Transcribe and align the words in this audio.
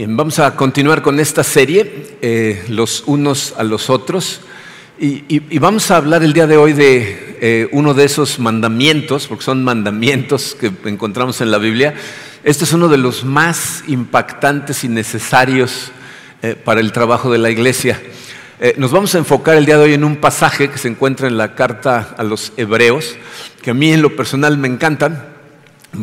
Bien, 0.00 0.16
vamos 0.16 0.38
a 0.38 0.56
continuar 0.56 1.02
con 1.02 1.20
esta 1.20 1.44
serie, 1.44 2.16
eh, 2.22 2.64
los 2.70 3.02
unos 3.04 3.52
a 3.58 3.64
los 3.64 3.90
otros, 3.90 4.40
y, 4.98 5.58
vamos 5.58 5.90
a 5.90 5.98
hablar 5.98 6.22
el 6.22 6.32
día 6.32 6.46
de 6.46 6.56
hoy 6.56 6.72
de 6.72 7.36
eh, 7.42 7.68
uno 7.72 7.92
de 7.92 8.04
esos 8.04 8.38
mandamientos, 8.38 9.26
porque 9.26 9.44
son 9.44 9.62
mandamientos 9.62 10.56
que 10.58 10.72
encontramos 10.86 11.42
en 11.42 11.50
la 11.50 11.58
Biblia. 11.58 11.92
Este 12.44 12.64
es 12.64 12.72
uno 12.72 12.88
de 12.88 12.96
los 12.96 13.26
más 13.26 13.84
impactantes 13.88 14.84
y 14.84 14.88
necesarios 14.88 15.92
eh, 16.40 16.54
para 16.54 16.80
el 16.80 16.92
trabajo 16.92 17.30
de 17.30 17.36
la 17.36 17.50
iglesia. 17.50 18.00
nos 18.78 18.92
vamos 18.92 19.14
a 19.14 19.18
enfocar 19.18 19.58
el 19.58 19.66
día 19.66 19.76
de 19.76 19.84
hoy 19.84 19.92
en 19.92 20.04
un 20.04 20.16
pasaje 20.16 20.70
que 20.70 20.78
se 20.78 20.88
encuentra 20.88 21.28
en 21.28 21.36
la 21.36 21.54
carta 21.54 22.14
a 22.16 22.22
los 22.24 22.54
hebreos, 22.56 23.16
que 23.60 23.72
a 23.72 23.74
mí 23.74 23.92
en 23.92 24.00
lo 24.00 24.16
personal 24.16 24.56
me 24.56 24.68
encantan 24.68 25.39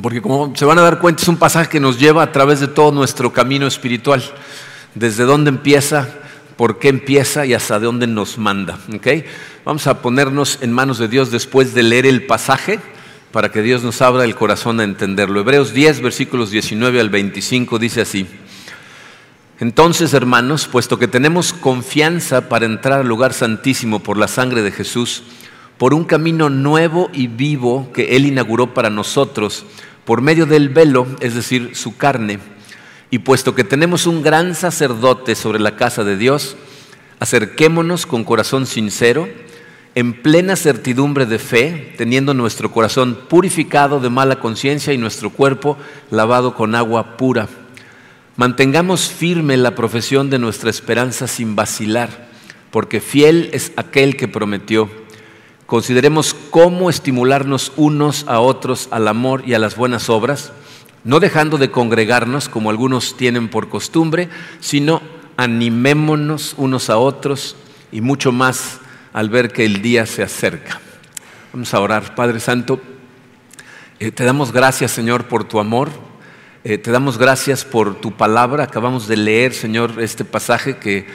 porque 0.02 0.22
como 0.22 0.56
se 0.56 0.66
van 0.66 0.80
a 0.80 0.82
dar 0.82 1.00
cuenta, 1.00 1.22
es 1.22 1.28
un 1.28 1.38
pasaje 1.38 1.70
que 1.70 1.80
nos 1.80 2.00
lleva 2.00 2.24
a 2.24 2.32
través 2.32 2.60
de 2.60 2.68
todo 2.68 2.92
nuestro 2.92 3.32
camino 3.32 3.68
espiritual. 3.68 4.24
Desde 4.96 5.24
dónde 5.24 5.50
empieza, 5.50 6.10
por 6.56 6.80
qué 6.80 6.90
empieza 6.90 7.46
y 7.46 7.54
hasta 7.54 7.80
dónde 7.80 8.08
nos 8.08 8.38
manda. 8.38 8.78
Vamos 9.64 9.88
a 9.88 10.02
ponernos 10.02 10.60
en 10.62 10.74
manos 10.74 10.98
de 10.98 11.08
Dios 11.08 11.32
después 11.32 11.74
de 11.74 11.84
leer 11.84 12.06
el 12.06 12.26
pasaje 12.26 12.80
para 13.32 13.52
que 13.52 13.62
Dios 13.62 13.84
nos 13.84 14.02
abra 14.02 14.24
el 14.24 14.36
corazón 14.36 14.80
a 14.80 14.84
entenderlo. 14.84 15.40
Hebreos 15.40 15.74
10, 15.74 16.02
versículos 16.02 16.52
19 16.52 17.00
al 17.00 17.10
25 17.10 17.80
dice 17.80 18.02
así. 18.02 18.28
Entonces, 19.60 20.14
hermanos, 20.14 20.68
puesto 20.68 21.00
que 21.00 21.08
tenemos 21.08 21.52
confianza 21.54 22.48
para 22.48 22.66
entrar 22.66 23.02
al 23.02 23.08
lugar 23.08 23.34
santísimo 23.34 24.00
por 24.00 24.18
la 24.18 24.28
sangre 24.28 24.62
de 24.62 24.72
Jesús, 24.72 25.24
por 25.78 25.94
un 25.94 26.06
camino 26.06 26.50
nuevo 26.50 27.10
y 27.14 27.28
vivo 27.28 27.92
que 27.94 28.16
Él 28.16 28.26
inauguró 28.26 28.74
para 28.74 28.90
nosotros 28.90 29.66
por 30.06 30.22
medio 30.22 30.46
del 30.46 30.70
velo, 30.70 31.06
es 31.20 31.36
decir, 31.36 31.76
su 31.76 31.98
carne. 31.98 32.40
Y 33.12 33.20
puesto 33.20 33.56
que 33.56 33.64
tenemos 33.64 34.08
un 34.08 34.22
gran 34.22 34.56
sacerdote 34.56 35.36
sobre 35.36 35.60
la 35.60 35.76
casa 35.76 36.04
de 36.04 36.18
Dios, 36.18 36.56
acerquémonos 37.20 38.06
con 38.06 38.24
corazón 38.24 38.66
sincero, 38.66 39.28
en 39.96 40.14
plena 40.14 40.56
certidumbre 40.56 41.26
de 41.26 41.40
fe, 41.40 41.94
teniendo 41.98 42.34
nuestro 42.34 42.72
corazón 42.72 43.18
purificado 43.28 44.00
de 44.00 44.10
mala 44.10 44.40
conciencia 44.40 44.94
y 44.94 44.98
nuestro 44.98 45.30
cuerpo 45.32 45.78
lavado 46.12 46.54
con 46.54 46.76
agua 46.76 47.18
pura. 47.18 47.50
Mantengamos 48.36 49.10
firme 49.10 49.58
la 49.58 49.74
profesión 49.74 50.30
de 50.30 50.40
nuestra 50.40 50.70
esperanza 50.70 51.28
sin 51.28 51.56
vacilar, 51.56 52.30
porque 52.72 53.02
fiel 53.02 53.50
es 53.54 53.72
aquel 53.76 54.16
que 54.16 54.28
prometió. 54.28 55.07
Consideremos 55.68 56.34
cómo 56.50 56.90
estimularnos 56.90 57.74
unos 57.76 58.24
a 58.30 58.40
otros 58.40 58.88
al 58.90 59.06
amor 59.10 59.44
y 59.46 59.54
a 59.54 59.60
las 59.60 59.76
buenas 59.76 60.10
obras, 60.10 60.54
no 61.04 61.20
dejando 61.20 61.58
de 61.58 61.72
congregarnos 61.72 62.48
como 62.48 62.70
algunos 62.70 63.18
tienen 63.18 63.50
por 63.50 63.68
costumbre, 63.68 64.30
sino 64.62 65.02
animémonos 65.36 66.56
unos 66.56 66.90
a 66.90 66.98
otros 66.98 67.58
y 67.92 68.00
mucho 68.00 68.32
más 68.32 68.80
al 69.12 69.30
ver 69.30 69.52
que 69.52 69.66
el 69.66 69.82
día 69.82 70.06
se 70.06 70.24
acerca. 70.24 70.80
Vamos 71.52 71.74
a 71.74 71.82
orar, 71.82 72.16
Padre 72.16 72.40
Santo. 72.40 72.80
Eh, 74.00 74.12
te 74.12 74.24
damos 74.24 74.54
gracias, 74.54 74.92
Señor, 74.92 75.26
por 75.26 75.44
tu 75.44 75.60
amor. 75.60 75.90
Eh, 76.64 76.78
te 76.78 76.92
damos 76.92 77.18
gracias 77.18 77.66
por 77.66 77.96
tu 78.00 78.14
palabra. 78.14 78.64
Acabamos 78.64 79.06
de 79.10 79.18
leer, 79.18 79.54
Señor, 79.54 80.02
este 80.02 80.24
pasaje 80.24 80.78
que 80.78 81.08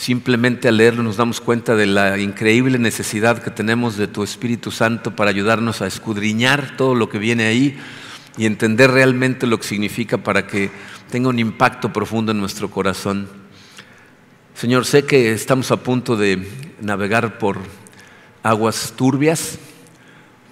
Simplemente 0.00 0.66
al 0.66 0.78
leerlo 0.78 1.02
nos 1.02 1.18
damos 1.18 1.42
cuenta 1.42 1.76
de 1.76 1.84
la 1.84 2.16
increíble 2.16 2.78
necesidad 2.78 3.42
que 3.42 3.50
tenemos 3.50 3.98
de 3.98 4.08
tu 4.08 4.22
Espíritu 4.22 4.70
Santo 4.70 5.14
para 5.14 5.28
ayudarnos 5.28 5.82
a 5.82 5.86
escudriñar 5.86 6.74
todo 6.78 6.94
lo 6.94 7.10
que 7.10 7.18
viene 7.18 7.44
ahí 7.44 7.78
y 8.38 8.46
entender 8.46 8.92
realmente 8.92 9.46
lo 9.46 9.58
que 9.60 9.66
significa 9.66 10.16
para 10.16 10.46
que 10.46 10.70
tenga 11.10 11.28
un 11.28 11.38
impacto 11.38 11.92
profundo 11.92 12.32
en 12.32 12.40
nuestro 12.40 12.70
corazón. 12.70 13.28
Señor, 14.54 14.86
sé 14.86 15.04
que 15.04 15.32
estamos 15.32 15.70
a 15.70 15.76
punto 15.76 16.16
de 16.16 16.48
navegar 16.80 17.36
por 17.36 17.58
aguas 18.42 18.94
turbias, 18.96 19.58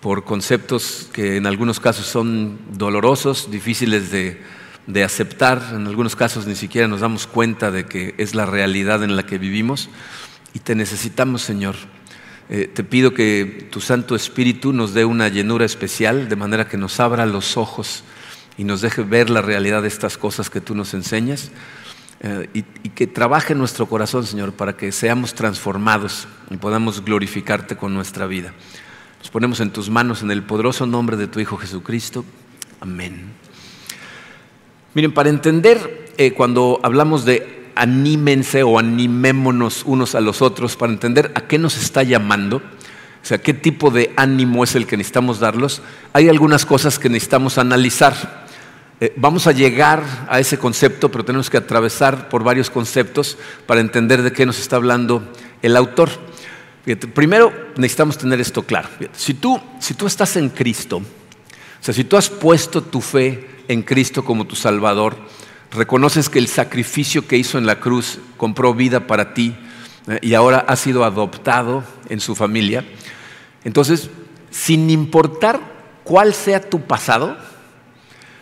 por 0.03 0.25
conceptos 0.25 1.09
que 1.11 1.39
en 1.39 1.47
algunos 1.47 1.81
casos 1.81 2.05
son 2.05 2.59
dolorosos, 2.77 3.51
difíciles 3.51 4.11
de 4.11 4.43
de 4.89 5.05
aceptar, 5.05 5.63
en 5.75 5.87
algunos 5.87 6.17
casos 6.17 6.47
ni 6.47 6.57
siquiera 6.57 6.89
nos 6.89 7.01
damos 7.01 7.27
cuenta 7.27 7.71
de 7.71 7.85
que 7.85 8.15
es 8.17 8.35
la 8.35 8.47
realidad 8.47 9.05
en 9.05 9.17
la 9.17 9.27
que 9.27 9.37
vivimos 9.37 9.91
y 10.55 10.61
te 10.61 10.75
necesitamos, 10.75 11.43
Señor. 11.43 11.77
Eh, 12.49 12.71
te 12.73 12.83
pido 12.83 13.13
que 13.13 13.69
tu 13.71 13.83
Santo 13.83 14.17
Espíritu 14.17 14.73
nos 14.73 14.95
dé 14.95 15.05
una 15.05 15.29
llenura 15.29 15.67
especial, 15.67 16.31
de 16.31 16.37
manera 16.37 16.67
que 16.67 16.79
nos 16.79 17.01
abra 17.01 17.27
los 17.27 17.59
ojos 17.59 18.03
y 18.57 18.65
nos 18.65 18.81
deje 18.81 19.03
ver 19.03 19.29
la 19.29 19.43
realidad 19.43 19.83
de 19.83 19.89
estas 19.89 20.17
cosas 20.17 20.49
que 20.49 20.63
tú 20.63 20.75
nos 20.75 20.95
enseñas. 20.95 21.51
Eh, 22.21 22.49
y, 22.55 22.65
y, 22.83 22.89
que 22.89 23.07
trabaje 23.07 23.55
nuestro 23.55 23.87
corazón, 23.87 24.27
Señor, 24.27 24.55
para 24.55 24.77
que 24.77 24.91
seamos 24.91 25.35
transformados 25.35 26.27
y 26.51 26.57
podamos 26.57 27.05
glorificarte 27.05 27.77
con 27.77 27.95
nuestra 27.95 28.27
vida. 28.27 28.55
Nos 29.19 29.31
ponemos 29.31 29.61
en 29.61 29.71
tus 29.71 29.91
manos 29.91 30.23
en 30.23 30.31
el 30.31 30.43
poderoso 30.43 30.87
nombre 30.87 31.17
de 31.19 31.29
tu 31.29 31.41
Hijo 31.41 31.59
Jesucristo. 31.59 32.25
Amén. 32.81 33.35
Miren, 34.99 35.13
para 35.13 35.29
entender 35.29 36.11
eh, 36.17 36.33
cuando 36.33 36.81
hablamos 36.83 37.25
de 37.25 37.71
anímense 37.77 38.65
o 38.65 38.81
animémonos 38.81 39.85
unos 39.87 40.17
a 40.17 40.21
los 40.21 40.43
otros, 40.43 40.75
para 40.75 40.93
entender 40.93 41.31
a 41.37 41.43
qué 41.43 41.57
nos 41.57 41.77
está 41.77 42.03
llamando, 42.03 42.57
o 42.57 42.63
sea, 43.23 43.39
qué 43.39 43.55
tipo 43.55 43.93
de 43.93 44.13
ánimo 44.17 44.65
es 44.65 44.75
el 44.75 44.89
que 44.89 44.97
necesitamos 44.97 45.39
darlos, 45.39 45.83
hay 46.13 46.29
algunas 46.29 46.67
cosas 46.67 46.99
que 46.99 47.09
necesitamos 47.09 47.59
analizar. 47.59 48.49
Eh, 48.99 49.13
vamos 49.15 49.47
a 49.47 49.53
llegar 49.53 50.03
a 50.29 50.41
ese 50.41 50.59
concepto, 50.59 51.13
pero 51.13 51.25
tenemos 51.25 51.49
que 51.49 51.59
atravesar 51.59 52.29
por 52.29 52.43
varios 52.43 52.69
conceptos 52.69 53.39
para 53.67 53.81
entender 53.81 54.23
de 54.23 54.33
qué 54.33 54.47
nos 54.47 54.59
está 54.59 54.75
hablando 54.75 55.23
el 55.63 55.77
autor. 55.77 56.11
primero 57.15 57.53
necesitamos 57.77 58.19
tener 58.19 58.41
esto 58.41 58.65
claro. 58.65 58.89
si, 59.13 59.35
tú, 59.35 59.61
si 59.79 59.95
tú 59.95 60.09
estás 60.09 60.35
en 60.35 60.49
Cristo, 60.49 61.03
o 61.81 61.85
sea, 61.85 61.95
si 61.95 62.05
tú 62.05 62.17
has 62.17 62.29
puesto 62.29 62.83
tu 62.83 63.01
fe 63.01 63.49
en 63.69 63.83
Cristo 63.83 64.25
como 64.25 64.47
tu 64.47 64.57
Salvador, 64.57 65.17
reconoces 65.71 66.29
que 66.29 66.39
el 66.39 66.49
sacrificio 66.49 67.27
que 67.27 67.37
hizo 67.37 67.59
en 67.59 67.67
la 67.67 67.81
cruz 67.81 68.19
compró 68.37 68.75
vida 68.75 69.07
para 69.07 69.35
ti 69.35 69.55
eh, 70.09 70.19
y 70.23 70.35
ahora 70.35 70.59
has 70.59 70.81
sido 70.81 71.05
adoptado 71.05 71.85
en 72.09 72.21
su 72.21 72.35
familia, 72.35 72.85
entonces, 73.65 74.11
sin 74.51 74.89
importar 74.89 75.61
cuál 76.05 76.33
sea 76.33 76.71
tu 76.71 76.81
pasado, 76.83 77.37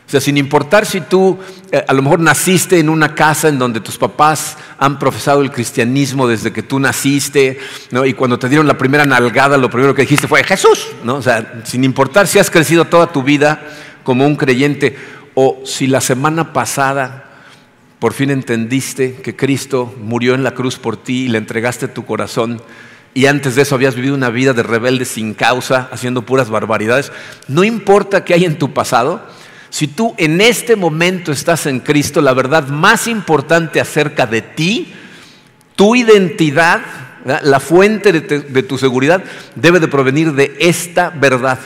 o 0.06 0.09
sea, 0.09 0.21
sin 0.21 0.37
importar 0.37 0.87
si 0.87 1.00
tú 1.00 1.37
eh, 1.72 1.84
a 1.87 1.93
lo 1.93 2.00
mejor 2.00 2.21
naciste 2.21 2.78
en 2.78 2.89
una 2.89 3.15
casa 3.15 3.49
en 3.49 3.59
donde 3.59 3.81
tus 3.81 3.99
papás 3.99 4.56
han 4.78 5.00
profesado 5.00 5.43
el 5.43 5.50
cristianismo 5.50 6.28
desde 6.28 6.53
que 6.53 6.62
tú 6.62 6.78
naciste, 6.78 7.59
¿no? 7.91 8.06
y 8.06 8.15
cuando 8.15 8.39
te 8.39 8.49
dieron 8.49 8.69
la 8.69 8.78
primera 8.78 9.05
nalgada, 9.05 9.56
lo 9.56 9.69
primero 9.69 9.95
que 9.95 10.03
dijiste 10.03 10.28
fue 10.28 10.45
Jesús, 10.45 10.87
¿no? 11.03 11.16
O 11.16 11.22
sea, 11.22 11.61
sin 11.65 11.83
importar 11.83 12.28
si 12.28 12.39
has 12.39 12.50
crecido 12.50 12.84
toda 12.84 13.12
tu 13.12 13.25
vida 13.25 13.62
como 14.05 14.25
un 14.25 14.37
creyente, 14.37 14.97
o 15.34 15.62
si 15.65 15.87
la 15.89 16.00
semana 16.00 16.53
pasada 16.53 17.25
por 17.99 18.12
fin 18.12 18.31
entendiste 18.31 19.15
que 19.16 19.34
Cristo 19.34 19.93
murió 20.00 20.34
en 20.34 20.45
la 20.45 20.53
cruz 20.53 20.78
por 20.78 20.97
ti 20.97 21.25
y 21.25 21.28
le 21.28 21.39
entregaste 21.39 21.89
tu 21.89 22.06
corazón 22.06 22.62
y 23.15 23.27
antes 23.27 23.55
de 23.55 23.62
eso 23.62 23.75
habías 23.75 23.95
vivido 23.95 24.15
una 24.15 24.28
vida 24.28 24.53
de 24.53 24.62
rebelde 24.62 25.06
sin 25.06 25.33
causa, 25.33 25.89
haciendo 25.91 26.22
puras 26.22 26.50
barbaridades, 26.50 27.12
no 27.49 27.65
importa 27.65 28.25
qué 28.25 28.34
hay 28.34 28.45
en 28.45 28.59
tu 28.59 28.75
pasado, 28.75 29.27
si 29.71 29.88
tú 29.88 30.15
en 30.16 30.41
este 30.41 30.77
momento 30.77 31.32
estás 31.32 31.66
en 31.66 31.81
Cristo, 31.81 32.21
la 32.21 32.34
verdad 32.34 32.69
más 32.69 33.06
importante 33.06 33.81
acerca 33.81 34.27
de 34.27 34.43
ti, 34.43 34.93
tu 35.75 35.94
identidad, 35.94 36.81
la 37.42 37.60
fuente 37.60 38.13
de, 38.13 38.63
tu 38.63 38.78
seguridad, 38.78 39.22
debe 39.54 39.80
de 39.80 39.89
provenir 39.89 40.33
de 40.33 40.57
esta 40.60 41.10
verdad. 41.10 41.59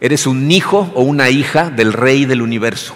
Eres 0.00 0.26
un 0.26 0.50
hijo 0.50 0.92
o 0.94 1.02
una 1.02 1.30
hija 1.30 1.70
del 1.70 1.92
rey 1.92 2.24
del 2.24 2.42
universo. 2.42 2.94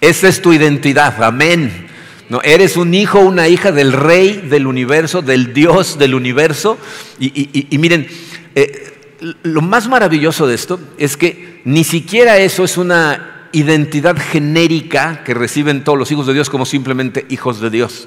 Esa 0.00 0.28
es 0.28 0.40
tu 0.40 0.52
identidad, 0.52 1.22
amén. 1.22 1.88
No, 2.28 2.40
eres 2.42 2.76
un 2.76 2.94
hijo 2.94 3.20
o 3.20 3.26
una 3.26 3.48
hija 3.48 3.70
del 3.72 3.92
rey 3.92 4.44
del 4.48 4.66
universo, 4.66 5.20
del 5.20 5.52
Dios 5.52 5.98
del 5.98 6.14
universo. 6.14 6.78
Y, 7.18 7.76
miren, 7.78 8.08
eh, 8.54 9.16
lo 9.42 9.60
más 9.60 9.88
maravilloso 9.88 10.46
de 10.46 10.54
esto 10.54 10.80
es 10.98 11.16
que 11.16 11.60
ni 11.64 11.84
siquiera 11.84 12.38
eso 12.38 12.64
es 12.64 12.76
una 12.78 13.35
identidad 13.56 14.18
genérica 14.18 15.24
que 15.24 15.32
reciben 15.32 15.82
todos 15.82 15.98
los 15.98 16.12
hijos 16.12 16.26
de 16.26 16.34
Dios 16.34 16.50
como 16.50 16.66
simplemente 16.66 17.24
hijos 17.30 17.58
de 17.58 17.70
Dios. 17.70 18.06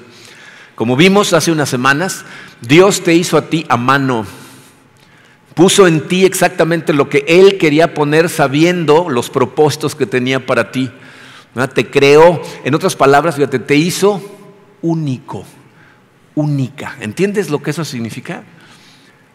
Como 0.76 0.94
vimos 0.94 1.32
hace 1.32 1.50
unas 1.50 1.68
semanas, 1.68 2.24
Dios 2.60 3.02
te 3.02 3.14
hizo 3.14 3.36
a 3.36 3.46
ti 3.50 3.66
a 3.68 3.76
mano. 3.76 4.24
Puso 5.54 5.88
en 5.88 6.06
ti 6.06 6.24
exactamente 6.24 6.92
lo 6.92 7.08
que 7.08 7.24
Él 7.26 7.58
quería 7.58 7.94
poner 7.94 8.28
sabiendo 8.28 9.10
los 9.10 9.28
propósitos 9.28 9.96
que 9.96 10.06
tenía 10.06 10.46
para 10.46 10.70
ti. 10.70 10.88
Te 11.74 11.90
creó, 11.90 12.40
en 12.64 12.74
otras 12.76 12.94
palabras, 12.94 13.34
fíjate, 13.34 13.58
te 13.58 13.74
hizo 13.74 14.22
único, 14.82 15.44
única. 16.36 16.96
¿Entiendes 17.00 17.50
lo 17.50 17.60
que 17.60 17.72
eso 17.72 17.84
significa? 17.84 18.44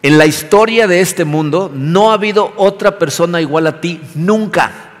En 0.02 0.16
la 0.16 0.24
historia 0.24 0.86
de 0.86 1.02
este 1.02 1.26
mundo 1.26 1.70
no 1.74 2.10
ha 2.10 2.14
habido 2.14 2.54
otra 2.56 2.98
persona 2.98 3.42
igual 3.42 3.66
a 3.66 3.82
ti, 3.82 4.00
nunca. 4.14 4.95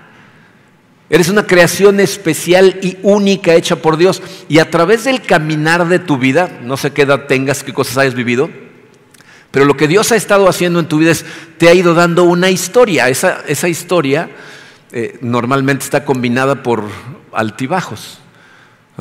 Eres 1.08 1.28
una 1.28 1.46
creación 1.46 2.00
especial 2.00 2.78
y 2.82 2.98
única 3.02 3.54
hecha 3.54 3.76
por 3.76 3.96
Dios. 3.96 4.22
Y 4.48 4.58
a 4.58 4.70
través 4.70 5.04
del 5.04 5.22
caminar 5.22 5.88
de 5.88 5.98
tu 5.98 6.18
vida, 6.18 6.58
no 6.62 6.76
sé 6.76 6.92
qué 6.92 7.02
edad 7.02 7.26
tengas, 7.26 7.62
qué 7.62 7.72
cosas 7.72 7.98
hayas 7.98 8.14
vivido, 8.14 8.50
pero 9.52 9.64
lo 9.64 9.76
que 9.76 9.88
Dios 9.88 10.12
ha 10.12 10.16
estado 10.16 10.48
haciendo 10.48 10.80
en 10.80 10.88
tu 10.88 10.98
vida 10.98 11.12
es, 11.12 11.24
te 11.58 11.68
ha 11.68 11.74
ido 11.74 11.94
dando 11.94 12.24
una 12.24 12.50
historia. 12.50 13.08
Esa, 13.08 13.42
esa 13.46 13.68
historia 13.68 14.28
eh, 14.92 15.18
normalmente 15.22 15.84
está 15.84 16.04
combinada 16.04 16.62
por 16.62 16.84
altibajos. 17.32 18.18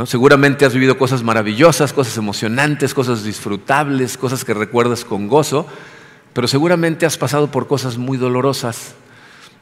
Seguramente 0.05 0.65
has 0.65 0.73
vivido 0.73 0.97
cosas 0.97 1.23
maravillosas, 1.23 1.93
cosas 1.93 2.17
emocionantes, 2.17 2.93
cosas 2.93 3.23
disfrutables, 3.23 4.17
cosas 4.17 4.43
que 4.43 4.53
recuerdas 4.53 5.05
con 5.05 5.29
gozo, 5.29 5.65
pero 6.33 6.49
seguramente 6.49 7.05
has 7.05 7.17
pasado 7.17 7.49
por 7.49 7.67
cosas 7.67 7.97
muy 7.97 8.17
dolorosas. 8.17 8.95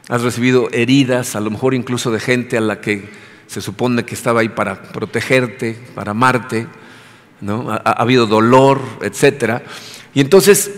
Has 0.08 0.22
recibido 0.22 0.68
heridas, 0.72 1.34
a 1.36 1.40
lo 1.40 1.50
mejor 1.50 1.74
incluso 1.74 2.10
de 2.10 2.20
gente 2.20 2.56
a 2.56 2.60
la 2.60 2.80
que 2.80 3.08
se 3.46 3.60
supone 3.60 4.04
que 4.04 4.14
estaba 4.14 4.40
ahí 4.40 4.48
para 4.48 4.82
protegerte, 4.82 5.78
para 5.94 6.10
amarte. 6.10 6.66
¿no? 7.40 7.70
Ha, 7.70 7.76
ha 7.76 7.92
habido 7.92 8.26
dolor, 8.26 8.80
etc. 9.02 9.62
Y 10.14 10.20
entonces 10.20 10.70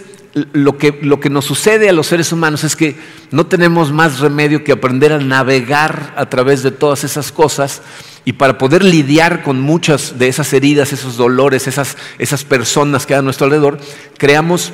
lo 0.52 0.76
que, 0.76 0.99
lo 1.02 1.19
que, 1.19 1.31
nos 1.31 1.46
sucede 1.46 1.88
a 1.88 1.93
los 1.94 2.08
seres 2.08 2.31
humanos 2.31 2.62
es 2.62 2.76
que 2.76 2.94
no 3.31 3.46
tenemos 3.46 3.90
más 3.90 4.20
remedio 4.20 4.64
que 4.64 4.73
aprender 4.73 5.12
a 5.12 5.19
navegar 5.19 6.12
a 6.14 6.28
través 6.28 6.62
de 6.62 6.70
todas 6.70 7.05
esas 7.05 7.32
cosas 7.32 7.81
y 8.26 8.34
para 8.34 8.58
poder 8.58 8.84
lidiar 8.84 9.43
con 9.43 9.61
muchas 9.61 10.19
de 10.19 10.28
esas 10.28 10.52
heridas, 10.52 10.93
esos 10.93 11.17
dolores, 11.17 11.67
esas, 11.67 11.96
esas 12.19 12.44
personas 12.44 13.06
que 13.06 13.14
hay 13.14 13.20
a 13.20 13.23
nuestro 13.23 13.46
alrededor, 13.46 13.78
creamos 14.19 14.73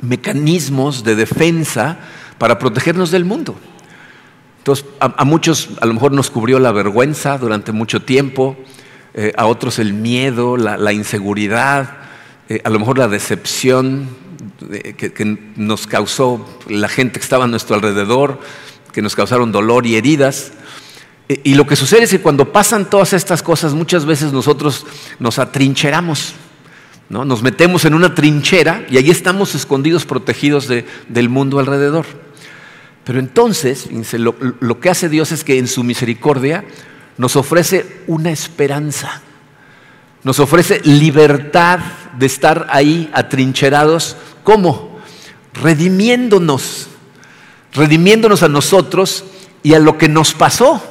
mecanismos 0.00 1.04
de 1.04 1.16
defensa 1.16 1.98
para 2.38 2.58
protegernos 2.58 3.10
del 3.10 3.24
mundo. 3.24 3.56
Entonces, 4.58 4.84
a, 5.00 5.24
muchos 5.24 5.70
a 5.80 5.86
lo 5.86 5.94
mejor 5.94 6.12
nos 6.12 6.30
cubrió 6.30 6.58
la 6.58 6.72
vergüenza 6.72 7.38
durante 7.38 7.72
mucho 7.72 8.02
tiempo, 8.02 8.54
eh, 9.14 9.32
a 9.36 9.46
otros 9.46 9.78
el 9.78 9.94
miedo, 9.94 10.58
la, 10.58 10.92
inseguridad, 10.92 11.96
eh, 12.50 12.60
a 12.64 12.68
lo 12.68 12.78
mejor 12.78 12.98
la 12.98 13.08
decepción 13.08 14.10
eh, 14.70 14.92
que, 14.92 15.38
nos 15.56 15.86
causó 15.86 16.46
la 16.68 16.88
gente 16.88 17.18
que 17.18 17.24
estaba 17.24 17.44
a 17.44 17.48
nuestro 17.48 17.76
alrededor, 17.76 18.40
que 18.92 19.00
nos 19.00 19.16
causaron 19.16 19.52
dolor 19.52 19.86
y 19.86 19.96
heridas. 19.96 20.52
Y 21.28 21.54
lo 21.54 21.66
que 21.66 21.74
sucede 21.74 22.02
es 22.02 22.10
que 22.10 22.20
cuando 22.20 22.52
pasan 22.52 22.90
todas 22.90 23.14
estas 23.14 23.42
cosas, 23.42 23.72
muchas 23.72 24.04
veces 24.04 24.32
nosotros 24.34 24.86
nos 25.18 25.38
atrincheramos, 25.38 26.34
¿no? 27.08 27.24
nos 27.24 27.42
metemos 27.42 27.86
en 27.86 27.94
una 27.94 28.14
trinchera 28.14 28.84
y 28.90 28.98
ahí 28.98 29.10
estamos 29.10 29.54
escondidos, 29.54 30.04
protegidos 30.04 30.68
del 30.68 31.28
mundo 31.30 31.58
alrededor. 31.58 32.27
Pero 33.08 33.20
entonces, 33.20 33.88
lo, 34.12 34.36
lo 34.60 34.80
que 34.80 34.90
hace 34.90 35.08
Dios 35.08 35.32
es 35.32 35.42
que 35.42 35.56
en 35.56 35.66
su 35.66 35.82
misericordia 35.82 36.62
nos 37.16 37.36
ofrece 37.36 38.02
una 38.06 38.30
esperanza, 38.30 39.22
nos 40.24 40.40
ofrece 40.40 40.82
libertad 40.84 41.78
de 42.18 42.26
estar 42.26 42.66
ahí 42.68 43.08
atrincherados. 43.14 44.18
¿Cómo? 44.44 45.00
Redimiéndonos, 45.54 46.88
redimiéndonos 47.72 48.42
a 48.42 48.48
nosotros 48.50 49.24
y 49.62 49.72
a 49.72 49.78
lo 49.78 49.96
que 49.96 50.10
nos 50.10 50.34
pasó. 50.34 50.82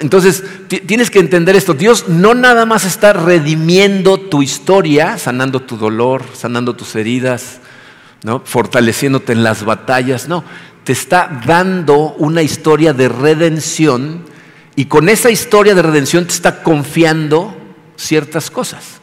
Entonces, 0.00 0.42
tienes 0.88 1.08
que 1.08 1.20
entender 1.20 1.54
esto. 1.54 1.72
Dios 1.72 2.08
no 2.08 2.34
nada 2.34 2.66
más 2.66 2.84
está 2.84 3.12
redimiendo 3.12 4.18
tu 4.18 4.42
historia, 4.42 5.18
sanando 5.18 5.62
tu 5.62 5.76
dolor, 5.76 6.24
sanando 6.34 6.74
tus 6.74 6.96
heridas, 6.96 7.60
¿no? 8.24 8.42
fortaleciéndote 8.44 9.32
en 9.32 9.44
las 9.44 9.64
batallas. 9.64 10.28
No, 10.28 10.42
te 10.90 10.94
está 10.94 11.40
dando 11.46 12.16
una 12.18 12.42
historia 12.42 12.92
de 12.92 13.08
redención 13.08 14.24
y 14.74 14.86
con 14.86 15.08
esa 15.08 15.30
historia 15.30 15.72
de 15.72 15.82
redención 15.82 16.26
te 16.26 16.32
está 16.32 16.64
confiando 16.64 17.56
ciertas 17.94 18.50
cosas. 18.50 19.00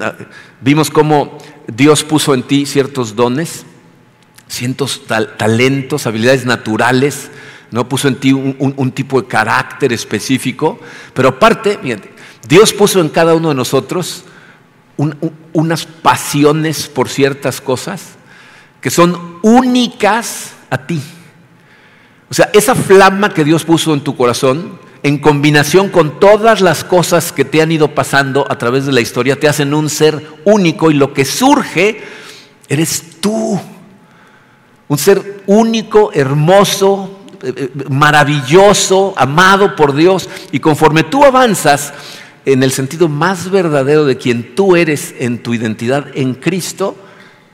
Ah, 0.00 0.14
vimos 0.62 0.88
cómo 0.88 1.36
Dios 1.66 2.04
puso 2.04 2.32
en 2.32 2.42
ti 2.42 2.64
ciertos 2.64 3.16
dones, 3.16 3.66
ciertos 4.48 5.02
talentos, 5.36 6.06
habilidades 6.06 6.46
naturales 6.46 7.30
¿no? 7.70 7.86
Puso 7.86 8.08
en 8.08 8.16
ti 8.16 8.32
un, 8.32 8.92
tipo 8.92 9.20
de 9.20 9.28
carácter 9.28 9.92
específico, 9.92 10.80
pero 11.12 11.28
aparte, 11.28 11.78
Dios 12.48 12.72
puso 12.72 13.02
en 13.02 13.10
cada 13.10 13.34
uno 13.34 13.50
de 13.50 13.56
nosotros 13.56 14.24
unas 15.52 15.84
pasiones 15.84 16.88
por 16.88 17.10
ciertas 17.10 17.60
cosas 17.60 18.14
que 18.80 18.88
son 18.90 19.38
únicas 19.42 20.54
a 20.74 20.86
ti. 20.86 21.00
O 22.28 22.34
sea, 22.34 22.50
esa 22.52 22.74
flama 22.74 23.32
que 23.32 23.44
Dios 23.44 23.64
puso 23.64 23.94
en 23.94 24.00
tu 24.00 24.16
corazón, 24.16 24.78
en 25.04 25.18
combinación 25.18 25.88
con 25.88 26.18
todas 26.18 26.60
las 26.60 26.82
cosas 26.82 27.30
que 27.30 27.44
te 27.44 27.62
han 27.62 27.70
ido 27.70 27.94
pasando 27.94 28.44
a 28.50 28.58
través 28.58 28.86
de 28.86 28.92
la 28.92 29.00
historia, 29.00 29.38
te 29.38 29.48
hacen 29.48 29.72
un 29.72 29.88
ser 29.88 30.20
único 30.44 30.90
y 30.90 30.94
lo 30.94 31.12
que 31.12 31.24
surge 31.24 32.02
eres 32.68 33.20
tú. 33.20 33.60
Un 34.88 34.98
ser 34.98 35.42
único, 35.46 36.10
hermoso, 36.12 37.20
eh, 37.42 37.52
eh, 37.56 37.70
maravilloso, 37.88 39.14
amado 39.16 39.76
por 39.76 39.94
Dios. 39.94 40.28
Y 40.50 40.58
conforme 40.58 41.04
tú 41.04 41.24
avanzas 41.24 41.92
en 42.44 42.62
el 42.62 42.72
sentido 42.72 43.08
más 43.08 43.50
verdadero 43.50 44.04
de 44.04 44.16
quien 44.16 44.54
tú 44.56 44.74
eres 44.74 45.14
en 45.18 45.42
tu 45.42 45.54
identidad 45.54 46.06
en 46.14 46.34
Cristo, 46.34 46.96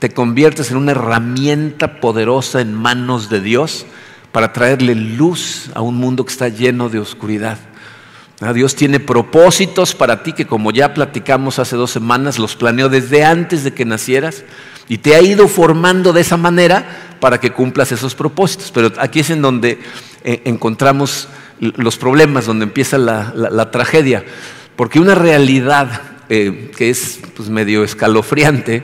te 0.00 0.10
conviertes 0.10 0.70
en 0.70 0.78
una 0.78 0.92
herramienta 0.92 2.00
poderosa 2.00 2.62
en 2.62 2.74
manos 2.74 3.28
de 3.28 3.40
Dios 3.40 3.86
para 4.32 4.52
traerle 4.52 4.94
luz 4.94 5.70
a 5.74 5.82
un 5.82 5.96
mundo 5.96 6.24
que 6.24 6.32
está 6.32 6.48
lleno 6.48 6.88
de 6.88 6.98
oscuridad. 6.98 7.58
Ah, 8.40 8.54
Dios 8.54 8.74
tiene 8.74 8.98
propósitos 8.98 9.94
para 9.94 10.22
ti 10.22 10.32
que 10.32 10.46
como 10.46 10.70
ya 10.70 10.94
platicamos 10.94 11.58
hace 11.58 11.76
dos 11.76 11.90
semanas, 11.90 12.38
los 12.38 12.56
planeó 12.56 12.88
desde 12.88 13.24
antes 13.24 13.62
de 13.62 13.74
que 13.74 13.84
nacieras 13.84 14.44
y 14.88 14.98
te 14.98 15.14
ha 15.14 15.20
ido 15.20 15.46
formando 15.48 16.14
de 16.14 16.22
esa 16.22 16.38
manera 16.38 17.16
para 17.20 17.38
que 17.38 17.50
cumplas 17.50 17.92
esos 17.92 18.14
propósitos. 18.14 18.70
Pero 18.70 18.92
aquí 18.98 19.20
es 19.20 19.28
en 19.28 19.42
donde 19.42 19.78
eh, 20.24 20.40
encontramos 20.46 21.28
los 21.60 21.98
problemas, 21.98 22.46
donde 22.46 22.64
empieza 22.64 22.96
la, 22.96 23.70
tragedia. 23.70 24.24
Porque 24.76 24.98
una 24.98 25.14
realidad 25.14 26.00
eh, 26.30 26.70
que 26.74 26.88
es 26.88 27.20
pues, 27.36 27.50
medio 27.50 27.84
escalofriante 27.84 28.82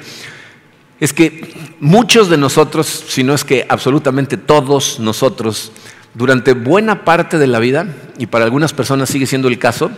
es 1.00 1.12
que 1.12 1.54
muchos 1.80 2.28
de 2.28 2.36
nosotros, 2.36 2.86
si 2.86 3.22
no 3.22 3.34
es 3.34 3.44
que 3.44 3.66
absolutamente 3.68 4.36
todos 4.36 4.98
nosotros, 4.98 5.72
durante 6.14 6.54
buena 6.54 7.04
parte 7.04 7.38
de 7.38 7.46
la 7.46 7.58
vida, 7.58 7.86
y 8.18 8.26
para 8.26 8.44
algunas 8.44 8.72
personas 8.72 9.10
sigue 9.10 9.26
siendo 9.26 9.48
el 9.48 9.58
caso, 9.58 9.90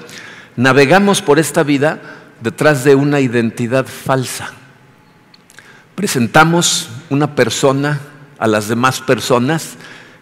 navegamos 0.56 1.22
por 1.22 1.38
esta 1.38 1.62
vida 1.62 2.00
detrás 2.40 2.84
de 2.84 2.94
una 2.94 3.20
identidad 3.20 3.86
falsa. 3.86 4.52
Presentamos 5.94 6.88
una 7.10 7.34
persona 7.34 8.00
a 8.38 8.46
las 8.46 8.68
demás 8.68 9.00
personas 9.00 9.76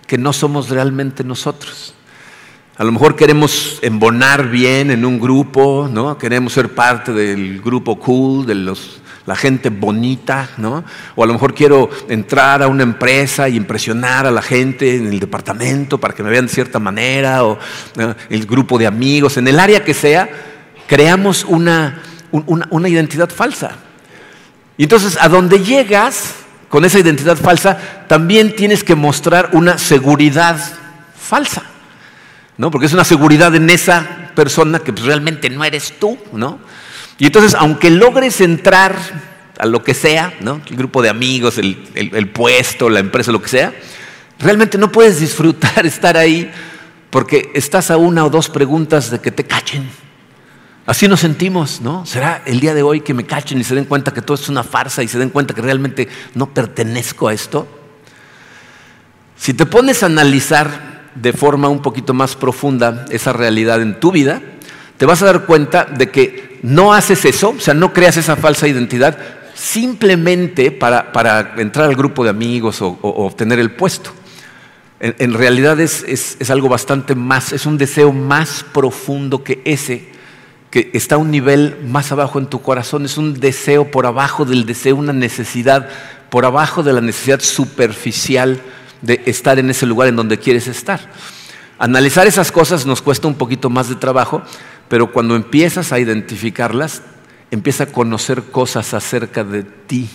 que 0.07 0.19
no 0.19 0.33
somos 0.33 0.69
realmente 0.69 1.25
nosotros. 1.25 1.95
A 2.77 2.85
lo 2.85 2.93
mejor 2.93 3.17
queremos 3.17 3.79
embonar 3.81 4.51
bien 4.51 4.91
en 4.91 5.07
un 5.07 5.19
grupo, 5.19 5.89
¿no? 5.91 6.19
Queremos 6.19 6.53
ser 6.53 6.75
parte 6.75 7.13
del 7.13 7.63
grupo 7.63 7.99
cool, 7.99 8.45
de 8.45 8.55
los, 8.55 9.01
la 9.27 9.35
gente 9.35 9.71
bonita, 9.71 10.49
¿no? 10.57 10.85
O 11.17 11.25
a 11.25 11.27
lo 11.27 11.33
mejor 11.33 11.53
quiero 11.53 11.91
entrar 12.09 12.63
a 12.63 12.69
una 12.69 12.85
empresa 12.85 13.49
y 13.49 13.57
impresionar 13.57 14.25
a 14.25 14.31
la 14.31 14.41
gente 14.41 14.97
en 14.97 15.09
el 15.09 15.21
departamento 15.21 15.99
para 15.99 16.15
que 16.15 16.23
me 16.23 16.31
vean 16.31 16.47
de 16.47 16.53
cierta 16.53 16.79
manera, 16.79 17.45
o 17.45 17.59
el 18.31 18.47
grupo 18.47 18.79
de 18.79 18.87
amigos, 18.87 19.37
en 19.37 19.49
el 19.49 19.59
área 19.59 19.85
que 19.85 19.95
sea, 19.95 20.29
creamos 20.87 21.45
una, 21.45 22.03
una, 22.31 22.69
una 22.71 22.89
identidad 22.89 23.29
falsa. 23.29 23.73
Y 24.79 24.85
entonces, 24.85 25.19
a 25.21 25.29
donde 25.29 25.59
llegas, 25.59 26.35
con 26.69 26.85
esa 26.85 27.01
identidad 27.01 27.37
falsa, 27.37 27.79
también 28.09 28.55
tienes 28.55 28.85
que 28.85 28.95
mostrar 28.95 29.51
una 29.53 29.77
seguridad 29.79 30.59
falsa, 31.19 31.63
¿no? 32.59 32.71
Porque 32.71 32.87
es 32.87 32.93
una 32.93 33.05
seguridad 33.05 33.55
en 33.57 33.71
esa 33.71 34.31
persona 34.37 34.79
que 34.79 34.93
pues, 34.93 35.05
realmente 35.05 35.51
no 35.51 35.65
eres 35.65 35.95
tú, 35.99 36.17
¿no? 36.33 36.61
Y 37.19 37.27
entonces, 37.27 37.55
aunque 37.55 37.91
logres 37.91 38.41
entrar 38.41 38.97
a 39.59 39.67
lo 39.67 39.83
que 39.83 39.95
sea, 39.95 40.35
¿no? 40.41 40.61
El 40.69 40.77
grupo 40.77 41.03
de 41.03 41.09
amigos, 41.09 41.59
el, 41.59 41.79
el 41.95 42.29
puesto, 42.29 42.91
la 42.91 43.01
empresa, 43.01 43.33
lo 43.33 43.41
que 43.41 43.49
sea, 43.49 43.73
realmente 44.39 44.79
no 44.79 44.93
puedes 44.93 45.21
disfrutar 45.21 45.87
estar 45.87 46.17
ahí 46.17 46.51
porque 47.11 47.51
estás 47.55 47.91
a 47.91 47.97
una 47.97 48.25
o 48.25 48.31
dos 48.31 48.49
preguntas 48.49 49.11
de 49.11 49.21
que 49.21 49.31
te 49.31 49.45
cachen. 49.45 49.89
Así 50.87 51.09
nos 51.09 51.21
sentimos, 51.21 51.81
¿no? 51.81 52.07
¿Será 52.07 52.43
el 52.47 52.61
día 52.61 52.73
de 52.73 52.83
hoy 52.83 53.01
que 53.01 53.15
me 53.15 53.25
cachen 53.25 53.59
y 53.59 53.65
se 53.65 53.75
den 53.75 53.87
cuenta 53.87 54.13
que 54.13 54.23
todo 54.23 54.37
es 54.37 54.49
una 54.49 54.63
farsa 54.63 55.03
y 55.03 55.09
se 55.09 55.19
den 55.19 55.31
cuenta 55.31 55.53
que 55.53 55.63
realmente 55.63 56.09
no 56.35 56.53
pertenezco 56.53 57.27
a 57.27 57.33
esto? 57.33 57.67
Si 59.37 59.53
te 59.53 59.67
pones 59.67 60.03
a 60.03 60.07
analizar 60.07 61.11
de 61.17 61.33
forma 61.33 61.69
un 61.69 61.83
poquito 61.83 62.15
más 62.15 62.37
profunda 62.37 63.07
esa 63.11 63.33
realidad 63.33 63.83
en 63.83 63.99
tu 63.99 64.13
vida, 64.13 64.41
te 64.97 65.07
vas 65.07 65.23
a 65.23 65.27
dar 65.27 65.45
cuenta 65.45 65.85
de 65.85 66.11
que 66.11 66.46
no 66.63 66.93
haces 66.93 67.25
eso, 67.25 67.51
o 67.51 67.61
sea, 67.61 67.75
no 67.75 67.93
creas 67.93 68.17
esa 68.17 68.37
falsa 68.37 68.69
identidad 68.69 69.19
simplemente 69.55 70.71
para, 70.71 71.55
entrar 71.57 71.87
al 71.87 71.97
grupo 71.97 72.25
de 72.25 72.31
amigos 72.31 72.83
o 72.83 72.99
obtener 73.01 73.59
el 73.59 73.71
puesto, 73.71 74.11
En, 75.01 75.35
realidad 75.35 75.81
es, 75.81 76.05
es, 76.09 76.51
algo 76.51 76.69
bastante 76.69 77.15
más, 77.15 77.53
es 77.53 77.67
un 77.67 77.79
deseo 77.79 78.13
más 78.13 78.65
profundo 78.73 79.45
que 79.45 79.61
ese, 79.65 80.09
que 80.71 80.91
está 80.95 81.15
a 81.15 81.19
un 81.19 81.31
nivel 81.31 81.77
más 81.87 82.13
abajo 82.13 82.39
en 82.39 82.47
tu 82.47 82.63
corazón, 82.63 83.05
es 83.05 83.19
un 83.19 83.35
deseo 83.35 83.91
por 83.91 84.07
abajo 84.07 84.45
del 84.45 84.67
deseo, 84.67 84.97
una 84.97 85.13
necesidad 85.13 85.89
por 86.31 86.45
abajo 86.45 86.83
de 86.83 86.93
la 86.93 87.01
necesidad 87.01 87.41
superficial 87.41 88.61
de 89.03 89.23
estar 89.27 89.59
en 89.59 89.71
ese 89.71 89.87
lugar 89.87 90.09
en 90.09 90.17
donde 90.17 90.39
quieres 90.39 90.67
estar. 90.67 91.01
Analizar 91.79 92.27
esas 92.27 92.51
cosas 92.51 92.87
nos 92.87 93.03
cuesta 93.03 93.29
un 93.29 93.35
poquito 93.35 93.69
más 93.69 93.89
de 93.89 93.97
trabajo, 93.97 94.43
pero 94.89 95.13
cuando 95.13 95.37
empiezas 95.37 95.93
a 95.93 95.99
identificarlas, 95.99 97.03
empieza 97.51 97.85
a 97.85 97.93
conocer 97.93 98.43
cosas 98.45 98.95
acerca 98.95 99.45
de 99.45 99.63
ti. 99.63 100.09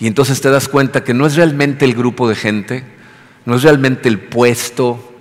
Y 0.00 0.06
entonces 0.06 0.40
te 0.40 0.50
das 0.50 0.68
cuenta 0.68 1.04
que 1.04 1.14
no 1.14 1.26
es 1.26 1.36
realmente 1.36 1.84
el 1.84 1.94
grupo 1.94 2.28
de 2.28 2.34
gente, 2.34 2.84
no 3.44 3.56
es 3.56 3.62
realmente 3.62 4.08
el 4.08 4.18
puesto 4.18 5.12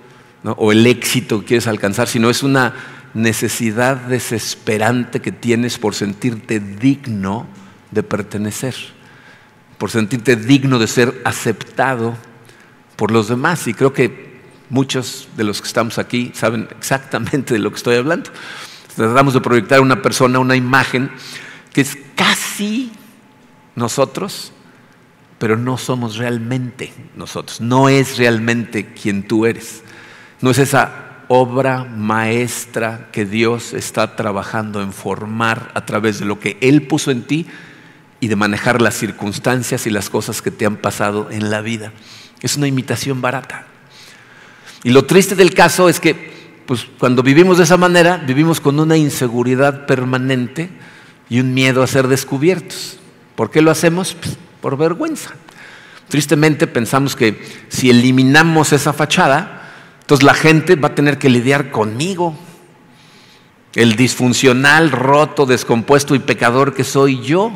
o 0.43 0.71
el 0.71 0.85
éxito 0.87 1.39
que 1.39 1.45
quieres 1.45 1.67
alcanzar, 1.67 2.07
sino 2.07 2.29
es 2.29 2.43
una 2.43 2.73
necesidad 3.13 3.95
desesperante 3.95 5.21
que 5.21 5.31
tienes 5.31 5.77
por 5.77 5.93
sentirte 5.93 6.59
digno 6.59 7.47
de 7.91 8.03
pertenecer, 8.03 8.75
por 9.77 9.91
sentirte 9.91 10.35
digno 10.35 10.79
de 10.79 10.87
ser 10.87 11.21
aceptado 11.23 12.15
por 12.95 13.11
los 13.11 13.27
demás. 13.27 13.67
Y 13.67 13.73
creo 13.73 13.93
que 13.93 14.32
muchos 14.69 15.27
de 15.37 15.43
los 15.43 15.61
que 15.61 15.67
estamos 15.67 15.97
aquí 15.97 16.31
saben 16.33 16.67
exactamente 16.77 17.53
de 17.53 17.59
lo 17.59 17.69
que 17.69 17.77
estoy 17.77 17.95
hablando. 17.95 18.29
Tratamos 18.95 19.33
de 19.33 19.41
proyectar 19.41 19.81
una 19.81 20.01
persona, 20.01 20.39
una 20.39 20.55
imagen 20.55 21.11
que 21.73 21.81
es 21.81 21.97
casi 22.15 22.91
nosotros, 23.75 24.51
pero 25.39 25.57
no 25.57 25.77
somos 25.77 26.17
realmente 26.17 26.93
nosotros. 27.15 27.59
No 27.59 27.89
es 27.89 28.17
realmente 28.17 28.93
quien 28.93 29.27
tú 29.27 29.45
eres. 29.45 29.83
No 30.41 30.51
es 30.51 30.59
esa 30.59 31.03
obra 31.27 31.83
maestra 31.83 33.09
que 33.11 33.25
Dios 33.25 33.73
está 33.73 34.15
trabajando 34.15 34.81
en 34.81 34.93
formar 34.93 35.71
a 35.73 35.85
través 35.85 36.19
de 36.19 36.25
lo 36.25 36.39
que 36.39 36.57
Él 36.61 36.85
puso 36.85 37.11
en 37.11 37.23
ti 37.23 37.47
y 38.19 38.27
de 38.27 38.35
manejar 38.35 38.81
las 38.81 38.95
circunstancias 38.95 39.87
y 39.87 39.89
las 39.89 40.09
cosas 40.09 40.41
que 40.41 40.51
te 40.51 40.65
han 40.65 40.77
pasado 40.77 41.29
en 41.31 41.49
la 41.49 41.61
vida. 41.61 41.91
Es 42.41 42.55
una 42.55 42.67
imitación 42.67 43.21
barata. 43.21 43.67
Y 44.83 44.91
lo 44.91 45.05
triste 45.05 45.35
del 45.35 45.53
caso 45.53 45.89
es 45.89 45.99
que 45.99 46.33
pues, 46.65 46.87
cuando 46.99 47.23
vivimos 47.23 47.57
de 47.57 47.63
esa 47.63 47.77
manera, 47.77 48.17
vivimos 48.17 48.59
con 48.59 48.79
una 48.79 48.97
inseguridad 48.97 49.85
permanente 49.85 50.69
y 51.29 51.39
un 51.39 51.53
miedo 51.53 51.83
a 51.83 51.87
ser 51.87 52.07
descubiertos. 52.07 52.99
¿Por 53.35 53.49
qué 53.49 53.61
lo 53.61 53.71
hacemos? 53.71 54.13
Pues, 54.13 54.37
por 54.61 54.77
vergüenza. 54.77 55.31
Tristemente 56.07 56.67
pensamos 56.67 57.15
que 57.15 57.41
si 57.69 57.89
eliminamos 57.89 58.71
esa 58.71 58.93
fachada, 58.93 59.71
entonces 60.01 60.23
la 60.23 60.33
gente 60.33 60.75
va 60.75 60.89
a 60.89 60.95
tener 60.95 61.17
que 61.17 61.29
lidiar 61.29 61.71
conmigo. 61.71 62.35
El 63.73 63.95
disfuncional, 63.95 64.91
roto, 64.91 65.45
descompuesto 65.45 66.13
y 66.13 66.19
pecador 66.19 66.73
que 66.73 66.83
soy 66.83 67.21
yo. 67.21 67.51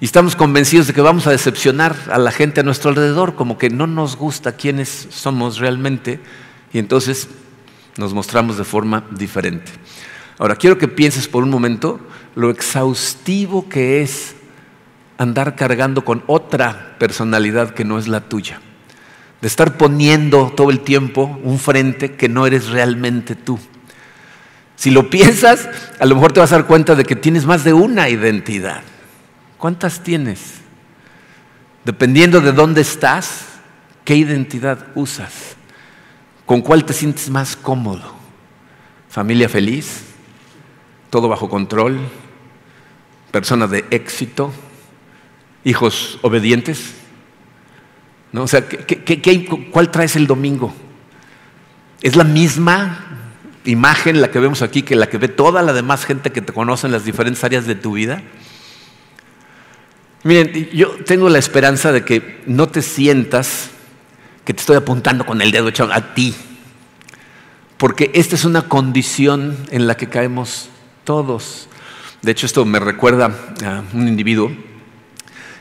Y 0.00 0.06
estamos 0.06 0.34
convencidos 0.34 0.86
de 0.86 0.94
que 0.94 1.02
vamos 1.02 1.26
a 1.26 1.30
decepcionar 1.30 1.94
a 2.10 2.18
la 2.18 2.32
gente 2.32 2.60
a 2.60 2.62
nuestro 2.64 2.90
alrededor, 2.90 3.34
como 3.34 3.58
que 3.58 3.70
no 3.70 3.86
nos 3.86 4.16
gusta 4.16 4.56
quiénes 4.56 5.08
somos 5.10 5.58
realmente. 5.58 6.20
Y 6.74 6.80
entonces 6.80 7.28
nos 7.96 8.12
mostramos 8.12 8.58
de 8.58 8.64
forma 8.64 9.04
diferente. 9.12 9.70
Ahora, 10.38 10.56
quiero 10.56 10.76
que 10.76 10.88
pienses 10.88 11.28
por 11.28 11.44
un 11.44 11.50
momento 11.50 12.00
lo 12.34 12.50
exhaustivo 12.50 13.68
que 13.68 14.02
es 14.02 14.34
andar 15.16 15.54
cargando 15.54 16.04
con 16.04 16.24
otra 16.26 16.96
personalidad 16.98 17.70
que 17.74 17.84
no 17.84 17.96
es 17.96 18.08
la 18.08 18.22
tuya. 18.22 18.60
De 19.40 19.46
estar 19.46 19.76
poniendo 19.76 20.52
todo 20.56 20.70
el 20.70 20.80
tiempo 20.80 21.38
un 21.44 21.60
frente 21.60 22.16
que 22.16 22.28
no 22.28 22.44
eres 22.44 22.66
realmente 22.66 23.36
tú. 23.36 23.60
Si 24.74 24.90
lo 24.90 25.10
piensas, 25.10 25.68
a 26.00 26.06
lo 26.06 26.16
mejor 26.16 26.32
te 26.32 26.40
vas 26.40 26.50
a 26.50 26.56
dar 26.56 26.66
cuenta 26.66 26.96
de 26.96 27.04
que 27.04 27.14
tienes 27.14 27.46
más 27.46 27.62
de 27.62 27.72
una 27.72 28.08
identidad. 28.08 28.82
¿Cuántas 29.58 30.02
tienes? 30.02 30.54
Dependiendo 31.84 32.40
de 32.40 32.50
dónde 32.50 32.80
estás, 32.80 33.44
¿qué 34.04 34.16
identidad 34.16 34.88
usas? 34.96 35.56
¿Con 36.46 36.60
cuál 36.60 36.84
te 36.84 36.92
sientes 36.92 37.30
más 37.30 37.56
cómodo? 37.56 38.14
¿Familia 39.08 39.48
feliz? 39.48 40.02
¿Todo 41.10 41.28
bajo 41.28 41.48
control? 41.48 41.98
¿Persona 43.30 43.66
de 43.66 43.84
éxito? 43.90 44.52
hijos 45.64 46.18
obedientes? 46.22 46.94
¿No? 48.32 48.42
O 48.44 48.48
sea, 48.48 48.64
cuál 49.70 49.90
traes 49.90 50.16
el 50.16 50.26
domingo? 50.26 50.74
¿Es 52.02 52.16
la 52.16 52.24
misma 52.24 53.00
imagen 53.64 54.20
la 54.20 54.30
que 54.30 54.38
vemos 54.38 54.60
aquí 54.60 54.82
que 54.82 54.94
la 54.94 55.08
que 55.08 55.18
ve 55.18 55.28
toda 55.28 55.62
la 55.62 55.72
demás 55.72 56.04
gente 56.04 56.30
que 56.32 56.42
te 56.42 56.52
conoce 56.52 56.86
en 56.86 56.92
las 56.92 57.04
diferentes 57.04 57.42
áreas 57.42 57.66
de 57.66 57.74
tu 57.74 57.92
vida? 57.92 58.22
Miren, 60.22 60.70
yo 60.72 60.90
tengo 61.04 61.28
la 61.28 61.38
esperanza 61.38 61.92
de 61.92 62.04
que 62.04 62.42
no 62.46 62.68
te 62.68 62.82
sientas 62.82 63.70
que 64.44 64.54
te 64.54 64.60
estoy 64.60 64.76
apuntando 64.76 65.24
con 65.26 65.40
el 65.40 65.50
dedo 65.50 65.68
echado 65.68 65.92
a 65.92 66.14
ti, 66.14 66.34
porque 67.78 68.10
esta 68.14 68.34
es 68.34 68.44
una 68.44 68.62
condición 68.68 69.56
en 69.70 69.86
la 69.86 69.96
que 69.96 70.08
caemos 70.08 70.68
todos. 71.04 71.68
De 72.22 72.32
hecho, 72.32 72.46
esto 72.46 72.64
me 72.64 72.78
recuerda 72.78 73.30
a 73.64 73.82
un 73.92 74.08
individuo 74.08 74.50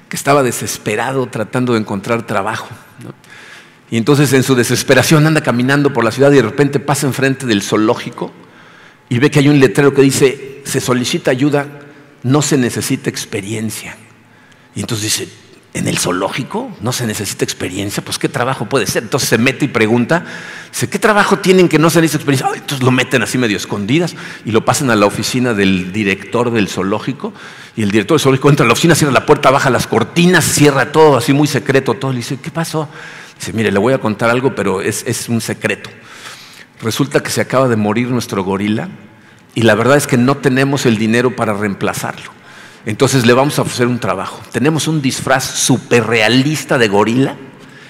que 0.10 0.16
estaba 0.16 0.44
desesperado 0.44 1.28
tratando 1.28 1.74
de 1.74 1.80
encontrar 1.80 2.28
trabajo. 2.28 2.70
Y 3.90 3.98
entonces 3.98 4.32
en 4.34 4.44
su 4.44 4.56
desesperación 4.56 5.28
anda 5.28 5.42
caminando 5.42 5.94
por 5.94 6.04
la 6.04 6.12
ciudad 6.12 6.32
y 6.32 6.36
de 6.36 6.42
repente 6.42 6.80
pasa 6.80 7.08
enfrente 7.08 7.46
del 7.46 7.62
zoológico 7.62 8.32
y 9.10 9.20
ve 9.20 9.30
que 9.30 9.40
hay 9.40 9.50
un 9.50 9.60
letrero 9.60 9.94
que 9.94 10.02
dice, 10.02 10.62
se 10.66 10.82
solicita 10.82 11.32
ayuda, 11.32 11.68
no 12.24 12.42
se 12.42 12.58
necesita 12.58 13.10
experiencia. 13.10 13.98
Y 14.76 14.80
entonces 14.80 15.04
dice, 15.04 15.30
en 15.74 15.88
el 15.88 15.98
zoológico 15.98 16.72
no 16.82 16.92
se 16.92 17.08
necesita 17.08 17.44
experiencia, 17.44 18.04
pues 18.04 18.20
qué 18.20 18.30
trabajo 18.30 18.70
puede 18.70 18.86
ser. 18.86 19.04
Entonces 19.04 19.30
se 19.30 19.38
mete 19.38 19.66
y 19.66 19.68
pregunta, 19.68 20.24
¿qué 20.72 21.00
trabajo 21.00 21.40
tienen 21.40 21.68
que 21.68 21.80
no 21.80 21.90
se 21.90 22.00
necesita 22.00 22.24
experiencia? 22.24 22.48
entonces 22.54 22.84
lo 22.84 22.92
meten 22.92 23.24
así 23.24 23.38
medio 23.38 23.58
escondidas 23.58 24.16
y 24.46 24.52
lo 24.52 24.64
pasan 24.66 24.92
a 24.92 24.96
la 24.96 25.08
oficina 25.08 25.54
del 25.54 25.92
director 25.92 26.52
del 26.52 26.68
zoológico. 26.68 27.34
Y 27.76 27.82
el 27.82 27.92
director 27.92 28.18
del 28.18 28.24
zoológico 28.24 28.50
entra 28.50 28.66
a 28.66 28.68
la 28.68 28.74
oficina, 28.74 28.94
cierra 28.94 29.14
la 29.14 29.26
puerta, 29.26 29.50
baja 29.50 29.72
las 29.72 29.88
cortinas, 29.88 30.46
cierra 30.46 30.92
todo, 30.92 31.18
así 31.18 31.34
muy 31.34 31.48
secreto 31.48 31.96
todo. 31.96 32.12
Le 32.12 32.18
dice, 32.18 32.38
¿qué 32.40 32.52
pasó? 32.52 32.88
Dice, 33.40 33.52
mire, 33.54 33.72
le 33.72 33.80
voy 33.80 33.94
a 33.94 33.98
contar 33.98 34.30
algo, 34.30 34.54
pero 34.54 34.82
es 34.82 35.28
un 35.28 35.42
secreto. 35.42 35.90
Resulta 36.84 37.24
que 37.24 37.32
se 37.32 37.42
acaba 37.42 37.68
de 37.68 37.78
morir 37.78 38.10
nuestro 38.10 38.44
gorila 38.44 38.90
y 39.56 39.62
la 39.62 39.74
verdad 39.74 39.98
es 39.98 40.06
que 40.06 40.18
no 40.18 40.38
tenemos 40.38 40.86
el 40.86 40.98
dinero 40.98 41.36
para 41.36 41.54
reemplazarlo. 41.54 42.43
Entonces 42.86 43.26
le 43.26 43.34
vamos 43.34 43.58
a 43.60 43.62
ofrecer 43.62 43.88
un 43.88 44.00
trabajo. 44.00 44.42
Tenemos 44.52 44.88
un 44.88 45.02
disfraz 45.02 45.44
súper 45.44 46.06
realista 46.06 46.78
de 46.78 46.88
gorila 46.88 47.36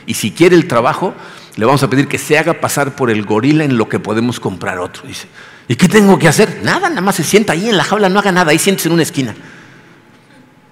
y 0.05 0.13
si 0.13 0.31
quiere 0.31 0.55
el 0.55 0.67
trabajo, 0.67 1.15
le 1.55 1.65
vamos 1.65 1.81
a 1.83 1.89
pedir 1.89 2.07
que 2.07 2.17
se 2.17 2.37
haga 2.37 2.59
pasar 2.59 2.95
por 2.95 3.09
el 3.09 3.23
gorila 3.23 3.63
en 3.63 3.77
lo 3.77 3.89
que 3.89 3.99
podemos 3.99 4.39
comprar 4.39 4.79
otro. 4.79 5.03
Dice, 5.07 5.27
¿y 5.67 5.75
qué 5.75 5.87
tengo 5.87 6.19
que 6.19 6.27
hacer? 6.27 6.61
Nada, 6.63 6.89
nada 6.89 7.01
más 7.01 7.15
se 7.15 7.23
sienta 7.23 7.53
ahí 7.53 7.69
en 7.69 7.77
la 7.77 7.83
jaula, 7.83 8.09
no 8.09 8.19
haga 8.19 8.31
nada, 8.31 8.51
ahí 8.51 8.59
siéntese 8.59 8.89
en 8.89 8.93
una 8.93 9.03
esquina. 9.03 9.35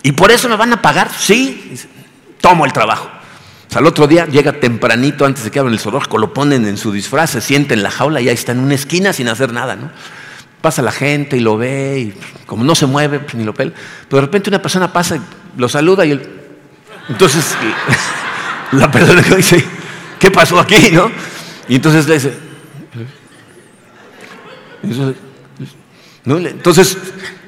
¿Y 0.04 0.12
por 0.12 0.32
eso 0.32 0.50
me 0.50 0.56
van 0.56 0.74
a 0.74 0.82
pagar? 0.82 1.12
Sí, 1.12 1.76
tomo 2.42 2.66
el 2.66 2.74
trabajo. 2.74 3.10
O 3.70 3.72
sea, 3.72 3.80
al 3.80 3.88
otro 3.88 4.08
día 4.08 4.26
llega 4.26 4.60
tempranito 4.60 5.26
antes 5.26 5.44
de 5.44 5.52
que 5.52 5.60
abran 5.60 5.74
el 5.74 5.80
zoológico, 5.80 6.18
lo 6.18 6.34
ponen 6.34 6.68
en 6.68 6.78
su 6.78 6.92
disfraz, 6.92 7.32
se 7.32 7.42
siente 7.42 7.74
en 7.74 7.84
la 7.84 7.92
jaula 7.92 8.20
y 8.20 8.28
ahí 8.28 8.36
está 8.36 8.52
en 8.52 8.60
una 8.60 8.76
esquina 8.76 9.14
sin 9.14 9.30
hacer 9.30 9.54
nada, 9.54 9.76
¿no? 9.76 9.92
Pasa 10.62 10.82
la 10.82 10.92
gente 10.92 11.38
y 11.38 11.40
lo 11.40 11.58
ve 11.58 12.00
y 12.00 12.46
como 12.46 12.64
no 12.64 12.76
se 12.76 12.86
mueve, 12.86 13.20
pues 13.20 13.36
ni 13.36 13.44
lo 13.44 13.54
pela. 13.54 13.72
Pero 14.08 14.22
de 14.22 14.28
repente 14.28 14.50
una 14.50 14.62
persona 14.62 14.94
pasa 14.94 15.18
y 15.18 15.22
lo 15.58 15.68
saluda 15.68 16.06
y 16.06 16.12
él... 16.12 16.30
Entonces 17.10 17.56
la 18.72 18.92
persona 18.92 19.22
dice, 19.22 19.64
¿qué 20.20 20.30
pasó 20.30 20.60
aquí? 20.60 20.92
¿no? 20.92 21.12
Y 21.68 21.76
entonces 21.76 22.08
le 22.08 22.14
dice... 22.16 22.34
Entonces 26.26 26.98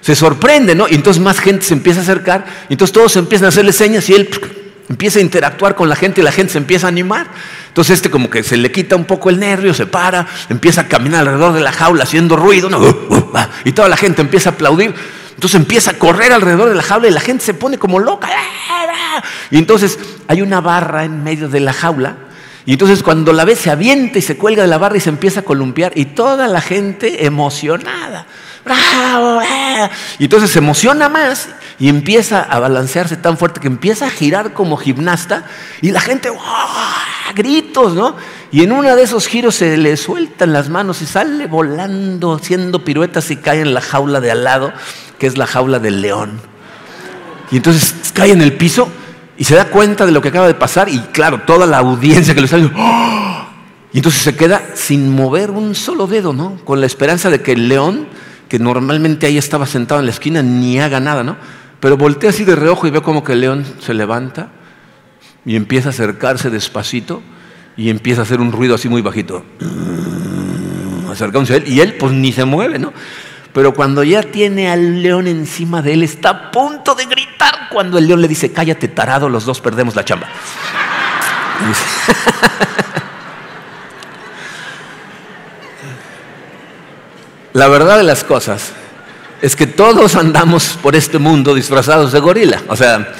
se 0.01 0.15
sorprende, 0.15 0.75
¿no? 0.75 0.87
Y 0.89 0.95
entonces 0.95 1.21
más 1.21 1.39
gente 1.39 1.63
se 1.63 1.73
empieza 1.73 2.01
a 2.01 2.03
acercar, 2.03 2.45
y 2.67 2.73
entonces 2.73 2.93
todos 2.93 3.15
empiezan 3.15 3.45
a 3.45 3.49
hacerle 3.49 3.71
señas 3.71 4.09
y 4.09 4.13
él 4.13 4.29
empieza 4.89 5.19
a 5.19 5.21
interactuar 5.21 5.75
con 5.75 5.89
la 5.89 5.95
gente 5.95 6.21
y 6.21 6.23
la 6.23 6.31
gente 6.31 6.53
se 6.53 6.57
empieza 6.57 6.87
a 6.87 6.89
animar. 6.89 7.27
Entonces 7.67 7.95
este 7.95 8.09
como 8.09 8.29
que 8.29 8.43
se 8.43 8.57
le 8.57 8.71
quita 8.71 8.95
un 8.95 9.05
poco 9.05 9.29
el 9.29 9.39
nervio, 9.39 9.73
se 9.73 9.85
para, 9.85 10.27
empieza 10.49 10.81
a 10.81 10.87
caminar 10.87 11.21
alrededor 11.21 11.53
de 11.53 11.61
la 11.61 11.71
jaula 11.71 12.03
haciendo 12.03 12.35
ruido, 12.35 12.67
uh, 12.67 13.13
uh, 13.15 13.39
y 13.65 13.71
toda 13.71 13.89
la 13.89 13.97
gente 13.97 14.21
empieza 14.21 14.49
a 14.49 14.53
aplaudir. 14.53 14.93
Entonces 15.33 15.59
empieza 15.59 15.91
a 15.91 15.93
correr 15.95 16.31
alrededor 16.31 16.69
de 16.69 16.75
la 16.75 16.83
jaula 16.83 17.07
y 17.07 17.11
la 17.11 17.21
gente 17.21 17.43
se 17.43 17.53
pone 17.53 17.77
como 17.77 17.99
loca. 17.99 18.29
Y 19.51 19.57
entonces 19.57 19.99
hay 20.27 20.41
una 20.41 20.61
barra 20.61 21.03
en 21.03 21.23
medio 21.23 21.49
de 21.49 21.59
la 21.59 21.73
jaula 21.73 22.15
Y 22.65 22.73
entonces 22.73 23.03
cuando 23.03 23.33
la 23.33 23.45
ve 23.45 23.55
se 23.55 23.69
avienta 23.69 24.19
y 24.19 24.21
se 24.21 24.37
cuelga 24.37 24.61
de 24.61 24.69
la 24.69 24.77
barra 24.77 24.97
y 24.97 25.01
se 25.01 25.09
empieza 25.09 25.41
a 25.41 25.43
columpiar 25.43 25.91
y 25.95 26.05
toda 26.05 26.47
la 26.47 26.61
gente 26.61 27.25
emocionada. 27.25 28.25
¡Bravo! 28.63 29.41
Eh". 29.41 29.89
Y 30.19 30.25
entonces 30.25 30.51
se 30.51 30.59
emociona 30.59 31.09
más 31.09 31.49
y 31.77 31.89
empieza 31.89 32.41
a 32.41 32.59
balancearse 32.59 33.17
tan 33.17 33.37
fuerte 33.37 33.59
que 33.59 33.67
empieza 33.67 34.05
a 34.05 34.09
girar 34.09 34.53
como 34.53 34.77
gimnasta 34.77 35.45
y 35.81 35.91
la 35.91 35.99
gente, 35.99 36.29
gritos, 37.35 37.93
¿no? 37.93 38.15
Y 38.51 38.63
en 38.63 38.71
uno 38.71 38.95
de 38.95 39.03
esos 39.03 39.27
giros 39.27 39.55
se 39.55 39.75
le 39.75 39.97
sueltan 39.97 40.53
las 40.53 40.69
manos 40.69 41.01
y 41.01 41.05
sale 41.05 41.47
volando, 41.47 42.33
haciendo 42.35 42.85
piruetas 42.85 43.29
y 43.31 43.35
cae 43.35 43.61
en 43.61 43.73
la 43.73 43.81
jaula 43.81 44.21
de 44.21 44.31
al 44.31 44.45
lado, 44.45 44.71
que 45.19 45.27
es 45.27 45.37
la 45.37 45.47
jaula 45.47 45.79
del 45.79 46.01
león. 46.01 46.39
Y 47.51 47.57
entonces 47.57 47.93
cae 48.13 48.31
en 48.31 48.41
el 48.41 48.53
piso 48.53 48.89
y 49.43 49.45
se 49.45 49.55
da 49.55 49.65
cuenta 49.65 50.05
de 50.05 50.13
lo 50.13 50.21
que 50.21 50.29
acaba 50.29 50.47
de 50.47 50.53
pasar 50.53 50.87
y 50.87 50.99
claro, 51.11 51.41
toda 51.41 51.67
la 51.67 51.79
audiencia 51.79 52.33
que 52.33 52.39
lo 52.39 52.45
está 52.45 52.55
viendo, 52.55 52.77
¡oh! 52.79 53.45
y 53.91 53.97
entonces 53.97 54.21
se 54.21 54.37
queda 54.37 54.69
sin 54.73 55.13
mover 55.13 55.51
un 55.51 55.75
solo 55.75 56.07
dedo, 56.07 56.31
¿no? 56.31 56.55
Con 56.63 56.79
la 56.79 56.85
esperanza 56.85 57.29
de 57.29 57.41
que 57.41 57.51
el 57.51 57.67
león, 57.67 58.07
que 58.47 58.57
normalmente 58.57 59.25
ahí 59.25 59.37
estaba 59.37 59.65
sentado 59.65 59.99
en 59.99 60.05
la 60.05 60.13
esquina, 60.13 60.41
ni 60.41 60.79
haga 60.79 61.01
nada, 61.01 61.25
¿no? 61.25 61.35
Pero 61.81 61.97
voltea 61.97 62.29
así 62.29 62.45
de 62.45 62.55
reojo 62.55 62.87
y 62.87 62.91
ve 62.91 63.01
como 63.01 63.21
que 63.25 63.33
el 63.33 63.41
león 63.41 63.65
se 63.81 63.93
levanta 63.93 64.47
y 65.45 65.57
empieza 65.57 65.89
a 65.89 65.91
acercarse 65.91 66.49
despacito 66.49 67.21
y 67.75 67.89
empieza 67.89 68.21
a 68.21 68.23
hacer 68.23 68.39
un 68.39 68.53
ruido 68.53 68.75
así 68.75 68.87
muy 68.87 69.01
bajito. 69.01 69.43
Acercándose 71.11 71.55
a 71.55 71.57
él 71.57 71.65
y 71.67 71.81
él 71.81 71.95
pues 71.95 72.13
ni 72.13 72.31
se 72.31 72.45
mueve, 72.45 72.79
¿no? 72.79 72.93
Pero 73.51 73.73
cuando 73.73 74.05
ya 74.05 74.23
tiene 74.23 74.69
al 74.69 75.03
león 75.03 75.27
encima 75.27 75.81
de 75.81 75.95
él, 75.95 76.03
está 76.03 76.29
a 76.29 76.51
punto 76.51 76.95
de 76.95 77.07
gritar 77.07 77.52
cuando 77.73 77.97
el 77.97 78.07
león 78.07 78.21
le 78.21 78.27
dice, 78.27 78.53
cállate 78.53 78.87
tarado, 78.87 79.27
los 79.27 79.45
dos 79.45 79.59
perdemos 79.59 79.95
la 79.95 80.05
chamba. 80.05 80.27
La 87.53 87.67
verdad 87.67 87.97
de 87.97 88.03
las 88.03 88.23
cosas 88.23 88.71
es 89.41 89.55
que 89.55 89.67
todos 89.67 90.15
andamos 90.15 90.79
por 90.81 90.95
este 90.95 91.19
mundo 91.19 91.53
disfrazados 91.53 92.11
de 92.11 92.19
gorila. 92.19 92.63
O 92.67 92.75
sea, 92.75 93.13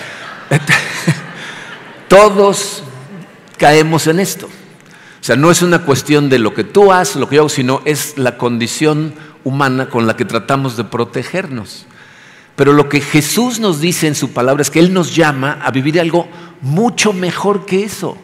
todos 2.08 2.84
caemos 3.58 4.08
en 4.08 4.20
esto. 4.20 4.48
O 4.48 5.24
sea, 5.26 5.36
no 5.36 5.52
es 5.52 5.62
una 5.62 5.84
cuestión 5.84 6.30
de 6.30 6.40
lo 6.40 6.54
que 6.56 6.64
tú 6.64 6.92
haces, 6.92 7.18
lo 7.18 7.30
que 7.30 7.36
yo 7.36 7.44
hago, 7.44 7.50
sino 7.50 7.82
es 7.86 8.18
la 8.18 8.38
condición 8.38 9.14
humana 9.44 9.90
con 9.90 10.08
la 10.08 10.16
que 10.16 10.26
tratamos 10.26 10.78
de 10.78 10.84
protegernos. 10.84 11.86
Pero 12.56 12.74
lo 12.74 12.88
que 12.88 13.02
Jesús 13.02 13.60
nos 13.60 13.80
dice 13.80 14.08
en 14.08 14.16
su 14.16 14.32
palabra 14.32 14.62
es 14.62 14.70
que 14.70 14.80
Él 14.80 14.94
nos 14.94 15.16
llama 15.16 15.60
a 15.64 15.72
vivir 15.72 16.00
algo 16.00 16.28
mucho 16.62 17.12
mejor 17.14 17.66
que 17.66 17.84
eso. 17.84 18.18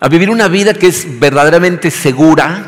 A 0.00 0.08
vivir 0.08 0.30
una 0.30 0.48
vida 0.48 0.74
que 0.74 0.88
es 0.88 1.18
verdaderamente 1.18 1.90
segura, 1.90 2.64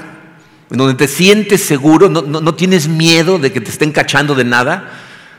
en 0.70 0.78
donde 0.78 0.94
te 0.94 1.08
sientes 1.08 1.62
seguro, 1.62 2.08
no, 2.08 2.22
no 2.22 2.54
tienes 2.54 2.88
miedo 2.88 3.38
de 3.38 3.52
que 3.52 3.60
te 3.60 3.70
estén 3.70 3.92
cachando 3.92 4.34
de 4.34 4.44
nada. 4.44 4.90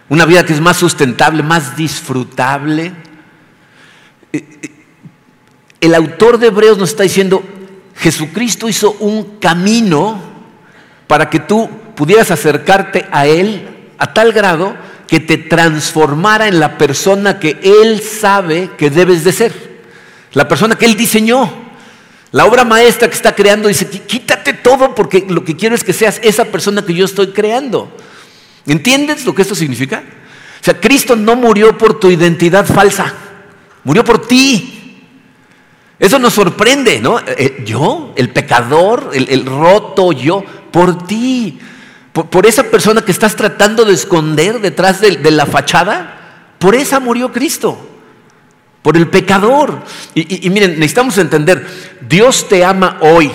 Una 0.08 0.26
vida 0.26 0.46
que 0.46 0.54
es 0.54 0.62
más 0.62 0.78
sustentable, 0.78 1.42
más 1.42 1.76
disfrutable. 1.76 2.94
Eh, 4.34 4.46
eh, 4.62 4.72
el 5.80 5.96
autor 5.96 6.38
de 6.38 6.48
Hebreos 6.48 6.78
nos 6.78 6.90
está 6.90 7.04
diciendo, 7.04 7.44
Jesucristo 7.96 8.70
hizo 8.70 8.92
un 9.00 9.40
camino 9.40 10.22
para 11.08 11.30
que 11.30 11.40
tú 11.40 11.70
pudieras 11.96 12.30
acercarte 12.30 13.08
a 13.12 13.26
Él 13.26 13.68
a 13.98 14.14
tal 14.14 14.32
grado 14.32 14.76
que 15.12 15.20
te 15.20 15.38
transformara 15.38 16.48
en 16.48 16.62
la 16.62 16.78
persona 16.78 17.38
que 17.38 17.60
Él 17.62 18.02
sabe 18.02 18.70
que 18.78 18.90
debes 18.90 19.26
de 19.26 19.34
ser, 19.34 19.52
la 20.32 20.48
persona 20.48 20.78
que 20.78 20.86
Él 20.86 20.96
diseñó. 20.96 21.52
La 22.32 22.46
obra 22.46 22.64
maestra 22.64 23.10
que 23.10 23.16
está 23.16 23.36
creando 23.36 23.68
dice, 23.68 23.90
quítate 23.90 24.54
todo 24.54 24.96
porque 24.96 25.26
lo 25.28 25.44
que 25.44 25.58
quiero 25.58 25.76
es 25.76 25.84
que 25.84 25.92
seas 25.92 26.22
esa 26.24 26.46
persona 26.46 26.86
que 26.86 26.94
yo 26.94 27.04
estoy 27.04 27.34
creando. 27.34 27.92
¿Entiendes 28.66 29.26
lo 29.26 29.36
que 29.36 29.42
esto 29.42 29.54
significa? 29.54 30.02
O 30.62 30.64
sea, 30.64 30.80
Cristo 30.80 31.18
no 31.18 31.36
murió 31.36 31.78
por 31.78 32.00
tu 32.00 32.10
identidad 32.10 32.66
falsa, 32.66 33.14
murió 33.84 34.06
por 34.06 34.26
ti. 34.26 35.04
Eso 36.00 36.20
nos 36.20 36.32
sorprende, 36.32 37.02
¿no? 37.02 37.20
Eh, 37.20 37.64
yo, 37.66 38.14
el 38.16 38.30
pecador, 38.30 39.12
el, 39.14 39.28
el 39.28 39.46
roto 39.46 40.14
yo, 40.14 40.42
por 40.72 41.06
ti 41.06 41.60
por, 42.14 42.46
esa 42.46 42.64
persona 42.64 43.04
que 43.04 43.12
estás 43.12 43.36
tratando 43.36 43.86
de 43.86 43.94
esconder 43.94 44.60
detrás 44.60 45.00
de, 45.00 45.32
la 45.32 45.46
fachada, 45.46 46.54
por 46.60 46.76
esa 46.76 47.00
murió 47.00 47.32
Cristo, 47.32 47.80
por 48.82 48.98
el 48.98 49.08
pecador. 49.08 49.82
Y, 50.14 50.46
y, 50.46 50.50
miren, 50.50 50.72
necesitamos 50.72 51.18
entender, 51.18 51.66
Dios 52.08 52.48
te 52.50 52.66
ama 52.66 52.98
hoy, 53.02 53.32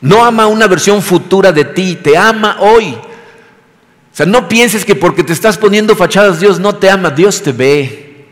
no 0.00 0.24
ama 0.24 0.46
una 0.46 0.66
versión 0.66 1.00
futura 1.00 1.52
de 1.52 1.64
ti, 1.64 1.96
te 1.96 2.16
ama 2.16 2.56
hoy. 2.60 2.94
O 2.94 4.16
sea, 4.16 4.26
no 4.26 4.48
pienses 4.48 4.84
que 4.84 4.94
porque 4.94 5.24
te 5.24 5.32
estás 5.32 5.58
poniendo 5.58 5.96
fachadas 5.96 6.38
Dios 6.38 6.60
no 6.60 6.76
te 6.76 6.88
ama, 6.88 7.10
Dios 7.10 7.42
te 7.42 7.52
ve. 7.52 8.26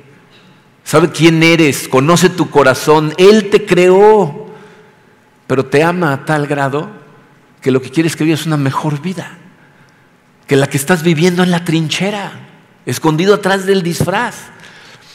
Sabe 0.85 1.11
quién 1.11 1.42
eres, 1.42 1.87
conoce 1.87 2.28
tu 2.28 2.50
corazón, 2.50 3.14
Él 3.16 3.50
te 3.50 3.64
creó, 3.64 4.46
pero 5.46 5.64
te 5.66 5.82
ama 5.82 6.12
a 6.12 6.24
tal 6.24 6.48
grado 6.48 7.01
que 7.62 7.70
lo 7.70 7.81
que 7.81 7.90
quieres 7.90 8.16
que 8.16 8.25
vivas 8.25 8.44
una 8.44 8.57
mejor 8.57 9.01
vida, 9.01 9.38
que 10.46 10.57
la 10.57 10.68
que 10.68 10.77
estás 10.77 11.03
viviendo 11.03 11.42
en 11.42 11.51
la 11.51 11.64
trinchera, 11.64 12.33
escondido 12.85 13.35
atrás 13.35 13.64
del 13.64 13.83
disfraz. 13.83 14.35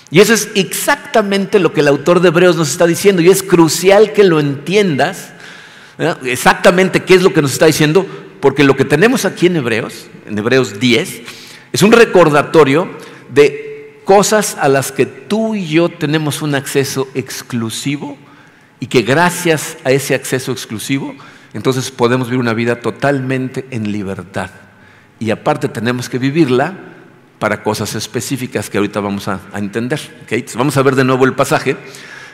Y 0.10 0.22
eso 0.22 0.34
es 0.34 0.50
exactamente 0.56 1.60
lo 1.60 1.74
que 1.74 1.82
el 1.82 1.90
autor 1.90 2.22
de 2.22 2.30
Hebreos 2.30 2.56
nos 2.56 2.72
está 2.72 2.88
diciendo 2.88 3.22
y 3.22 3.30
es 3.30 3.44
crucial 3.44 4.14
que 4.14 4.24
lo 4.24 4.40
entiendas 4.40 5.34
exactamente 6.24 7.04
qué 7.04 7.16
es 7.16 7.24
lo 7.24 7.34
que 7.34 7.42
nos 7.42 7.54
está 7.54 7.66
diciendo, 7.66 8.06
porque 8.40 8.64
lo 8.64 8.76
que 8.76 8.86
tenemos 8.86 9.26
aquí 9.26 9.48
en 9.48 9.58
Hebreos, 9.58 10.08
en 10.28 10.38
Hebreos 10.38 10.80
10, 10.80 11.22
es 11.74 11.82
un 11.82 11.92
recordatorio 11.92 12.90
de 13.34 14.00
cosas 14.06 14.56
a 14.60 14.70
las 14.70 14.92
que 14.92 15.06
tú 15.06 15.56
y 15.56 15.68
yo 15.68 15.90
tenemos 15.90 16.42
un 16.42 16.56
acceso 16.56 17.10
exclusivo 17.14 18.18
y 18.80 18.88
que 18.88 19.02
gracias 19.02 19.78
a 19.84 19.92
ese 19.92 20.16
acceso 20.16 20.52
exclusivo 20.52 21.16
entonces 21.58 21.90
podemos 21.90 22.28
vivir 22.28 22.40
una 22.40 22.54
vida 22.54 22.82
totalmente 22.82 23.66
en 23.72 23.92
libertad. 23.92 24.52
Y 25.20 25.32
aparte 25.32 25.68
tenemos 25.68 26.08
que 26.08 26.20
vivirla 26.20 26.78
para 27.40 27.64
cosas 27.64 27.96
específicas 27.96 28.70
que 28.70 28.78
ahorita 28.78 29.00
vamos 29.00 29.28
a, 29.28 29.40
entender. 29.56 30.00
vamos 30.54 30.78
a 30.78 30.84
ver 30.84 30.94
de 30.94 31.04
nuevo 31.04 31.26
el 31.26 31.34
pasaje. 31.34 31.76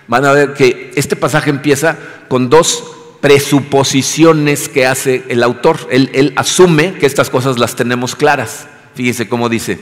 Van 0.10 0.26
a 0.26 0.34
ver 0.34 0.54
que 0.54 0.92
este 0.98 1.16
pasaje 1.16 1.50
empieza 1.50 1.98
con 2.28 2.50
dos 2.50 2.84
presuposiciones 3.22 4.68
que 4.68 4.86
hace 4.86 5.24
el 5.30 5.42
autor. 5.42 5.88
Él, 5.90 6.34
asume 6.36 6.96
que 6.96 7.06
estas 7.06 7.30
cosas 7.30 7.58
las 7.58 7.78
tenemos 7.78 8.18
claras. 8.18 8.68
Fíjese 8.94 9.30
cómo 9.30 9.48
dice. 9.48 9.80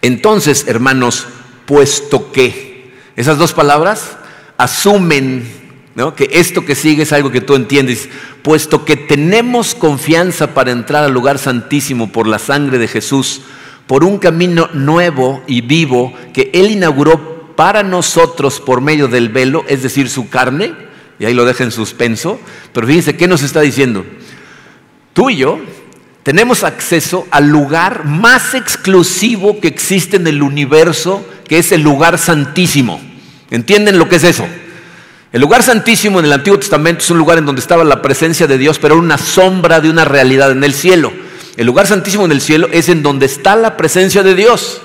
Entonces, 0.00 0.64
hermanos, 0.68 1.26
puesto 1.66 2.32
que, 2.32 2.94
esas 3.14 3.36
dos 3.36 3.52
palabras 3.52 4.16
asumen 4.56 5.65
que 6.14 6.28
esto 6.32 6.64
que 6.64 6.74
sigue 6.74 7.04
es 7.04 7.12
algo 7.12 7.30
que 7.30 7.40
tú 7.40 7.54
entiendes, 7.54 8.10
puesto 8.42 8.84
que 8.84 8.96
tenemos 8.96 9.74
confianza 9.74 10.52
para 10.52 10.70
entrar 10.70 11.04
al 11.04 11.12
lugar 11.12 11.38
santísimo 11.38 12.12
por 12.12 12.26
la 12.26 12.38
sangre 12.38 12.78
de 12.78 12.86
Jesús, 12.86 13.40
por 13.86 14.04
un 14.04 14.18
camino 14.18 14.68
nuevo 14.74 15.42
y 15.46 15.62
vivo 15.62 16.12
que 16.34 16.50
Él 16.52 16.70
inauguró 16.70 17.54
para 17.56 17.82
nosotros 17.82 18.60
por 18.60 18.82
medio 18.82 19.08
del 19.08 19.30
velo, 19.30 19.64
es 19.68 19.82
decir, 19.82 20.10
su 20.10 20.28
carne, 20.28 20.74
y 21.18 21.24
ahí 21.24 21.32
lo 21.32 21.46
deja 21.46 21.64
en 21.64 21.70
suspenso, 21.70 22.38
pero 22.74 22.86
fíjense, 22.86 23.16
¿qué 23.16 23.26
nos 23.26 23.42
está 23.42 23.62
diciendo? 23.62 24.04
Tú 25.14 25.30
y 25.30 25.36
yo 25.36 25.58
tenemos 26.22 26.62
acceso 26.62 27.26
al 27.30 27.48
lugar 27.48 28.04
más 28.04 28.52
exclusivo 28.52 29.60
que 29.60 29.68
existe 29.68 30.18
en 30.18 30.26
el 30.26 30.42
universo, 30.42 31.26
que 31.48 31.58
es 31.58 31.72
el 31.72 31.80
lugar 31.80 32.18
santísimo. 32.18 33.00
¿Entienden 33.50 33.98
lo 33.98 34.10
que 34.10 34.16
es 34.16 34.24
eso? 34.24 34.46
El 35.36 35.42
lugar 35.42 35.62
santísimo 35.62 36.18
en 36.18 36.24
el 36.24 36.32
Antiguo 36.32 36.58
Testamento 36.58 37.04
es 37.04 37.10
un 37.10 37.18
lugar 37.18 37.36
en 37.36 37.44
donde 37.44 37.60
estaba 37.60 37.84
la 37.84 38.00
presencia 38.00 38.46
de 38.46 38.56
Dios, 38.56 38.78
pero 38.78 38.94
era 38.94 39.02
una 39.02 39.18
sombra 39.18 39.82
de 39.82 39.90
una 39.90 40.06
realidad 40.06 40.50
en 40.50 40.64
el 40.64 40.72
cielo. 40.72 41.12
El 41.58 41.66
lugar 41.66 41.86
santísimo 41.86 42.24
en 42.24 42.32
el 42.32 42.40
cielo 42.40 42.68
es 42.72 42.88
en 42.88 43.02
donde 43.02 43.26
está 43.26 43.54
la 43.54 43.76
presencia 43.76 44.22
de 44.22 44.34
Dios. 44.34 44.80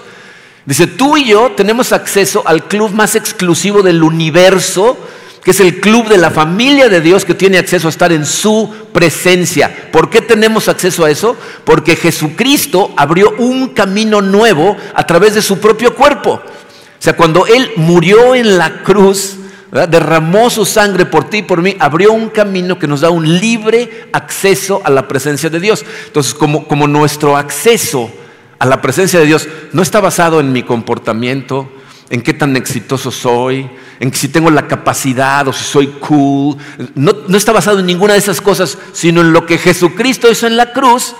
Dice, 0.66 0.88
tú 0.88 1.16
y 1.16 1.24
yo 1.24 1.54
tenemos 1.56 1.94
acceso 1.94 2.44
al 2.46 2.68
club 2.68 2.92
más 2.92 3.16
exclusivo 3.16 3.82
del 3.82 4.04
universo, 4.04 4.98
que 5.42 5.52
es 5.52 5.62
el 5.62 5.80
club 5.80 6.10
de 6.10 6.18
la 6.18 6.32
familia 6.32 6.90
de 6.90 7.00
Dios 7.00 7.24
que 7.24 7.34
tiene 7.34 7.58
acceso 7.58 7.88
a 7.88 7.92
estar 7.92 8.12
en 8.12 8.26
su 8.26 8.70
presencia. 8.92 9.90
¿Por 9.94 10.10
qué 10.10 10.20
tenemos 10.20 10.68
acceso 10.68 11.06
a 11.06 11.10
eso? 11.10 11.38
Porque 11.64 11.96
Jesucristo 11.96 12.92
abrió 12.98 13.36
un 13.38 13.70
camino 13.70 14.22
nuevo 14.22 14.76
a 14.96 15.08
través 15.08 15.34
de 15.34 15.42
su 15.42 15.60
propio 15.60 15.96
cuerpo. 15.96 16.42
O 16.42 17.02
sea, 17.02 17.16
cuando 17.16 17.48
Él 17.48 17.72
murió 17.78 18.36
en 18.36 18.58
la 18.58 18.84
cruz, 18.84 19.38
derramó 19.72 20.50
su 20.50 20.66
sangre 20.66 21.06
por 21.06 21.30
ti 21.30 21.38
y 21.38 21.44
por 21.44 21.62
mí, 21.62 21.76
abrió 21.80 22.12
un 22.12 22.30
camino 22.30 22.78
que 22.78 22.88
nos 22.88 23.02
da 23.02 23.10
un 23.10 23.40
libre 23.40 24.10
acceso 24.12 24.82
a 24.84 24.90
la 24.90 25.08
presencia 25.08 25.50
de 25.50 25.60
Dios. 25.60 25.86
Entonces, 26.08 26.34
como, 26.34 26.68
como 26.68 26.88
nuestro 26.88 27.38
acceso 27.38 28.12
a 28.60 28.66
la 28.66 28.82
presencia 28.82 29.20
de 29.20 29.26
Dios 29.26 29.48
no 29.72 29.82
está 29.82 30.02
basado 30.02 30.40
en 30.40 30.52
mi 30.52 30.64
comportamiento, 30.64 31.72
en 32.10 32.22
qué 32.22 32.34
tan 32.34 32.58
exitoso 32.58 33.10
soy, 33.10 33.70
en 34.02 34.14
si 34.14 34.28
tengo 34.28 34.50
la 34.52 34.68
capacidad 34.68 35.48
o 35.48 35.54
si 35.54 35.64
soy 35.64 35.88
cool. 35.88 36.58
No, 36.94 37.14
no 37.28 37.38
está 37.38 37.54
basado 37.54 37.80
en 37.80 37.86
ninguna 37.86 38.14
de 38.14 38.20
esas 38.20 38.42
cosas, 38.42 38.78
sino 38.92 39.22
en 39.22 39.32
lo 39.32 39.46
que 39.46 39.58
Jesucristo 39.58 40.30
hizo 40.30 40.48
en 40.48 40.58
la 40.58 40.74
cruz. 40.74 41.16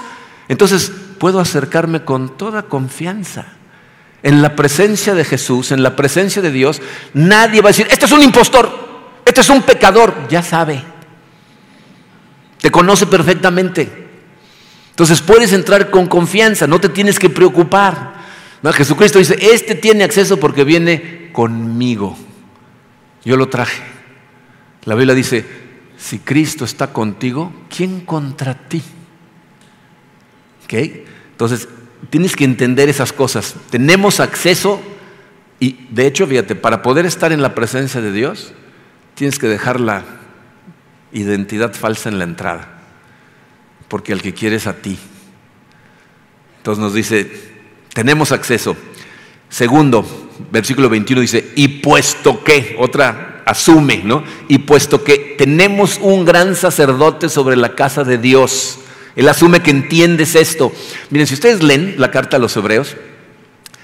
Entonces 0.50 0.92
puedo 1.18 1.40
acercarme 1.40 2.04
con 2.04 2.36
toda 2.36 2.64
confianza. 2.64 3.61
En 4.24 4.42
la 4.42 4.56
presencia 4.56 5.14
de 5.16 5.26
Jesús, 5.26 5.72
en 5.72 5.82
la 5.82 5.96
presencia 5.96 6.42
de 6.42 6.52
Dios, 6.52 6.82
nadie 7.14 7.62
va 7.62 7.70
a 7.70 7.72
decir, 7.72 7.88
este 7.90 8.06
es 8.06 8.12
un 8.12 8.22
impostor, 8.22 8.72
este 9.26 9.42
es 9.42 9.50
un 9.50 9.64
pecador, 9.64 10.28
ya 10.30 10.44
sabe. 10.44 10.84
Te 12.60 12.70
conoce 12.70 13.08
perfectamente. 13.08 14.10
Entonces 14.92 15.22
puedes 15.22 15.54
entrar 15.54 15.90
con 15.90 16.06
confianza, 16.06 16.68
no 16.68 16.80
te 16.80 16.90
tienes 16.90 17.18
que 17.18 17.30
preocupar. 17.30 18.22
Jesucristo 18.74 19.18
dice, 19.18 19.38
este 19.42 19.74
tiene 19.74 20.04
acceso 20.04 20.38
porque 20.38 20.64
viene 20.64 21.32
conmigo. 21.34 22.16
Yo 23.26 23.38
lo 23.38 23.50
traje. 23.50 23.82
La 24.84 24.94
Biblia 24.94 25.16
dice, 25.16 25.46
si 25.98 26.20
Cristo 26.20 26.66
está 26.66 26.94
contigo, 26.94 27.52
¿quién 27.76 28.02
contra 28.02 28.54
ti? 28.54 28.84
¿Ok? 30.66 30.74
Entonces, 31.32 31.68
tienes 32.10 32.36
que 32.36 32.44
entender 32.44 32.90
esas 32.90 33.14
cosas. 33.14 33.56
Tenemos 33.70 34.20
acceso 34.20 34.82
y, 35.60 35.88
de 35.90 36.08
hecho, 36.08 36.28
fíjate, 36.28 36.56
para 36.56 36.82
poder 36.82 37.06
estar 37.06 37.32
en 37.32 37.42
la 37.42 37.54
presencia 37.54 38.02
de 38.02 38.12
Dios, 38.12 38.54
tienes 39.16 39.38
que 39.38 39.48
dejar 39.48 39.80
la 39.80 40.04
identidad 41.12 41.74
falsa 41.74 42.10
en 42.10 42.18
la 42.18 42.24
entrada 42.24 42.82
porque 43.92 44.14
al 44.14 44.22
que 44.22 44.34
quieres 44.34 44.68
a 44.68 44.74
ti. 44.74 44.98
Entonces 46.56 46.82
nos 46.82 46.94
dice, 46.94 47.30
tenemos 47.94 48.32
acceso. 48.32 48.78
Segundo, 49.50 50.30
versículo 50.50 50.88
21 50.88 51.20
dice, 51.20 51.52
y 51.58 51.68
puesto 51.68 52.42
que, 52.42 52.78
otra 52.80 53.44
asume, 53.46 53.98
¿no? 54.06 54.24
Y 54.48 54.60
puesto 54.60 55.04
que 55.04 55.36
tenemos 55.38 56.00
un 56.02 56.24
gran 56.24 56.56
sacerdote 56.56 57.28
sobre 57.28 57.58
la 57.58 57.76
casa 57.76 58.06
de 58.06 58.18
Dios, 58.18 58.80
él 59.16 59.28
asume 59.28 59.62
que 59.62 59.72
entiendes 59.72 60.36
esto. 60.36 60.72
Miren, 61.10 61.28
si 61.28 61.34
ustedes 61.34 61.64
leen 61.64 61.96
la 61.98 62.12
carta 62.12 62.38
a 62.38 62.40
los 62.40 62.56
hebreos, 62.56 62.96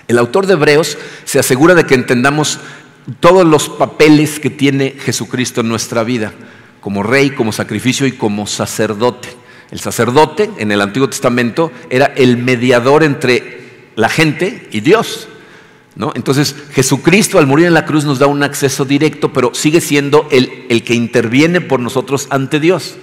el 0.08 0.18
autor 0.18 0.48
de 0.48 0.54
Hebreos 0.54 0.98
se 1.26 1.40
asegura 1.40 1.76
de 1.76 1.86
que 1.86 1.96
entendamos 1.96 2.60
todos 3.20 3.46
los 3.46 3.70
papeles 3.70 4.40
que 4.40 4.50
tiene 4.50 4.96
Jesucristo 5.00 5.62
en 5.62 5.70
nuestra 5.70 6.04
vida, 6.04 6.34
como 6.80 7.04
rey, 7.04 7.32
como 7.32 7.52
sacrificio 7.52 8.08
y 8.08 8.14
como 8.14 8.48
sacerdote. 8.48 9.30
El 9.70 9.80
sacerdote 9.82 10.50
en 10.60 10.72
el 10.72 10.82
Antiguo 10.82 11.10
Testamento 11.10 11.72
era 11.90 12.06
el 12.06 12.38
mediador 12.38 13.04
entre 13.04 13.92
la 13.96 14.08
gente 14.08 14.70
y 14.72 14.80
Dios. 14.80 15.28
¿no? 15.96 16.14
Entonces 16.16 16.56
Jesucristo 16.72 17.38
al 17.38 17.48
morir 17.48 17.66
en 17.66 17.74
la 17.74 17.86
cruz 17.86 18.06
nos 18.06 18.20
da 18.20 18.28
un 18.28 18.44
acceso 18.44 18.86
directo, 18.86 19.34
pero 19.34 19.54
sigue 19.54 19.82
siendo 19.82 20.28
el, 20.32 20.66
el 20.70 20.84
que 20.84 20.94
interviene 20.94 21.60
por 21.60 21.82
nosotros 21.82 22.28
ante 22.30 22.62
Dios. 22.62 22.96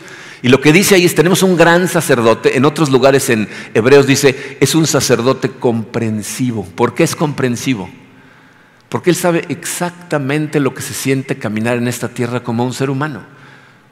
Y 0.44 0.50
lo 0.50 0.60
que 0.60 0.74
dice 0.74 0.94
ahí 0.94 1.06
es, 1.06 1.14
tenemos 1.14 1.42
un 1.42 1.56
gran 1.56 1.88
sacerdote, 1.88 2.58
en 2.58 2.66
otros 2.66 2.90
lugares 2.90 3.30
en 3.30 3.48
Hebreos 3.72 4.06
dice, 4.06 4.58
es 4.60 4.74
un 4.74 4.86
sacerdote 4.86 5.48
comprensivo. 5.48 6.66
¿Por 6.66 6.94
qué 6.94 7.02
es 7.02 7.16
comprensivo? 7.16 7.88
Porque 8.90 9.08
Él 9.08 9.16
sabe 9.16 9.46
exactamente 9.48 10.60
lo 10.60 10.74
que 10.74 10.82
se 10.82 10.92
siente 10.92 11.38
caminar 11.38 11.78
en 11.78 11.88
esta 11.88 12.10
tierra 12.10 12.42
como 12.42 12.62
un 12.62 12.74
ser 12.74 12.90
humano, 12.90 13.22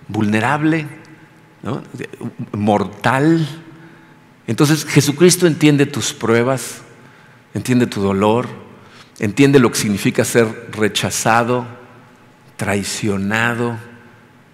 vulnerable, 0.08 0.86
mortal. 2.52 3.48
Entonces 4.46 4.84
Jesucristo 4.84 5.46
entiende 5.46 5.86
tus 5.86 6.12
pruebas, 6.12 6.82
entiende 7.54 7.86
tu 7.86 8.02
dolor, 8.02 8.46
entiende 9.20 9.58
lo 9.58 9.72
que 9.72 9.78
significa 9.78 10.22
ser 10.22 10.68
rechazado, 10.72 11.66
traicionado 12.58 13.78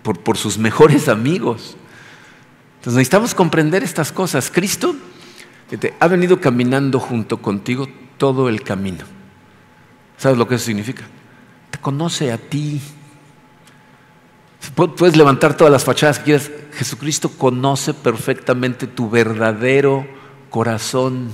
por, 0.05 0.21
por 0.21 0.37
sus 0.37 0.59
mejores 0.59 1.09
amigos. 1.09 1.75
Entonces 2.79 2.95
necesitamos 2.95 3.35
comprender 3.35 3.83
estas 3.83 4.13
cosas. 4.13 4.51
Cristo 4.51 4.95
ha 5.99 6.09
venido 6.09 6.41
caminando 6.41 6.99
junto 7.01 7.43
contigo 7.43 7.87
todo 8.17 8.49
el 8.49 8.63
camino. 8.63 9.05
¿Sabes 10.17 10.39
lo 10.39 10.49
que 10.49 10.55
eso 10.55 10.67
significa? 10.67 11.05
Te 11.71 11.79
conoce 11.79 12.33
a 12.33 12.39
ti. 12.39 12.81
Puedes 14.75 15.17
levantar 15.17 15.57
todas 15.57 15.73
las 15.73 15.85
fachadas 15.85 16.19
que 16.19 16.25
quieras. 16.27 16.51
Jesucristo 16.73 17.31
conoce 17.31 17.95
perfectamente 17.95 18.87
tu 18.87 19.11
verdadero 19.11 20.07
corazón. 20.51 21.31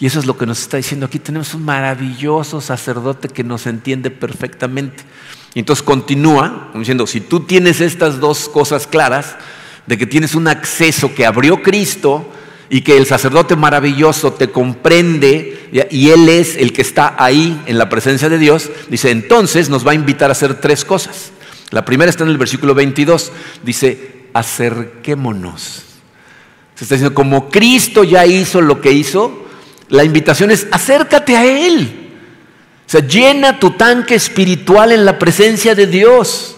Y 0.00 0.06
eso 0.06 0.18
es 0.18 0.26
lo 0.26 0.36
que 0.36 0.46
nos 0.46 0.60
está 0.60 0.76
diciendo 0.76 1.06
aquí. 1.06 1.18
Tenemos 1.18 1.54
un 1.54 1.64
maravilloso 1.64 2.60
sacerdote 2.60 3.28
que 3.28 3.44
nos 3.44 3.66
entiende 3.66 4.10
perfectamente. 4.10 5.04
Y 5.54 5.60
entonces 5.60 5.82
continúa 5.82 6.70
diciendo, 6.74 7.06
si 7.06 7.20
tú 7.20 7.40
tienes 7.40 7.80
estas 7.80 8.20
dos 8.20 8.48
cosas 8.48 8.86
claras, 8.86 9.36
de 9.88 9.96
que 9.96 10.06
tienes 10.06 10.34
un 10.34 10.46
acceso 10.46 11.14
que 11.14 11.24
abrió 11.24 11.62
Cristo 11.62 12.30
y 12.68 12.82
que 12.82 12.98
el 12.98 13.06
sacerdote 13.06 13.56
maravilloso 13.56 14.34
te 14.34 14.50
comprende 14.50 15.68
y 15.90 16.10
Él 16.10 16.28
es 16.28 16.56
el 16.56 16.74
que 16.74 16.82
está 16.82 17.16
ahí 17.18 17.62
en 17.64 17.78
la 17.78 17.88
presencia 17.88 18.28
de 18.28 18.36
Dios, 18.36 18.70
dice, 18.90 19.10
entonces 19.10 19.70
nos 19.70 19.86
va 19.86 19.92
a 19.92 19.94
invitar 19.94 20.28
a 20.28 20.32
hacer 20.32 20.60
tres 20.60 20.84
cosas. 20.84 21.32
La 21.70 21.86
primera 21.86 22.10
está 22.10 22.24
en 22.24 22.30
el 22.30 22.36
versículo 22.36 22.74
22, 22.74 23.32
dice, 23.62 24.26
acerquémonos. 24.34 25.84
Se 26.74 26.84
está 26.84 26.94
diciendo, 26.94 27.14
como 27.14 27.48
Cristo 27.48 28.04
ya 28.04 28.26
hizo 28.26 28.60
lo 28.60 28.82
que 28.82 28.92
hizo, 28.92 29.46
la 29.88 30.04
invitación 30.04 30.50
es, 30.50 30.66
acércate 30.70 31.34
a 31.34 31.46
Él. 31.46 32.10
O 32.86 32.90
sea, 32.90 33.00
llena 33.06 33.58
tu 33.58 33.70
tanque 33.70 34.14
espiritual 34.14 34.92
en 34.92 35.06
la 35.06 35.18
presencia 35.18 35.74
de 35.74 35.86
Dios. 35.86 36.56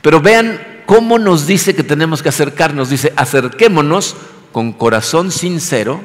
Pero 0.00 0.20
vean 0.20 0.73
cómo 0.86 1.18
nos 1.18 1.46
dice 1.46 1.74
que 1.74 1.82
tenemos 1.82 2.22
que 2.22 2.28
acercarnos. 2.28 2.90
Dice, 2.90 3.12
acerquémonos 3.16 4.16
con 4.52 4.72
corazón 4.72 5.30
sincero, 5.30 6.00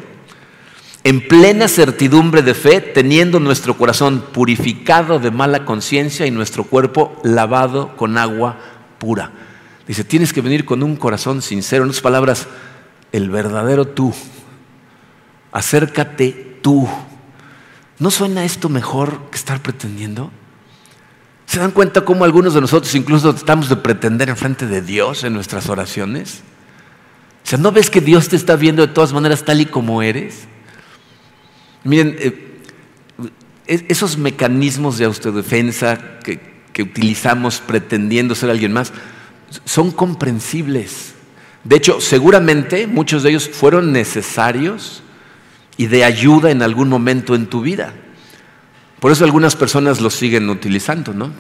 en 1.04 1.28
plena 1.28 1.68
certidumbre 1.68 2.42
de 2.42 2.54
fe, 2.54 2.82
teniendo 2.82 3.39
nuestro 3.39 3.78
corazón 3.78 4.26
purificado 4.34 5.20
de 5.20 5.32
mala 5.32 5.65
conciencia 5.65 6.26
y 6.26 6.32
nuestro 6.32 6.63
cuerpo 6.63 7.20
lavado 7.24 7.96
con 7.96 8.18
agua 8.18 8.58
pura. 8.98 9.32
Dice, 9.88 10.04
tienes 10.04 10.34
que 10.34 10.42
venir 10.42 10.65
con 10.65 10.84
un 10.84 10.96
corazón 10.96 11.42
sincero, 11.42 11.84
en 11.84 11.89
otras 11.89 12.02
palabras, 12.02 12.48
el 13.12 13.30
verdadero 13.30 13.88
tú. 13.88 14.13
Acércate 15.52 16.60
tú. 16.62 16.88
¿No 17.98 18.12
suena 18.12 18.46
esto 18.46 18.70
mejor 18.70 19.30
que 19.32 19.38
estar 19.38 19.62
pretendiendo? 19.62 20.32
¿Se 21.50 21.60
dan 21.60 21.72
cuenta 21.72 22.06
cómo 22.06 22.26
algunos 22.26 22.54
de 22.54 22.62
nosotros 22.62 22.94
incluso 22.94 23.32
estamos 23.32 23.70
de 23.70 23.76
pretender 23.76 24.30
en 24.30 24.38
frente 24.38 24.68
de 24.68 24.84
Dios 24.84 25.24
en 25.24 25.34
nuestras 25.34 25.68
oraciones? 25.68 26.44
O 27.44 27.50
sea, 27.50 27.58
¿no 27.58 27.72
ves 27.72 27.90
que 27.90 28.02
Dios 28.02 28.30
te 28.30 28.36
está 28.36 28.56
viendo 28.56 28.86
de 28.86 28.94
todas 28.94 29.14
maneras 29.14 29.44
tal 29.44 29.60
y 29.60 29.66
como 29.66 30.04
eres? 30.04 30.42
Miren, 31.84 32.16
eh, 32.20 32.62
esos 33.66 34.20
mecanismos 34.20 35.00
de 35.00 35.06
autodefensa 35.06 36.20
que, 36.20 36.40
que 36.72 36.84
utilizamos 36.84 37.62
pretendiendo 37.62 38.36
ser 38.36 38.52
alguien 38.52 38.72
más 38.72 38.94
son 39.66 39.90
comprensibles. 39.90 41.16
De 41.64 41.78
hecho, 41.78 42.00
seguramente 42.00 42.86
muchos 42.86 43.24
de 43.24 43.32
ellos 43.32 43.50
fueron 43.50 43.92
necesarios 43.92 45.02
y 45.78 45.88
de 45.88 46.04
ayuda 46.04 46.52
en 46.52 46.62
algún 46.62 46.90
momento 46.90 47.34
en 47.34 47.48
tu 47.48 47.62
vida. 47.62 47.96
Por 49.00 49.12
eso 49.12 49.24
algunas 49.24 49.56
personas 49.56 50.02
los 50.02 50.14
siguen 50.14 50.50
utilizando, 50.50 51.14
¿no? 51.14 51.32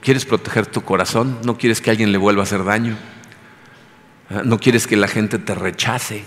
Quieres 0.00 0.24
proteger 0.24 0.66
tu 0.66 0.82
corazón, 0.82 1.38
no 1.44 1.58
quieres 1.58 1.80
que 1.80 1.90
alguien 1.90 2.10
le 2.10 2.18
vuelva 2.18 2.42
a 2.42 2.44
hacer 2.44 2.64
daño, 2.64 2.96
¿ah? 4.30 4.42
no 4.44 4.58
quieres 4.58 4.86
que 4.86 4.96
la 4.96 5.08
gente 5.08 5.38
te 5.38 5.54
rechace. 5.54 6.24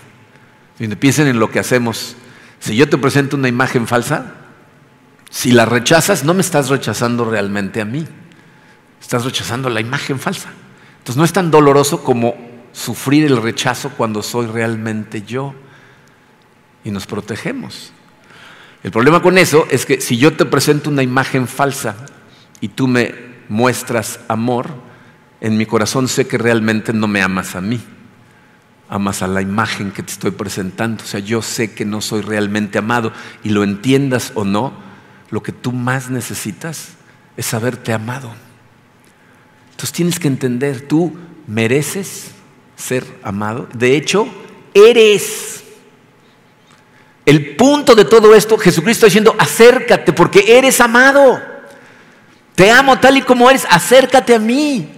Piensen 1.00 1.26
en 1.26 1.40
lo 1.40 1.50
que 1.50 1.58
hacemos. 1.58 2.16
Si 2.60 2.76
yo 2.76 2.88
te 2.88 2.98
presento 2.98 3.36
una 3.36 3.48
imagen 3.48 3.86
falsa, 3.86 4.34
si 5.30 5.50
la 5.50 5.66
rechazas, 5.66 6.24
no 6.24 6.34
me 6.34 6.40
estás 6.40 6.68
rechazando 6.68 7.28
realmente 7.28 7.80
a 7.80 7.84
mí, 7.84 8.06
estás 9.00 9.24
rechazando 9.24 9.68
la 9.70 9.80
imagen 9.80 10.20
falsa. 10.20 10.50
Entonces 10.98 11.16
no 11.16 11.24
es 11.24 11.32
tan 11.32 11.50
doloroso 11.50 12.04
como 12.04 12.36
sufrir 12.72 13.24
el 13.24 13.42
rechazo 13.42 13.90
cuando 13.90 14.22
soy 14.22 14.46
realmente 14.46 15.22
yo. 15.22 15.54
Y 16.84 16.90
nos 16.92 17.06
protegemos. 17.06 17.92
El 18.82 18.90
problema 18.90 19.22
con 19.22 19.38
eso 19.38 19.66
es 19.70 19.86
que 19.86 20.00
si 20.00 20.16
yo 20.16 20.34
te 20.34 20.44
presento 20.44 20.90
una 20.90 21.02
imagen 21.02 21.48
falsa 21.48 21.96
y 22.60 22.68
tú 22.68 22.86
me 22.86 23.14
muestras 23.48 24.20
amor, 24.28 24.70
en 25.40 25.56
mi 25.56 25.66
corazón 25.66 26.08
sé 26.08 26.26
que 26.26 26.38
realmente 26.38 26.92
no 26.92 27.08
me 27.08 27.22
amas 27.22 27.56
a 27.56 27.60
mí, 27.60 27.80
amas 28.88 29.22
a 29.22 29.26
la 29.26 29.42
imagen 29.42 29.90
que 29.90 30.02
te 30.02 30.12
estoy 30.12 30.30
presentando. 30.30 31.04
O 31.04 31.06
sea, 31.06 31.20
yo 31.20 31.42
sé 31.42 31.74
que 31.74 31.84
no 31.84 32.00
soy 32.00 32.22
realmente 32.22 32.78
amado 32.78 33.12
y 33.42 33.50
lo 33.50 33.64
entiendas 33.64 34.32
o 34.34 34.44
no, 34.44 34.72
lo 35.30 35.42
que 35.42 35.52
tú 35.52 35.72
más 35.72 36.10
necesitas 36.10 36.90
es 37.36 37.46
saberte 37.46 37.92
amado. 37.92 38.32
Entonces 39.70 39.92
tienes 39.92 40.18
que 40.18 40.28
entender, 40.28 40.82
tú 40.82 41.14
mereces 41.46 42.30
ser 42.76 43.04
amado. 43.22 43.68
De 43.74 43.96
hecho, 43.96 44.26
eres. 44.72 45.65
El 47.26 47.56
punto 47.56 47.96
de 47.96 48.04
todo 48.04 48.34
esto, 48.36 48.56
Jesucristo 48.56 49.04
está 49.04 49.06
diciendo, 49.08 49.34
acércate 49.36 50.12
porque 50.12 50.56
eres 50.56 50.80
amado. 50.80 51.42
Te 52.54 52.70
amo 52.70 52.98
tal 53.00 53.18
y 53.18 53.22
como 53.22 53.50
eres, 53.50 53.66
acércate 53.68 54.36
a 54.36 54.38
mí. 54.38 54.88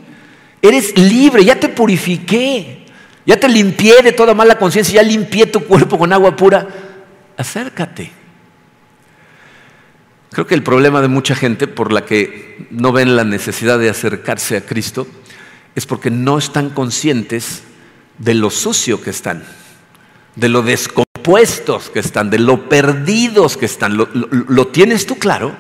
Eres 0.61 0.97
libre, 0.99 1.43
ya 1.43 1.59
te 1.59 1.71
purifiqué, 1.71 2.85
ya 3.25 3.41
te 3.41 3.49
limpié 3.49 4.03
de 4.03 4.13
toda 4.13 4.35
mala 4.35 4.59
conciencia, 4.59 5.01
ya 5.01 5.09
limpié 5.09 5.47
tu 5.47 5.65
cuerpo 5.65 5.99
con 5.99 6.13
agua 6.13 6.37
pura. 6.37 6.69
Acércate. 7.39 8.13
Creo 10.31 10.47
que 10.47 10.55
el 10.55 10.63
problema 10.63 11.01
de 11.01 11.09
mucha 11.09 11.35
gente 11.35 11.67
por 11.67 11.93
la 11.93 12.05
que 12.05 12.69
no 12.71 12.93
ven 12.93 13.17
la 13.17 13.25
necesidad 13.25 13.79
de 13.79 13.89
acercarse 13.89 14.59
a 14.59 14.67
Cristo 14.67 15.07
es 15.75 15.87
porque 15.87 16.11
no 16.11 16.37
están 16.37 16.69
conscientes 16.69 17.63
de 18.19 18.35
lo 18.35 18.51
sucio 18.51 19.01
que 19.01 19.11
están, 19.11 19.45
de 20.37 20.51
lo 20.51 20.63
descompuestos 21.29 21.91
que 21.91 21.99
están, 22.01 22.31
de 22.31 22.39
lo 22.39 22.69
perdidos 22.69 23.57
que 23.57 23.67
están. 23.67 23.97
¿Lo, 23.97 24.67
tienes 24.69 25.07
tú 25.07 25.19
claro? 25.19 25.55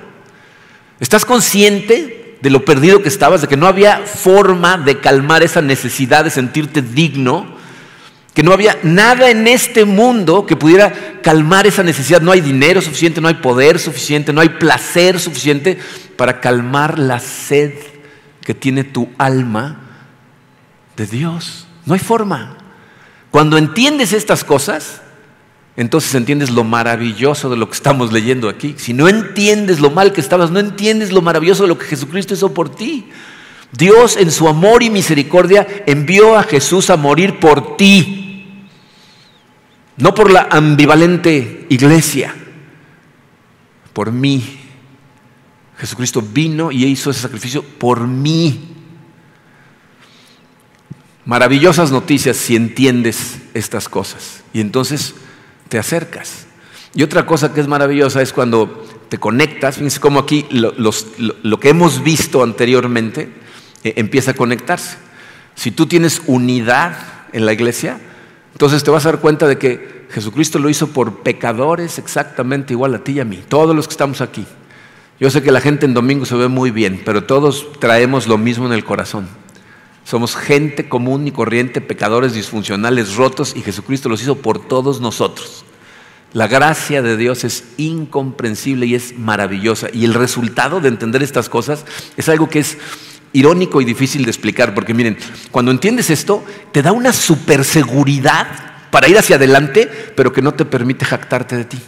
¿Estás 0.98 1.24
consciente 1.24 2.38
de 2.40 2.50
lo 2.50 2.64
perdido 2.64 3.02
que 3.02 3.08
estabas, 3.08 3.42
de 3.42 3.48
que 3.48 3.56
no 3.56 3.66
había 3.66 3.98
forma 3.98 4.78
de 4.78 4.98
calmar 4.98 5.42
esa 5.42 5.60
necesidad 5.60 6.24
de 6.24 6.30
sentirte 6.30 6.82
digno? 6.82 7.58
que 8.34 8.44
no 8.44 8.52
había 8.52 8.78
nada 8.84 9.30
en 9.30 9.48
este 9.48 9.84
mundo 9.84 10.46
que 10.46 10.54
pudiera 10.54 11.20
calmar 11.22 11.66
esa 11.66 11.82
necesidad. 11.82 12.20
No 12.20 12.30
hay 12.30 12.40
dinero 12.40 12.80
suficiente, 12.80 13.20
no 13.20 13.26
hay 13.26 13.34
poder 13.34 13.80
suficiente, 13.80 14.32
no 14.32 14.40
hay 14.40 14.50
placer 14.50 15.18
suficiente 15.18 15.76
para 16.16 16.40
calmar 16.40 17.00
la 17.00 17.18
sed 17.18 17.72
que 18.42 18.54
tiene 18.54 18.84
tu 18.84 19.08
alma 19.18 19.80
de 20.96 21.06
Dios. 21.08 21.66
No 21.84 21.94
hay 21.94 22.00
forma. 22.00 22.58
Cuando 23.32 23.58
entiendes 23.58 24.12
estas 24.12 24.44
cosas, 24.44 25.02
entonces 25.78 26.14
entiendes 26.14 26.50
lo 26.50 26.64
maravilloso 26.64 27.48
de 27.48 27.56
lo 27.56 27.70
que 27.70 27.76
estamos 27.76 28.12
leyendo 28.12 28.50
aquí. 28.50 28.74
Si 28.76 28.92
no 28.92 29.08
entiendes 29.08 29.80
lo 29.80 29.90
mal 29.90 30.12
que 30.12 30.20
estabas, 30.20 30.50
no 30.50 30.58
entiendes 30.58 31.12
lo 31.12 31.22
maravilloso 31.22 31.62
de 31.62 31.68
lo 31.70 31.78
que 31.78 31.86
Jesucristo 31.86 32.34
hizo 32.34 32.52
por 32.52 32.68
ti. 32.68 33.06
Dios 33.72 34.16
en 34.16 34.30
su 34.30 34.48
amor 34.48 34.82
y 34.82 34.90
misericordia 34.90 35.66
envió 35.86 36.36
a 36.36 36.42
Jesús 36.42 36.90
a 36.90 36.96
morir 36.96 37.38
por 37.40 37.76
ti 37.76 38.18
no 39.98 40.14
por 40.14 40.30
la 40.30 40.48
ambivalente 40.50 41.66
iglesia, 41.68 42.34
por 43.92 44.12
mí. 44.12 44.60
Jesucristo 45.76 46.22
vino 46.22 46.72
y 46.72 46.84
hizo 46.84 47.10
ese 47.10 47.20
sacrificio 47.20 47.62
por 47.62 48.06
mí. 48.06 48.74
Maravillosas 51.24 51.90
noticias 51.90 52.36
si 52.36 52.56
entiendes 52.56 53.38
estas 53.54 53.88
cosas. 53.88 54.42
Y 54.52 54.60
entonces 54.60 55.14
te 55.68 55.78
acercas. 55.78 56.46
Y 56.94 57.02
otra 57.02 57.26
cosa 57.26 57.52
que 57.52 57.60
es 57.60 57.68
maravillosa 57.68 58.22
es 58.22 58.32
cuando 58.32 58.84
te 59.08 59.18
conectas, 59.18 59.76
fíjense 59.76 60.00
cómo 60.00 60.20
aquí 60.20 60.46
lo, 60.50 61.60
que 61.60 61.68
hemos 61.68 62.02
visto 62.02 62.42
anteriormente 62.42 63.30
eh, 63.84 63.94
empieza 63.96 64.32
a 64.32 64.34
conectarse. 64.34 64.96
Si 65.54 65.70
tú 65.70 65.86
tienes 65.86 66.22
unidad 66.26 66.96
en 67.32 67.46
la 67.46 67.52
iglesia, 67.52 68.00
entonces 68.52 68.82
te 68.84 68.90
vas 68.90 69.06
a 69.06 69.12
dar 69.12 69.20
cuenta 69.20 69.46
de 69.46 69.58
que 69.58 70.06
Jesucristo 70.10 70.58
lo 70.58 70.68
hizo 70.68 70.88
por 70.88 71.22
pecadores 71.22 71.98
exactamente 71.98 72.72
igual 72.72 72.94
a 72.94 73.04
ti 73.04 73.12
y 73.12 73.20
a 73.20 73.24
mí, 73.24 73.42
todos 73.48 73.74
los 73.74 73.86
que 73.86 73.92
estamos 73.92 74.20
aquí. 74.20 74.46
Yo 75.20 75.30
sé 75.30 75.42
que 75.42 75.50
la 75.50 75.60
gente 75.60 75.84
en 75.84 75.94
domingo 75.94 76.24
se 76.26 76.36
ve 76.36 76.48
muy 76.48 76.70
bien, 76.70 77.02
pero 77.04 77.24
todos 77.24 77.66
traemos 77.80 78.28
lo 78.28 78.38
mismo 78.38 78.66
en 78.66 78.72
el 78.72 78.84
corazón. 78.84 79.28
Somos 80.08 80.36
gente 80.36 80.88
común 80.88 81.26
y 81.26 81.32
corriente, 81.32 81.82
pecadores 81.82 82.32
disfuncionales, 82.32 83.16
rotos, 83.16 83.52
y 83.54 83.60
Jesucristo 83.60 84.08
los 84.08 84.22
hizo 84.22 84.36
por 84.36 84.58
todos 84.58 85.02
nosotros. 85.02 85.66
La 86.32 86.46
gracia 86.46 87.02
de 87.02 87.18
Dios 87.18 87.44
es 87.44 87.64
incomprensible 87.76 88.86
y 88.86 88.94
es 88.94 89.18
maravillosa. 89.18 89.88
Y 89.92 90.06
el 90.06 90.14
resultado 90.14 90.80
de 90.80 90.88
entender 90.88 91.22
estas 91.22 91.50
cosas 91.50 91.84
es 92.16 92.26
algo 92.30 92.48
que 92.48 92.60
es 92.60 92.78
irónico 93.34 93.82
y 93.82 93.84
difícil 93.84 94.24
de 94.24 94.30
explicar, 94.30 94.72
porque 94.72 94.94
miren, 94.94 95.18
cuando 95.50 95.72
entiendes 95.72 96.08
esto, 96.08 96.42
te 96.72 96.80
da 96.80 96.92
una 96.92 97.12
superseguridad 97.12 98.46
para 98.90 99.08
ir 99.08 99.18
hacia 99.18 99.36
adelante, 99.36 99.90
pero 100.16 100.32
que 100.32 100.40
no 100.40 100.54
te 100.54 100.64
permite 100.64 101.04
jactarte 101.04 101.54
de 101.54 101.66
ti. 101.66 101.78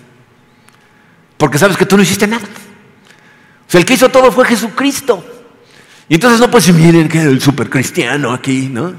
Porque 1.38 1.56
sabes 1.56 1.78
que 1.78 1.86
tú 1.86 1.96
no 1.96 2.02
hiciste 2.02 2.26
nada. 2.26 2.44
O 2.44 3.70
sea, 3.70 3.80
el 3.80 3.86
que 3.86 3.94
hizo 3.94 4.10
todo 4.10 4.30
fue 4.30 4.44
Jesucristo. 4.44 5.39
Y 6.10 6.14
entonces 6.14 6.40
no 6.40 6.50
puedes 6.50 6.74
miren 6.74 7.08
que 7.08 7.22
el 7.22 7.40
supercristiano 7.40 8.32
aquí, 8.32 8.68
¿no? 8.68 8.92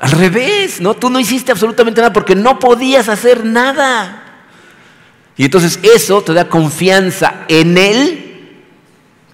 Al 0.00 0.10
revés, 0.10 0.80
¿no? 0.80 0.94
Tú 0.94 1.08
no 1.08 1.20
hiciste 1.20 1.52
absolutamente 1.52 2.00
nada 2.00 2.12
porque 2.12 2.34
no 2.34 2.58
podías 2.58 3.08
hacer 3.08 3.44
nada. 3.44 4.24
Y 5.36 5.44
entonces 5.44 5.78
eso 5.84 6.20
te 6.22 6.34
da 6.34 6.48
confianza 6.48 7.44
en 7.46 7.78
Él 7.78 8.54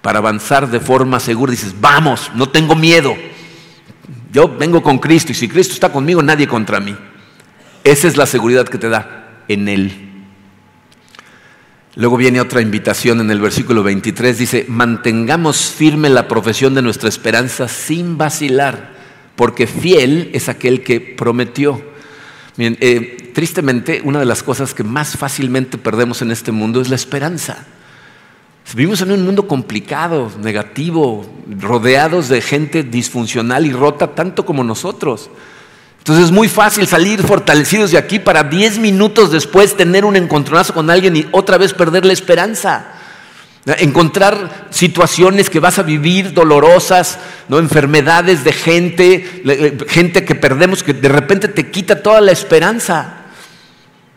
para 0.03 0.19
avanzar 0.19 0.69
de 0.69 0.79
forma 0.79 1.19
segura. 1.19 1.49
Dices, 1.49 1.73
vamos, 1.81 2.29
no 2.35 2.49
tengo 2.49 2.75
miedo. 2.75 3.17
Yo 4.31 4.47
vengo 4.47 4.83
con 4.83 4.99
Cristo 4.99 5.31
y 5.31 5.35
si 5.35 5.47
Cristo 5.47 5.73
está 5.73 5.91
conmigo, 5.91 6.21
nadie 6.21 6.47
contra 6.47 6.79
mí. 6.79 6.95
Esa 7.83 8.07
es 8.07 8.17
la 8.17 8.27
seguridad 8.27 8.67
que 8.67 8.77
te 8.77 8.89
da 8.89 9.41
en 9.47 9.67
Él. 9.67 10.12
Luego 11.95 12.17
viene 12.17 12.41
otra 12.41 12.61
invitación 12.61 13.19
en 13.19 13.29
el 13.29 13.39
versículo 13.39 13.83
23, 13.83 14.37
dice, 14.37 14.65
mantengamos 14.67 15.57
firme 15.57 16.09
la 16.09 16.27
profesión 16.27 16.73
de 16.73 16.81
nuestra 16.81 17.07
esperanza 17.07 17.67
sin 17.67 18.17
vacilar, 18.17 18.93
porque 19.35 19.67
fiel 19.67 20.31
es 20.33 20.49
aquel 20.49 20.81
que 20.81 20.99
prometió. 20.99 21.83
Eh, 22.57 23.31
tristemente, 23.35 24.01
una 24.03 24.19
de 24.19 24.25
las 24.25 24.41
cosas 24.41 24.73
que 24.73 24.83
más 24.83 25.17
fácilmente 25.17 25.77
perdemos 25.77 26.23
en 26.23 26.31
este 26.31 26.51
mundo 26.51 26.81
es 26.81 26.89
la 26.89 26.95
esperanza. 26.95 27.67
Vivimos 28.75 29.01
en 29.01 29.11
un 29.11 29.23
mundo 29.23 29.47
complicado, 29.47 30.31
negativo, 30.41 31.31
rodeados 31.59 32.27
de 32.27 32.41
gente 32.41 32.81
disfuncional 32.81 33.67
y 33.67 33.71
rota 33.71 34.15
tanto 34.15 34.47
como 34.47 34.63
nosotros. 34.63 35.29
Entonces 36.03 36.25
es 36.25 36.31
muy 36.31 36.49
fácil 36.49 36.85
salir 36.85 37.23
fortalecidos 37.23 37.91
de 37.91 37.97
aquí 37.97 38.19
para 38.19 38.43
10 38.43 38.79
minutos 38.79 39.31
después 39.31 39.77
tener 39.77 40.03
un 40.03 40.17
encontronazo 40.17 40.73
con 40.73 40.89
alguien 40.89 41.15
y 41.15 41.25
otra 41.31 41.57
vez 41.57 41.73
perder 41.73 42.03
la 42.03 42.11
esperanza. 42.11 42.87
Encontrar 43.65 44.67
situaciones 44.69 45.49
que 45.49 45.61
vas 45.61 45.79
a 45.79 45.83
vivir 45.83 46.33
dolorosas, 46.33 47.19
enfermedades 47.49 48.43
de 48.43 48.51
gente, 48.51 49.85
gente 49.87 50.25
que 50.25 50.35
perdemos, 50.35 50.83
que 50.83 50.93
de 50.93 51.07
repente 51.07 51.47
te 51.47 51.71
quita 51.71 52.03
toda 52.03 52.19
la 52.19 52.33
esperanza. 52.33 53.19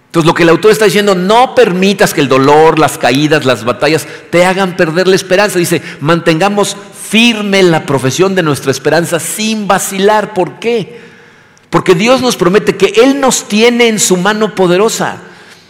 Entonces 0.06 0.26
lo 0.26 0.34
que 0.34 0.42
el 0.42 0.48
autor 0.48 0.72
está 0.72 0.86
diciendo, 0.86 1.14
no 1.14 1.54
permitas 1.54 2.12
que 2.12 2.20
el 2.20 2.28
dolor, 2.28 2.80
las 2.80 2.98
caídas, 2.98 3.44
las 3.44 3.62
batallas 3.62 4.08
te 4.30 4.44
hagan 4.44 4.76
perder 4.76 5.06
la 5.06 5.14
esperanza. 5.14 5.60
Dice, 5.60 5.80
mantengamos 6.00 6.76
firme 7.08 7.62
la 7.62 7.86
profesión 7.86 8.34
de 8.34 8.42
nuestra 8.42 8.72
esperanza 8.72 9.20
sin 9.20 9.68
vacilar. 9.68 10.34
¿Por 10.34 10.58
qué? 10.58 11.05
Porque 11.70 11.94
Dios 11.94 12.22
nos 12.22 12.36
promete 12.36 12.76
que 12.76 12.92
Él 13.02 13.20
nos 13.20 13.48
tiene 13.48 13.88
en 13.88 13.98
su 13.98 14.16
mano 14.16 14.54
poderosa. 14.54 15.22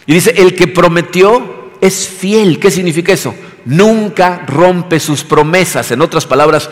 Y 0.05 0.13
dice, 0.13 0.33
el 0.37 0.55
que 0.55 0.67
prometió 0.67 1.71
es 1.81 2.07
fiel. 2.07 2.59
¿Qué 2.59 2.71
significa 2.71 3.13
eso? 3.13 3.35
Nunca 3.65 4.43
rompe 4.47 4.99
sus 4.99 5.23
promesas. 5.23 5.91
En 5.91 6.01
otras 6.01 6.25
palabras, 6.25 6.69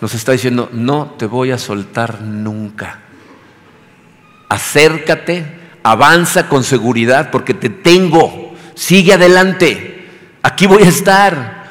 nos 0.00 0.14
está 0.14 0.32
diciendo, 0.32 0.68
no 0.72 1.14
te 1.18 1.26
voy 1.26 1.50
a 1.50 1.58
soltar 1.58 2.22
nunca. 2.22 3.00
Acércate, 4.48 5.44
avanza 5.82 6.48
con 6.48 6.64
seguridad 6.64 7.30
porque 7.30 7.54
te 7.54 7.68
tengo, 7.68 8.54
sigue 8.74 9.14
adelante, 9.14 10.06
aquí 10.42 10.66
voy 10.66 10.84
a 10.84 10.88
estar. 10.88 11.68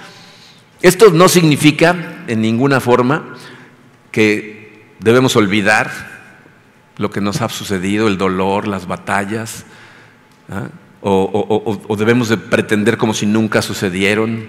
Esto 0.82 1.10
no 1.12 1.28
significa 1.28 2.24
en 2.28 2.42
ninguna 2.42 2.80
forma 2.80 3.36
que 4.12 4.86
debemos 5.00 5.36
olvidar 5.36 6.17
lo 6.98 7.10
que 7.10 7.22
nos 7.22 7.42
ha 7.42 7.50
sucedido, 7.50 8.08
el 8.08 8.18
dolor, 8.18 8.68
las 8.68 8.88
batallas, 8.88 9.66
¿ah? 10.50 10.68
o, 11.02 11.96
debemos 11.98 12.30
de 12.30 12.38
pretender 12.38 12.98
como 12.98 13.14
si 13.14 13.26
nunca 13.26 13.62
sucedieron, 13.62 14.48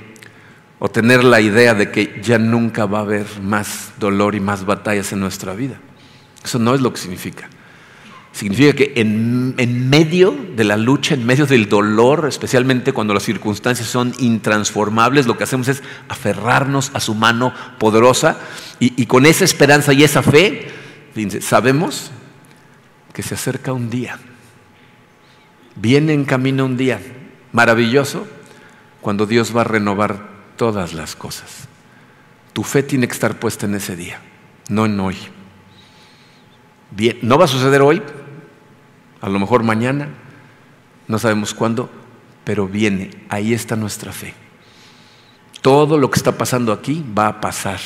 o 0.79 0.89
tener 0.89 1.25
la 1.25 1.41
idea 1.41 1.75
de 1.75 1.91
que 1.91 2.21
ya 2.23 2.39
nunca 2.39 2.87
va 2.87 2.99
a 2.99 3.03
haber 3.03 3.27
más 3.43 3.93
dolor 3.99 4.35
y 4.35 4.41
más 4.41 4.65
batallas 4.65 5.13
en 5.13 5.21
nuestra 5.21 5.55
vida. 5.55 5.81
Eso 6.45 6.59
no 6.59 6.75
es 6.75 6.81
lo 6.81 6.93
que 6.93 7.01
significa. 7.01 7.49
Significa 8.33 8.73
que 8.75 8.93
en, 8.95 9.91
medio 9.91 10.37
de 10.55 10.63
la 10.63 10.77
lucha, 10.77 11.15
en 11.15 11.27
medio 11.27 11.47
del 11.47 11.69
dolor, 11.69 12.27
especialmente 12.29 12.93
cuando 12.93 13.13
las 13.13 13.25
circunstancias 13.25 13.89
son 13.89 14.15
intransformables, 14.19 15.27
lo 15.27 15.37
que 15.37 15.45
hacemos 15.45 15.67
es 15.67 15.83
aferrarnos 16.09 16.93
a 16.95 17.01
su 17.01 17.15
mano 17.15 17.53
poderosa 17.79 18.39
y, 18.79 19.07
con 19.07 19.27
esa 19.27 19.45
esperanza 19.45 19.93
y 19.93 20.05
esa 20.05 20.23
fe, 20.23 20.69
sabemos 21.41 22.13
que 23.19 23.25
se 23.25 23.35
acerca 23.35 23.73
un 23.73 23.91
día. 23.91 24.17
Viene 25.75 26.13
en 26.13 26.25
camino 26.25 26.65
un 26.65 26.77
día 26.77 27.01
maravilloso 27.51 28.29
cuando 29.01 29.27
Dios 29.27 29.57
va 29.57 29.63
a 29.63 29.65
renovar 29.65 30.29
todas 30.55 30.95
las 30.95 31.17
cosas. 31.17 31.67
Tu 32.53 32.63
fe 32.63 32.85
tiene 32.85 33.09
que 33.09 33.15
estar 33.15 33.41
puesta 33.41 33.67
en 33.67 33.75
ese 33.75 33.97
día, 33.97 34.21
no 34.69 34.87
en 34.87 35.01
hoy. 35.01 35.17
Bien, 36.93 37.19
no 37.23 37.37
va 37.39 37.47
a 37.47 37.49
suceder 37.49 37.83
hoy, 37.83 38.05
a 39.21 39.29
lo 39.29 39.41
mejor 39.41 39.65
mañana, 39.65 40.11
no 41.09 41.19
sabemos 41.19 41.55
cuándo, 41.55 41.91
pero 42.45 42.69
viene, 42.69 43.11
ahí 43.29 43.53
está 43.53 43.75
nuestra 43.75 44.13
fe. 44.13 44.33
todo 45.61 45.99
lo 45.99 46.09
que 46.09 46.21
está 46.21 46.39
pasando 46.39 46.73
aquí 46.73 47.05
va 47.19 47.27
a 47.27 47.41
pasar. 47.41 47.81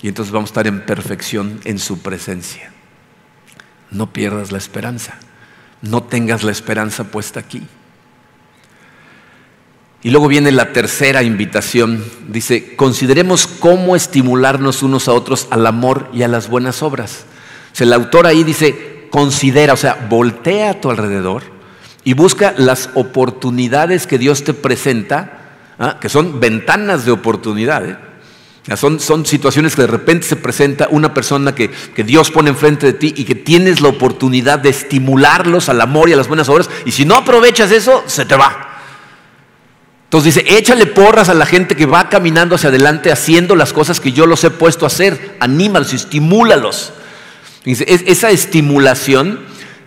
Y 0.00 0.08
entonces 0.08 0.32
vamos 0.32 0.48
a 0.48 0.52
estar 0.52 0.66
en 0.66 0.86
perfección 0.86 1.60
en 1.64 1.78
su 1.78 1.98
presencia. 1.98 2.72
No 3.90 4.12
pierdas 4.12 4.52
la 4.52 4.58
esperanza. 4.58 5.14
No 5.82 6.02
tengas 6.02 6.42
la 6.42 6.52
esperanza 6.52 7.04
puesta 7.04 7.40
aquí. 7.40 7.62
Y 10.02 10.10
luego 10.10 10.28
viene 10.28 10.52
la 10.52 10.72
tercera 10.72 11.22
invitación. 11.22 12.04
Dice, 12.28 12.76
consideremos 12.76 13.46
cómo 13.46 13.96
estimularnos 13.96 14.82
unos 14.82 15.08
a 15.08 15.12
otros 15.12 15.48
al 15.50 15.66
amor 15.66 16.08
y 16.12 16.22
a 16.22 16.28
las 16.28 16.48
buenas 16.48 16.82
obras. 16.82 17.24
el 17.78 17.92
autor 17.92 18.26
ahí 18.26 18.44
dice, 18.44 19.08
considera, 19.10 19.72
o 19.72 19.76
sea, 19.76 20.06
voltea 20.08 20.70
a 20.70 20.80
tu 20.80 20.90
alrededor 20.90 21.42
y 22.04 22.14
busca 22.14 22.54
las 22.56 22.90
oportunidades 22.94 24.06
que 24.06 24.18
Dios 24.18 24.44
te 24.44 24.54
presenta, 24.54 25.56
¿ah? 25.78 25.98
que 26.00 26.08
son 26.08 26.40
ventanas 26.40 27.04
de 27.04 27.12
Son, 28.76 29.24
situaciones 29.24 29.74
que 29.74 29.82
de 29.82 29.88
repente 29.88 30.26
se 30.26 30.36
presenta 30.36 30.88
una 30.90 31.14
persona 31.14 31.54
que, 31.54 31.70
que, 31.70 32.04
Dios 32.04 32.30
pone 32.30 32.50
enfrente 32.50 32.86
de 32.86 32.92
ti 32.92 33.14
y 33.16 33.24
que 33.24 33.34
tienes 33.34 33.80
la 33.80 33.88
oportunidad 33.88 34.58
de 34.58 34.68
estimularlos 34.68 35.68
al 35.68 35.80
amor 35.80 36.08
y 36.08 36.12
a 36.12 36.16
las 36.16 36.28
buenas 36.28 36.48
obras. 36.48 36.68
Y 36.84 36.92
si 36.92 37.06
no 37.06 37.14
aprovechas 37.14 37.70
eso, 37.70 38.04
se 38.06 38.26
te 38.26 38.36
va. 38.36 38.68
Entonces 40.04 40.34
dice, 40.34 40.56
échale 40.56 40.86
porras 40.86 41.28
a 41.28 41.34
la 41.34 41.44
gente 41.44 41.76
que 41.76 41.84
va 41.84 42.08
caminando 42.08 42.54
hacia 42.54 42.70
adelante 42.70 43.12
haciendo 43.12 43.54
las 43.54 43.74
cosas 43.74 44.00
que 44.00 44.12
yo 44.12 44.26
los 44.26 44.42
he 44.44 44.50
puesto 44.50 44.84
a 44.84 44.88
hacer. 44.88 45.36
Anímalos, 45.38 45.92
estimúlalos. 45.92 46.94
Dice, 47.64 47.84
esa 47.88 48.30
estimulación 48.30 49.40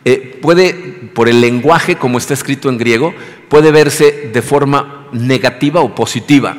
eh, 0.06 0.40
puede, 0.42 0.74
por 1.16 1.28
el 1.28 1.42
lenguaje 1.42 1.96
como 1.96 2.20
está 2.20 2.36
escrito 2.36 2.70
en 2.70 2.78
griego, 2.78 3.16
puede 3.50 3.72
verse 3.72 4.30
de 4.32 4.42
forma 4.42 5.08
negativa 5.12 5.82
o 5.82 5.96
positiva. 5.96 6.56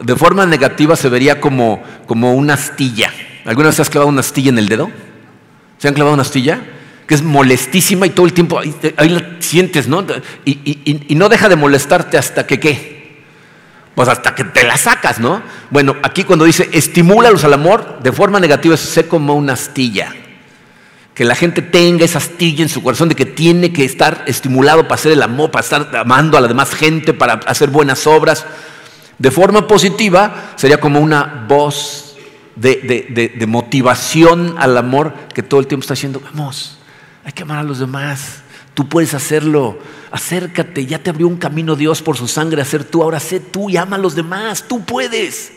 De 0.00 0.16
forma 0.16 0.46
negativa 0.46 0.96
se 0.96 1.08
vería 1.08 1.40
como, 1.40 1.82
como 2.06 2.34
una 2.34 2.54
astilla. 2.54 3.12
¿Alguna 3.44 3.68
vez 3.68 3.80
has 3.80 3.90
clavado 3.90 4.08
una 4.08 4.20
astilla 4.20 4.50
en 4.50 4.58
el 4.58 4.68
dedo? 4.68 4.90
¿Se 5.78 5.88
han 5.88 5.94
clavado 5.94 6.14
una 6.14 6.22
astilla? 6.22 6.60
que 7.10 7.16
es 7.16 7.24
molestísima 7.24 8.06
y 8.06 8.10
todo 8.10 8.24
el 8.24 8.32
tiempo 8.32 8.60
ahí, 8.60 9.08
la 9.08 9.38
sientes, 9.40 9.88
¿no? 9.88 10.06
Y, 10.44 10.60
y, 11.08 11.14
no 11.16 11.28
deja 11.28 11.48
de 11.48 11.56
molestarte 11.56 12.16
hasta 12.16 12.46
que 12.46 12.60
qué. 12.60 13.24
Pues 13.96 14.08
hasta 14.08 14.32
que 14.36 14.44
te 14.44 14.62
la 14.62 14.76
sacas, 14.76 15.18
¿no? 15.18 15.42
Bueno, 15.70 15.96
aquí 16.04 16.22
cuando 16.22 16.44
dice 16.44 16.70
estimúlalos 16.72 17.42
al 17.42 17.54
amor, 17.54 17.98
de 18.00 18.12
forma 18.12 18.38
negativa 18.38 18.76
es 18.76 18.80
sé 18.80 19.08
como 19.08 19.34
una 19.34 19.54
astilla. 19.54 20.14
Que 21.12 21.24
la 21.24 21.34
gente 21.34 21.62
tenga 21.62 22.04
esa 22.04 22.18
astilla 22.18 22.62
en 22.62 22.68
su 22.68 22.80
corazón 22.80 23.08
de 23.08 23.16
que 23.16 23.26
tiene 23.26 23.72
que 23.72 23.84
estar 23.84 24.22
estimulado 24.28 24.84
para 24.84 24.94
hacer 24.94 25.10
el 25.10 25.22
amor, 25.24 25.50
para 25.50 25.64
estar 25.64 25.96
amando 25.96 26.38
a 26.38 26.40
la 26.40 26.46
demás 26.46 26.72
gente, 26.76 27.12
para 27.12 27.40
hacer 27.44 27.70
buenas 27.70 28.06
obras. 28.06 28.46
De 29.20 29.30
forma 29.30 29.68
positiva 29.68 30.54
sería 30.56 30.80
como 30.80 30.98
una 30.98 31.44
voz 31.46 32.16
de, 32.56 33.30
de 33.38 33.46
motivación 33.46 34.56
al 34.58 34.76
amor 34.76 35.14
que 35.32 35.44
todo 35.44 35.60
el 35.60 35.66
tiempo 35.68 35.82
está 35.82 35.94
haciendo, 35.94 36.20
vamos, 36.20 36.78
hay 37.24 37.32
que 37.32 37.42
amar 37.42 37.58
a 37.58 37.62
los 37.62 37.78
demás. 37.78 38.42
Tú 38.74 38.88
puedes 38.88 39.14
hacerlo. 39.14 39.78
Acércate. 40.10 40.86
Ya 40.86 40.98
te 40.98 41.10
abrió 41.10 41.28
un 41.28 41.36
camino 41.36 41.76
Dios 41.76 42.02
por 42.02 42.16
su 42.16 42.26
sangre 42.26 42.62
a 42.62 42.64
ser 42.64 42.84
tú. 42.84 43.02
Ahora 43.02 43.20
sé 43.20 43.40
tú 43.40 43.68
y 43.68 43.76
ama 43.76 43.96
a 43.96 43.98
los 43.98 44.14
demás. 44.14 44.64
Tú 44.66 44.84
puedes. 44.84 45.52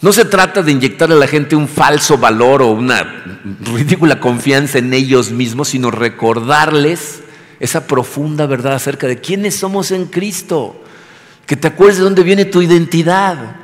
No 0.00 0.12
se 0.12 0.24
trata 0.24 0.62
de 0.62 0.72
inyectarle 0.72 1.14
a 1.14 1.18
la 1.18 1.26
gente 1.26 1.56
un 1.56 1.68
falso 1.68 2.18
valor 2.18 2.60
o 2.60 2.70
una 2.72 3.24
ridícula 3.60 4.20
confianza 4.20 4.78
en 4.78 4.92
ellos 4.92 5.30
mismos, 5.30 5.68
sino 5.68 5.90
recordarles 5.90 7.22
esa 7.60 7.86
profunda 7.86 8.46
verdad 8.46 8.74
acerca 8.74 9.06
de 9.06 9.20
quiénes 9.20 9.56
somos 9.56 9.90
en 9.92 10.06
Cristo. 10.06 10.82
Que 11.46 11.56
te 11.56 11.68
acuerdes 11.68 11.98
de 11.98 12.04
dónde 12.04 12.22
viene 12.22 12.44
tu 12.44 12.60
identidad. 12.62 13.56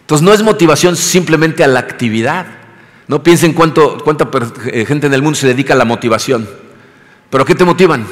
Entonces 0.00 0.24
no 0.24 0.32
es 0.32 0.42
motivación 0.42 0.96
simplemente 0.96 1.64
a 1.64 1.68
la 1.68 1.80
actividad. 1.80 2.46
No 3.06 3.22
piensen 3.22 3.52
cuánto, 3.52 3.98
cuánta 4.02 4.28
eh, 4.66 4.84
gente 4.84 5.06
en 5.06 5.14
el 5.14 5.22
mundo 5.22 5.38
se 5.38 5.46
dedica 5.46 5.74
a 5.74 5.76
la 5.76 5.84
motivación. 5.84 6.48
¿Pero 7.30 7.44
qué 7.44 7.54
te 7.54 7.64
motivan? 7.64 8.06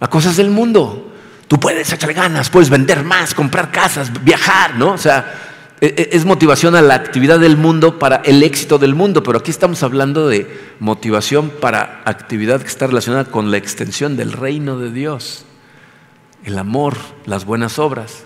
A 0.00 0.08
cosas 0.08 0.36
del 0.36 0.50
mundo. 0.50 1.12
Tú 1.48 1.60
puedes 1.60 1.92
echar 1.92 2.12
ganas, 2.12 2.50
puedes 2.50 2.70
vender 2.70 3.04
más, 3.04 3.34
comprar 3.34 3.70
casas, 3.70 4.10
viajar, 4.24 4.74
¿no? 4.74 4.92
O 4.92 4.98
sea, 4.98 5.32
e, 5.80 5.86
e, 5.86 6.16
es 6.16 6.24
motivación 6.24 6.74
a 6.74 6.82
la 6.82 6.94
actividad 6.94 7.38
del 7.38 7.56
mundo 7.56 7.98
para 7.98 8.16
el 8.24 8.42
éxito 8.42 8.78
del 8.78 8.94
mundo, 8.94 9.22
pero 9.22 9.38
aquí 9.38 9.50
estamos 9.50 9.82
hablando 9.82 10.26
de 10.28 10.48
motivación 10.80 11.50
para 11.50 12.02
actividad 12.04 12.60
que 12.62 12.68
está 12.68 12.86
relacionada 12.86 13.26
con 13.26 13.50
la 13.50 13.58
extensión 13.58 14.16
del 14.16 14.32
reino 14.32 14.78
de 14.78 14.90
Dios, 14.90 15.44
el 16.46 16.58
amor, 16.58 16.96
las 17.26 17.44
buenas 17.44 17.78
obras. 17.78 18.24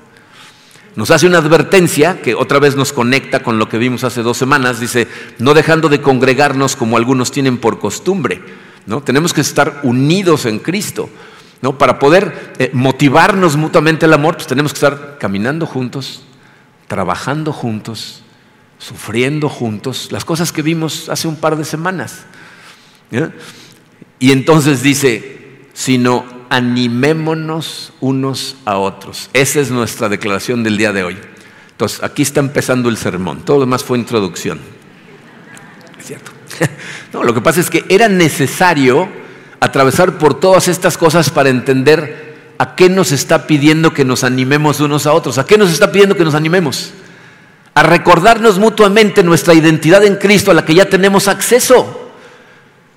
Nos 0.94 1.10
hace 1.10 1.26
una 1.26 1.38
advertencia 1.38 2.20
que 2.20 2.34
otra 2.34 2.58
vez 2.58 2.76
nos 2.76 2.92
conecta 2.92 3.42
con 3.42 3.58
lo 3.58 3.68
que 3.68 3.78
vimos 3.78 4.04
hace 4.04 4.22
dos 4.22 4.36
semanas. 4.36 4.78
Dice, 4.78 5.08
no 5.38 5.54
dejando 5.54 5.88
de 5.88 6.02
congregarnos 6.02 6.76
como 6.76 6.98
algunos 6.98 7.30
tienen 7.30 7.56
por 7.56 7.78
costumbre. 7.78 8.42
¿no? 8.86 9.02
Tenemos 9.02 9.32
que 9.32 9.40
estar 9.40 9.80
unidos 9.84 10.44
en 10.44 10.58
Cristo. 10.58 11.08
¿no? 11.62 11.78
Para 11.78 11.98
poder 11.98 12.54
eh, 12.58 12.70
motivarnos 12.74 13.56
mutuamente 13.56 14.04
el 14.04 14.12
amor, 14.12 14.34
pues 14.34 14.46
tenemos 14.46 14.72
que 14.72 14.76
estar 14.76 15.16
caminando 15.18 15.64
juntos, 15.64 16.22
trabajando 16.88 17.54
juntos, 17.54 18.22
sufriendo 18.78 19.48
juntos, 19.48 20.12
las 20.12 20.26
cosas 20.26 20.52
que 20.52 20.60
vimos 20.60 21.08
hace 21.08 21.26
un 21.26 21.36
par 21.36 21.56
de 21.56 21.64
semanas. 21.64 22.24
Y 24.18 24.32
entonces 24.32 24.82
dice, 24.82 25.62
sino 25.72 26.39
animémonos 26.50 27.92
unos 28.00 28.56
a 28.66 28.76
otros. 28.76 29.30
Esa 29.32 29.60
es 29.60 29.70
nuestra 29.70 30.08
declaración 30.08 30.62
del 30.62 30.76
día 30.76 30.92
de 30.92 31.04
hoy. 31.04 31.16
Entonces, 31.70 32.02
aquí 32.02 32.22
está 32.22 32.40
empezando 32.40 32.90
el 32.90 32.98
sermón. 32.98 33.42
Todo 33.44 33.58
lo 33.58 33.64
demás 33.64 33.82
fue 33.84 33.98
introducción. 33.98 34.60
Es 35.98 36.06
cierto. 36.06 36.32
No, 37.12 37.24
lo 37.24 37.34
que 37.34 37.40
pasa 37.40 37.58
es 37.58 37.70
que 37.70 37.84
era 37.88 38.08
necesario 38.08 39.08
atravesar 39.58 40.16
por 40.16 40.38
todas 40.38 40.68
estas 40.68 40.96
cosas 40.96 41.28
para 41.28 41.48
entender 41.48 42.36
a 42.56 42.76
qué 42.76 42.88
nos 42.88 43.10
está 43.10 43.48
pidiendo 43.48 43.92
que 43.92 44.04
nos 44.04 44.22
animemos 44.22 44.78
unos 44.78 45.06
a 45.06 45.12
otros. 45.12 45.38
¿A 45.38 45.44
qué 45.44 45.58
nos 45.58 45.72
está 45.72 45.90
pidiendo 45.90 46.14
que 46.14 46.22
nos 46.22 46.36
animemos? 46.36 46.92
A 47.74 47.82
recordarnos 47.82 48.60
mutuamente 48.60 49.24
nuestra 49.24 49.54
identidad 49.54 50.04
en 50.04 50.16
Cristo 50.16 50.52
a 50.52 50.54
la 50.54 50.64
que 50.64 50.74
ya 50.74 50.84
tenemos 50.84 51.26
acceso 51.26 51.99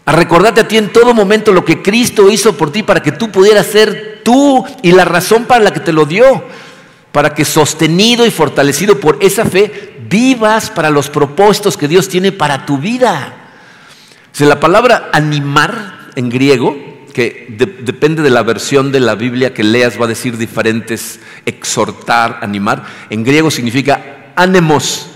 a 0.05 0.11
recordarte 0.11 0.61
a 0.61 0.67
ti 0.67 0.77
en 0.77 0.91
todo 0.91 1.13
momento 1.13 1.51
lo 1.51 1.63
que 1.63 1.81
Cristo 1.81 2.29
hizo 2.29 2.57
por 2.57 2.71
ti 2.71 2.83
para 2.83 3.01
que 3.01 3.13
tú 3.13 3.31
pudieras 3.31 3.67
ser 3.67 4.21
tú 4.23 4.65
y 4.81 4.91
la 4.91 5.05
razón 5.05 5.45
para 5.45 5.63
la 5.63 5.71
que 5.71 5.79
te 5.79 5.93
lo 5.93 6.05
dio, 6.05 6.43
para 7.11 7.33
que 7.33 7.45
sostenido 7.45 8.25
y 8.25 8.31
fortalecido 8.31 8.99
por 8.99 9.17
esa 9.21 9.45
fe 9.45 9.93
vivas 10.09 10.69
para 10.69 10.89
los 10.89 11.09
propósitos 11.09 11.77
que 11.77 11.87
Dios 11.87 12.09
tiene 12.09 12.31
para 12.31 12.65
tu 12.65 12.77
vida. 12.77 13.51
O 14.39 14.45
la 14.45 14.59
palabra 14.59 15.09
animar 15.13 16.09
en 16.15 16.29
griego, 16.29 16.75
que 17.13 17.55
depende 17.83 18.23
de 18.23 18.29
la 18.31 18.41
versión 18.41 18.91
de 18.91 18.99
la 18.99 19.15
Biblia 19.15 19.53
que 19.53 19.63
leas, 19.63 19.99
va 19.99 20.05
a 20.05 20.09
decir 20.09 20.37
diferentes, 20.37 21.19
exhortar, 21.45 22.39
animar, 22.41 22.83
en 23.09 23.23
griego 23.23 23.51
significa 23.51 24.33
anemos, 24.35 25.07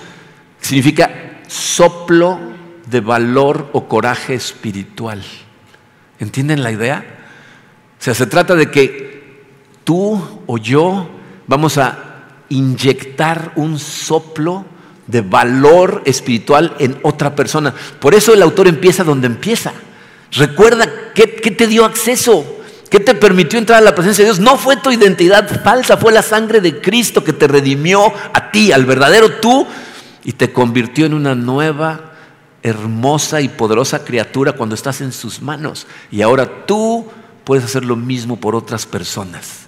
significa 0.62 1.42
soplo 1.48 2.47
de 2.90 3.02
valor 3.02 3.70
o 3.74 3.88
coraje 3.88 4.34
espiritual. 4.34 5.24
¿Entienden 6.20 6.64
la 6.64 6.72
idea? 6.72 7.06
O 8.00 8.04
sea, 8.04 8.14
se 8.14 8.28
trata 8.28 8.56
de 8.56 8.72
que 8.72 9.44
tú 9.84 10.42
o 10.46 10.58
yo 10.58 11.10
vamos 11.48 11.78
a 11.78 11.98
inyectar 12.50 13.54
un 13.56 13.80
soplo 13.80 14.66
de 15.08 15.22
valor 15.22 16.02
espiritual 16.06 16.76
en 16.80 17.00
otra 17.04 17.36
persona. 17.36 17.74
Por 18.00 18.14
eso 18.14 18.34
el 18.34 18.42
autor 18.42 18.68
empieza 18.68 19.04
donde 19.04 19.28
empieza. 19.28 19.74
Recuerda 20.32 21.14
qué, 21.14 21.28
te 21.28 21.68
dio 21.68 21.86
acceso, 21.86 22.46
qué 22.90 23.00
te 23.00 23.16
permitió 23.16 23.58
entrar 23.58 23.80
a 23.80 23.86
la 23.86 23.96
presencia 23.96 24.24
de 24.24 24.32
Dios. 24.32 24.40
No 24.40 24.58
fue 24.58 24.76
tu 24.78 24.92
identidad 24.92 25.64
falsa, 25.64 25.98
fue 25.98 26.12
la 26.12 26.22
sangre 26.22 26.60
de 26.60 26.82
Cristo 26.82 27.24
que 27.24 27.34
te 27.34 27.48
redimió 27.48 28.14
a 28.34 28.52
ti, 28.52 28.72
al 28.72 28.86
verdadero 28.86 29.40
tú, 29.40 29.66
y 30.24 30.34
te 30.34 30.52
convirtió 30.52 31.06
en 31.06 31.14
una 31.14 31.36
nueva 31.36 32.07
hermosa 32.68 33.42
y 33.42 33.50
poderosa 33.50 34.04
criatura 34.04 34.54
cuando 34.54 34.76
estás 34.76 35.02
en 35.02 35.12
sus 35.12 35.42
manos. 35.42 35.88
Y 36.12 36.22
ahora 36.22 36.66
tú 36.66 37.08
puedes 37.44 37.66
hacer 37.66 37.86
lo 37.86 37.96
mismo 37.96 38.38
por 38.38 38.56
otras 38.56 38.86
personas. 38.86 39.68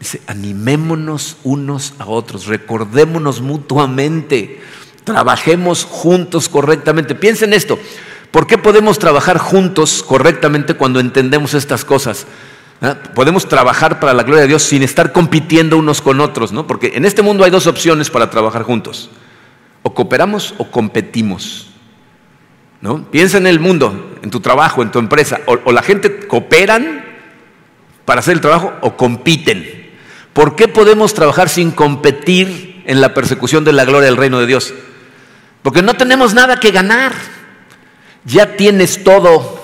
Dice, 0.00 0.20
animémonos 0.26 1.36
unos 1.44 1.94
a 1.98 2.06
otros, 2.06 2.46
recordémonos 2.46 3.40
mutuamente, 3.40 4.60
trabajemos 5.04 5.84
juntos 5.84 6.48
correctamente. 6.48 7.14
Piensen 7.14 7.52
esto, 7.52 7.78
¿por 8.32 8.46
qué 8.46 8.58
podemos 8.58 8.98
trabajar 8.98 9.38
juntos 9.38 10.02
correctamente 10.02 10.74
cuando 10.74 10.98
entendemos 10.98 11.54
estas 11.54 11.84
cosas? 11.84 12.26
¿Ah? 12.80 12.96
Podemos 13.14 13.46
trabajar 13.46 14.00
para 14.00 14.12
la 14.12 14.24
gloria 14.24 14.42
de 14.42 14.48
Dios 14.48 14.64
sin 14.64 14.82
estar 14.82 15.12
compitiendo 15.12 15.76
unos 15.76 16.02
con 16.02 16.20
otros, 16.20 16.50
¿no? 16.50 16.66
Porque 16.66 16.92
en 16.94 17.04
este 17.04 17.22
mundo 17.22 17.44
hay 17.44 17.52
dos 17.52 17.68
opciones 17.68 18.10
para 18.10 18.28
trabajar 18.28 18.64
juntos. 18.64 19.08
O 19.84 19.94
cooperamos 19.94 20.54
o 20.58 20.68
competimos. 20.68 21.71
Piensa 23.10 23.38
en 23.38 23.46
el 23.46 23.60
mundo, 23.60 24.16
en 24.22 24.30
tu 24.30 24.40
trabajo, 24.40 24.82
en 24.82 24.90
tu 24.90 24.98
empresa. 24.98 25.40
O, 25.46 25.70
la 25.70 25.82
gente 25.82 26.26
cooperan 26.26 27.04
para 28.04 28.20
hacer 28.20 28.34
el 28.34 28.40
trabajo 28.40 28.72
o 28.80 28.96
compiten. 28.96 29.90
¿Por 30.32 30.56
qué 30.56 30.66
podemos 30.66 31.14
trabajar 31.14 31.48
sin 31.48 31.70
competir 31.70 32.82
en 32.86 33.00
la 33.00 33.14
persecución 33.14 33.64
de 33.64 33.72
la 33.72 33.84
gloria 33.84 34.06
del 34.06 34.16
reino 34.16 34.40
de 34.40 34.46
Dios? 34.46 34.74
Porque 35.62 35.82
no 35.82 35.94
tenemos 35.94 36.34
nada 36.34 36.58
que 36.58 36.72
ganar. 36.72 37.12
Ya 38.24 38.56
tienes 38.56 39.04
todo. 39.04 39.60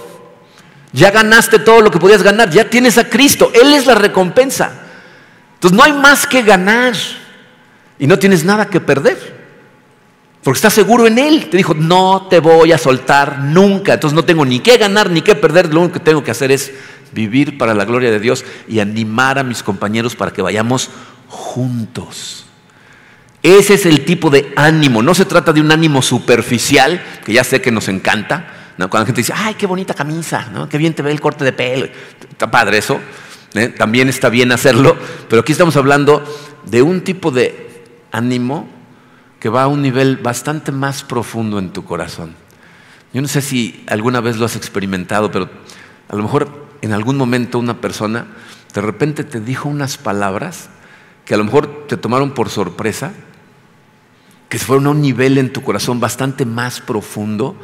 Ya 0.92 1.10
ganaste 1.10 1.58
todo 1.58 1.80
lo 1.80 1.90
que 1.90 1.98
podías 1.98 2.22
ganar. 2.22 2.50
Ya 2.50 2.70
tienes 2.70 2.98
a 2.98 3.08
Cristo. 3.08 3.50
Él 3.52 3.74
es 3.74 3.86
la 3.86 3.96
recompensa. 3.96 4.70
Entonces 5.54 5.76
no 5.76 5.82
hay 5.82 5.92
más 5.92 6.24
que 6.24 6.42
ganar. 6.42 6.94
Y 7.98 8.06
no 8.06 8.16
tienes 8.16 8.44
nada 8.44 8.68
que 8.70 8.80
perder. 8.80 9.27
Porque 10.48 10.56
estás 10.56 10.72
seguro 10.72 11.06
en 11.06 11.18
Él. 11.18 11.50
Te 11.50 11.58
dijo, 11.58 11.74
no 11.74 12.26
te 12.30 12.40
voy 12.40 12.72
a 12.72 12.78
soltar 12.78 13.40
nunca. 13.40 13.92
Entonces 13.92 14.14
no 14.14 14.24
tengo 14.24 14.46
ni 14.46 14.60
que 14.60 14.78
ganar 14.78 15.10
ni 15.10 15.20
que 15.20 15.34
perder. 15.34 15.74
Lo 15.74 15.80
único 15.80 15.98
que 15.98 16.00
tengo 16.00 16.24
que 16.24 16.30
hacer 16.30 16.50
es 16.50 16.72
vivir 17.12 17.58
para 17.58 17.74
la 17.74 17.84
gloria 17.84 18.10
de 18.10 18.18
Dios 18.18 18.46
y 18.66 18.80
animar 18.80 19.38
a 19.38 19.42
mis 19.42 19.62
compañeros 19.62 20.16
para 20.16 20.30
que 20.32 20.40
vayamos 20.40 20.88
juntos. 21.28 22.46
Ese 23.42 23.74
es 23.74 23.84
el 23.84 24.06
tipo 24.06 24.30
de 24.30 24.50
ánimo. 24.56 25.02
No 25.02 25.14
se 25.14 25.26
trata 25.26 25.52
de 25.52 25.60
un 25.60 25.70
ánimo 25.70 26.00
superficial, 26.00 27.04
que 27.26 27.34
ya 27.34 27.44
sé 27.44 27.60
que 27.60 27.70
nos 27.70 27.88
encanta. 27.88 28.72
Cuando 28.78 29.00
la 29.00 29.04
gente 29.04 29.20
dice, 29.20 29.34
ay, 29.36 29.52
qué 29.52 29.66
bonita 29.66 29.92
camisa, 29.92 30.48
¿no? 30.50 30.66
qué 30.66 30.78
bien 30.78 30.94
te 30.94 31.02
ve 31.02 31.12
el 31.12 31.20
corte 31.20 31.44
de 31.44 31.52
pelo. 31.52 31.88
Está 32.30 32.50
padre 32.50 32.78
eso. 32.78 32.98
¿eh? 33.52 33.68
También 33.68 34.08
está 34.08 34.30
bien 34.30 34.50
hacerlo. 34.50 34.96
Pero 35.28 35.42
aquí 35.42 35.52
estamos 35.52 35.76
hablando 35.76 36.24
de 36.64 36.80
un 36.80 37.02
tipo 37.02 37.30
de 37.30 37.84
ánimo 38.12 38.77
que 39.40 39.48
va 39.48 39.64
a 39.64 39.68
un 39.68 39.82
nivel 39.82 40.16
bastante 40.16 40.72
más 40.72 41.02
profundo 41.04 41.58
en 41.58 41.70
tu 41.70 41.84
corazón. 41.84 42.34
Yo 43.12 43.22
no 43.22 43.28
sé 43.28 43.40
si 43.40 43.84
alguna 43.88 44.20
vez 44.20 44.36
lo 44.36 44.44
has 44.44 44.56
experimentado, 44.56 45.30
pero 45.30 45.48
a 46.08 46.16
lo 46.16 46.22
mejor 46.22 46.66
en 46.82 46.92
algún 46.92 47.16
momento 47.16 47.58
una 47.58 47.80
persona 47.80 48.26
de 48.74 48.80
repente 48.80 49.24
te 49.24 49.40
dijo 49.40 49.68
unas 49.68 49.96
palabras 49.96 50.68
que 51.24 51.34
a 51.34 51.36
lo 51.36 51.44
mejor 51.44 51.86
te 51.86 51.96
tomaron 51.96 52.32
por 52.32 52.50
sorpresa, 52.50 53.12
que 54.48 54.58
se 54.58 54.64
fueron 54.64 54.86
a 54.86 54.90
un 54.90 55.02
nivel 55.02 55.38
en 55.38 55.52
tu 55.52 55.62
corazón 55.62 56.00
bastante 56.00 56.44
más 56.44 56.80
profundo, 56.80 57.56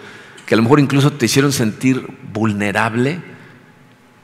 que 0.47 0.55
a 0.55 0.57
lo 0.57 0.63
mejor 0.63 0.81
incluso 0.81 1.13
te 1.13 1.27
hicieron 1.27 1.53
sentir 1.53 2.07
vulnerable 2.33 3.23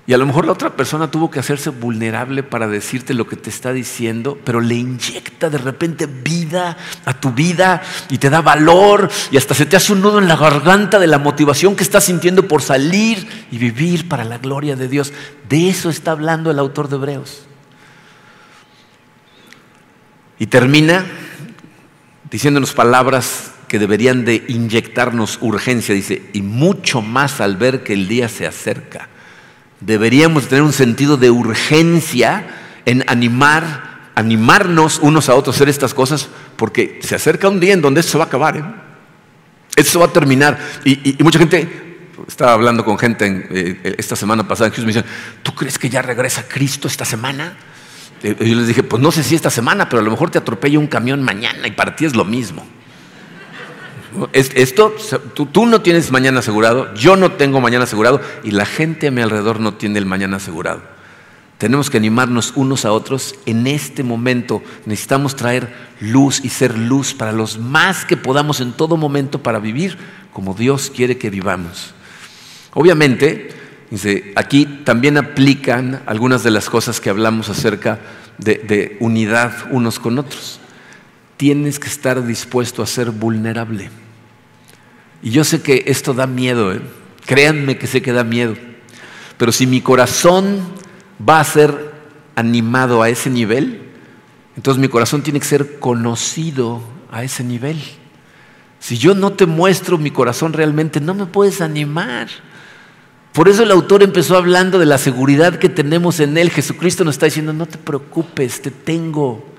y 0.07 0.13
a 0.13 0.19
lo 0.19 0.27
mejor 0.27 0.47
la 0.47 0.53
otra 0.53 0.75
persona 0.75 1.11
tuvo 1.11 1.31
que 1.31 1.39
hacerse 1.39 1.71
vulnerable 1.71 2.43
para 2.43 2.67
decirte 2.67 3.15
lo 3.15 3.27
que 3.27 3.37
te 3.37 3.51
está 3.51 3.73
diciendo, 3.73 4.39
pero 4.45 4.61
le 4.61 4.75
inyecta 4.75 5.51
de 5.51 5.59
repente 5.59 6.07
vida 6.07 6.77
a 7.05 7.21
tu 7.21 7.33
vida 7.33 7.83
y 8.09 8.19
te 8.19 8.31
da 8.31 8.41
valor 8.41 9.11
y 9.31 9.37
hasta 9.37 9.55
se 9.55 9.67
te 9.67 9.77
hace 9.77 9.93
un 9.93 10.01
nudo 10.01 10.19
en 10.19 10.27
la 10.27 10.37
garganta 10.37 10.99
de 10.99 11.07
la 11.07 11.19
motivación 11.19 11.77
que 11.77 11.83
estás 11.83 12.05
sintiendo 12.05 12.49
por 12.49 12.63
salir 12.63 13.47
y 13.53 13.59
vivir 13.59 14.09
para 14.09 14.25
la 14.25 14.39
gloria 14.39 14.75
de 14.75 14.89
Dios. 14.89 15.13
De 15.49 15.69
eso 15.69 15.91
está 15.91 16.13
hablando 16.13 16.51
el 16.51 16.59
autor 16.59 16.89
de 16.89 16.97
Hebreos. 16.97 17.43
Y 20.39 20.47
termina 20.47 21.05
diciéndonos 22.31 22.73
palabras 22.73 23.53
que 23.69 23.79
deberían 23.79 24.25
de 24.25 24.45
inyectarnos 24.49 25.39
urgencia, 25.43 25.95
dice, 25.95 26.31
y 26.33 26.43
mucho 26.43 27.03
más 27.03 27.41
al 27.41 27.57
ver 27.57 27.85
que 27.85 27.93
el 27.93 28.09
día 28.09 28.29
se 28.29 28.47
acerca 28.47 29.09
deberíamos 29.81 30.49
tener 30.49 30.63
un 30.63 30.73
sentido 30.73 31.17
de 31.17 31.31
urgencia 31.31 32.47
en 32.87 33.05
animar, 33.09 34.11
animarnos 34.15 34.99
unos 35.01 35.29
a 35.29 35.35
otros 35.35 35.57
a 35.57 35.59
hacer 35.59 35.69
estas 35.69 35.95
cosas, 35.95 36.29
porque 36.57 37.01
se 37.03 37.15
acerca 37.15 37.49
un 37.49 37.61
día 37.61 37.73
en 37.73 37.83
donde 37.83 38.01
esto 38.01 38.13
se 38.13 38.19
va 38.19 38.25
a 38.25 38.27
acabar. 38.27 38.57
¿eh? 38.57 38.65
Esto 39.77 40.01
va 40.01 40.07
a 40.07 40.13
terminar. 40.13 40.59
Y, 40.85 41.17
mucha 41.21 41.39
gente, 41.39 42.09
estaba 42.27 42.53
hablando 42.53 42.85
con 42.85 42.99
gente 42.99 43.49
eh, 43.51 43.95
esta 43.99 44.17
semana 44.17 44.47
pasada 44.47 44.73
en 44.75 44.83
me 44.83 44.89
dicen, 44.89 45.05
¿tú 45.43 45.55
crees 45.55 45.79
que 45.79 45.89
ya 45.89 46.03
regresa 46.03 46.47
Cristo 46.47 46.89
esta 46.89 47.05
semana? 47.05 47.57
Eh, 48.23 48.37
yo 48.39 48.55
les 48.55 48.67
dije, 48.67 48.83
pues 48.83 49.03
no 49.03 49.11
sé 49.11 49.23
si 49.23 49.35
esta 49.35 49.51
semana, 49.51 49.89
pero 49.89 50.01
a 50.01 50.05
lo 50.05 50.11
mejor 50.11 50.31
te 50.31 50.39
atropella 50.39 50.79
un 50.79 50.87
camión 50.87 51.23
mañana 51.23 51.67
y 51.67 51.73
para 51.73 51.97
ti 51.97 52.05
es 52.05 52.15
lo 52.15 52.25
mismo. 52.25 52.67
Esto, 54.33 54.95
tú, 55.35 55.67
no 55.67 55.83
tienes 55.83 56.11
mañana 56.11 56.41
asegurado, 56.41 56.93
yo 56.95 57.17
no 57.17 57.33
tengo 57.33 57.61
mañana 57.61 57.85
asegurado 57.85 58.21
y 58.43 58.51
la 58.51 58.67
gente 58.67 59.09
a 59.09 59.11
mi 59.11 59.23
alrededor 59.23 59.61
no 59.61 59.75
tiene 59.75 59.99
el 59.99 60.07
mañana 60.07 60.39
asegurado. 60.39 60.83
Tenemos 61.59 61.91
que 61.91 61.99
animarnos 61.99 62.55
unos 62.57 62.85
a 62.85 62.93
otros 62.93 63.35
en 63.47 63.67
este 63.67 64.03
momento. 64.03 64.63
Necesitamos 64.87 65.37
traer 65.37 65.73
luz 66.01 66.41
y 66.43 66.49
ser 66.49 66.77
luz 66.77 67.13
para 67.13 67.33
los 67.33 67.59
más 67.59 68.05
que 68.05 68.17
podamos 68.17 68.61
en 68.61 68.73
todo 68.73 68.97
momento 68.97 69.43
para 69.43 69.59
vivir 69.59 69.99
como 70.33 70.55
Dios 70.55 70.91
quiere 70.95 71.19
que 71.19 71.29
vivamos. 71.29 71.93
Obviamente, 72.73 73.51
aquí 74.37 74.65
también 74.85 75.19
aplican 75.19 76.03
algunas 76.07 76.43
de 76.43 76.51
las 76.51 76.71
cosas 76.71 76.99
que 77.01 77.11
hablamos 77.11 77.49
acerca 77.49 78.01
de 78.39 78.97
unidad 79.01 79.53
unos 79.71 79.99
con 79.99 80.19
otros 80.19 80.61
tienes 81.41 81.79
que 81.79 81.89
estar 81.89 82.23
dispuesto 82.27 82.83
a 82.83 82.87
ser 82.87 83.13
vulnerable. 83.13 83.89
Y 85.23 85.31
yo 85.31 85.45
sé 85.45 85.63
que 85.63 85.85
esto 85.87 86.15
da 86.15 86.27
miedo, 86.27 86.73
¿eh? 86.73 86.81
créanme 87.27 87.79
que 87.79 87.87
sé 87.87 88.03
que 88.03 88.13
da 88.13 88.25
miedo, 88.25 88.57
pero 89.37 89.53
si 89.53 89.67
mi 89.67 89.81
corazón 89.81 90.61
va 91.29 91.41
a 91.41 91.45
ser 91.45 91.93
animado 92.35 93.03
a 93.03 93.09
ese 93.09 93.31
nivel, 93.31 93.83
entonces 94.57 94.81
mi 94.81 94.89
corazón 94.89 95.23
tiene 95.23 95.41
que 95.41 95.47
ser 95.47 95.79
conocido 95.79 96.83
a 97.11 97.23
ese 97.23 97.45
nivel. 97.45 97.81
Si 98.79 98.97
yo 98.97 99.15
no 99.15 99.33
te 99.33 99.47
muestro 99.47 99.99
mi 99.99 100.11
corazón 100.11 100.55
realmente, 100.55 101.01
no 101.01 101.15
me 101.15 101.27
puedes 101.27 101.61
animar. 101.61 102.29
Por 103.33 103.49
eso 103.49 103.63
el 103.63 103.71
autor 103.71 104.03
empezó 104.03 104.37
hablando 104.37 104.79
de 104.79 104.87
la 104.87 104.99
seguridad 104.99 105.59
que 105.59 105.69
tenemos 105.69 106.19
en 106.19 106.37
Él. 106.37 106.51
Jesucristo 106.51 107.05
nos 107.05 107.15
está 107.15 107.27
diciendo, 107.27 107.53
no 107.53 107.67
te 107.67 107.79
preocupes, 107.79 108.61
te 108.63 108.71
tengo. 108.71 109.50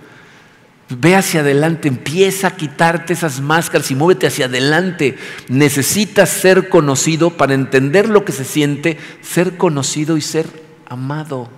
Ve 1.00 1.16
hacia 1.16 1.40
adelante, 1.40 1.88
empieza 1.88 2.48
a 2.48 2.56
quitarte 2.56 3.14
esas 3.14 3.40
máscaras 3.40 3.90
y 3.92 3.96
muévete 3.96 4.28
hacia 4.28 4.46
adelante. 4.46 5.18
Necesitas 5.48 6.30
ser 6.30 6.70
conocido 6.70 7.32
para 7.32 7.54
entender 7.54 8.10
lo 8.10 8.26
que 8.26 8.32
se 8.32 8.44
siente, 8.44 8.98
ser 9.22 9.58
conocido 9.58 10.18
y 10.18 10.22
ser 10.22 10.48
amado. 10.88 11.50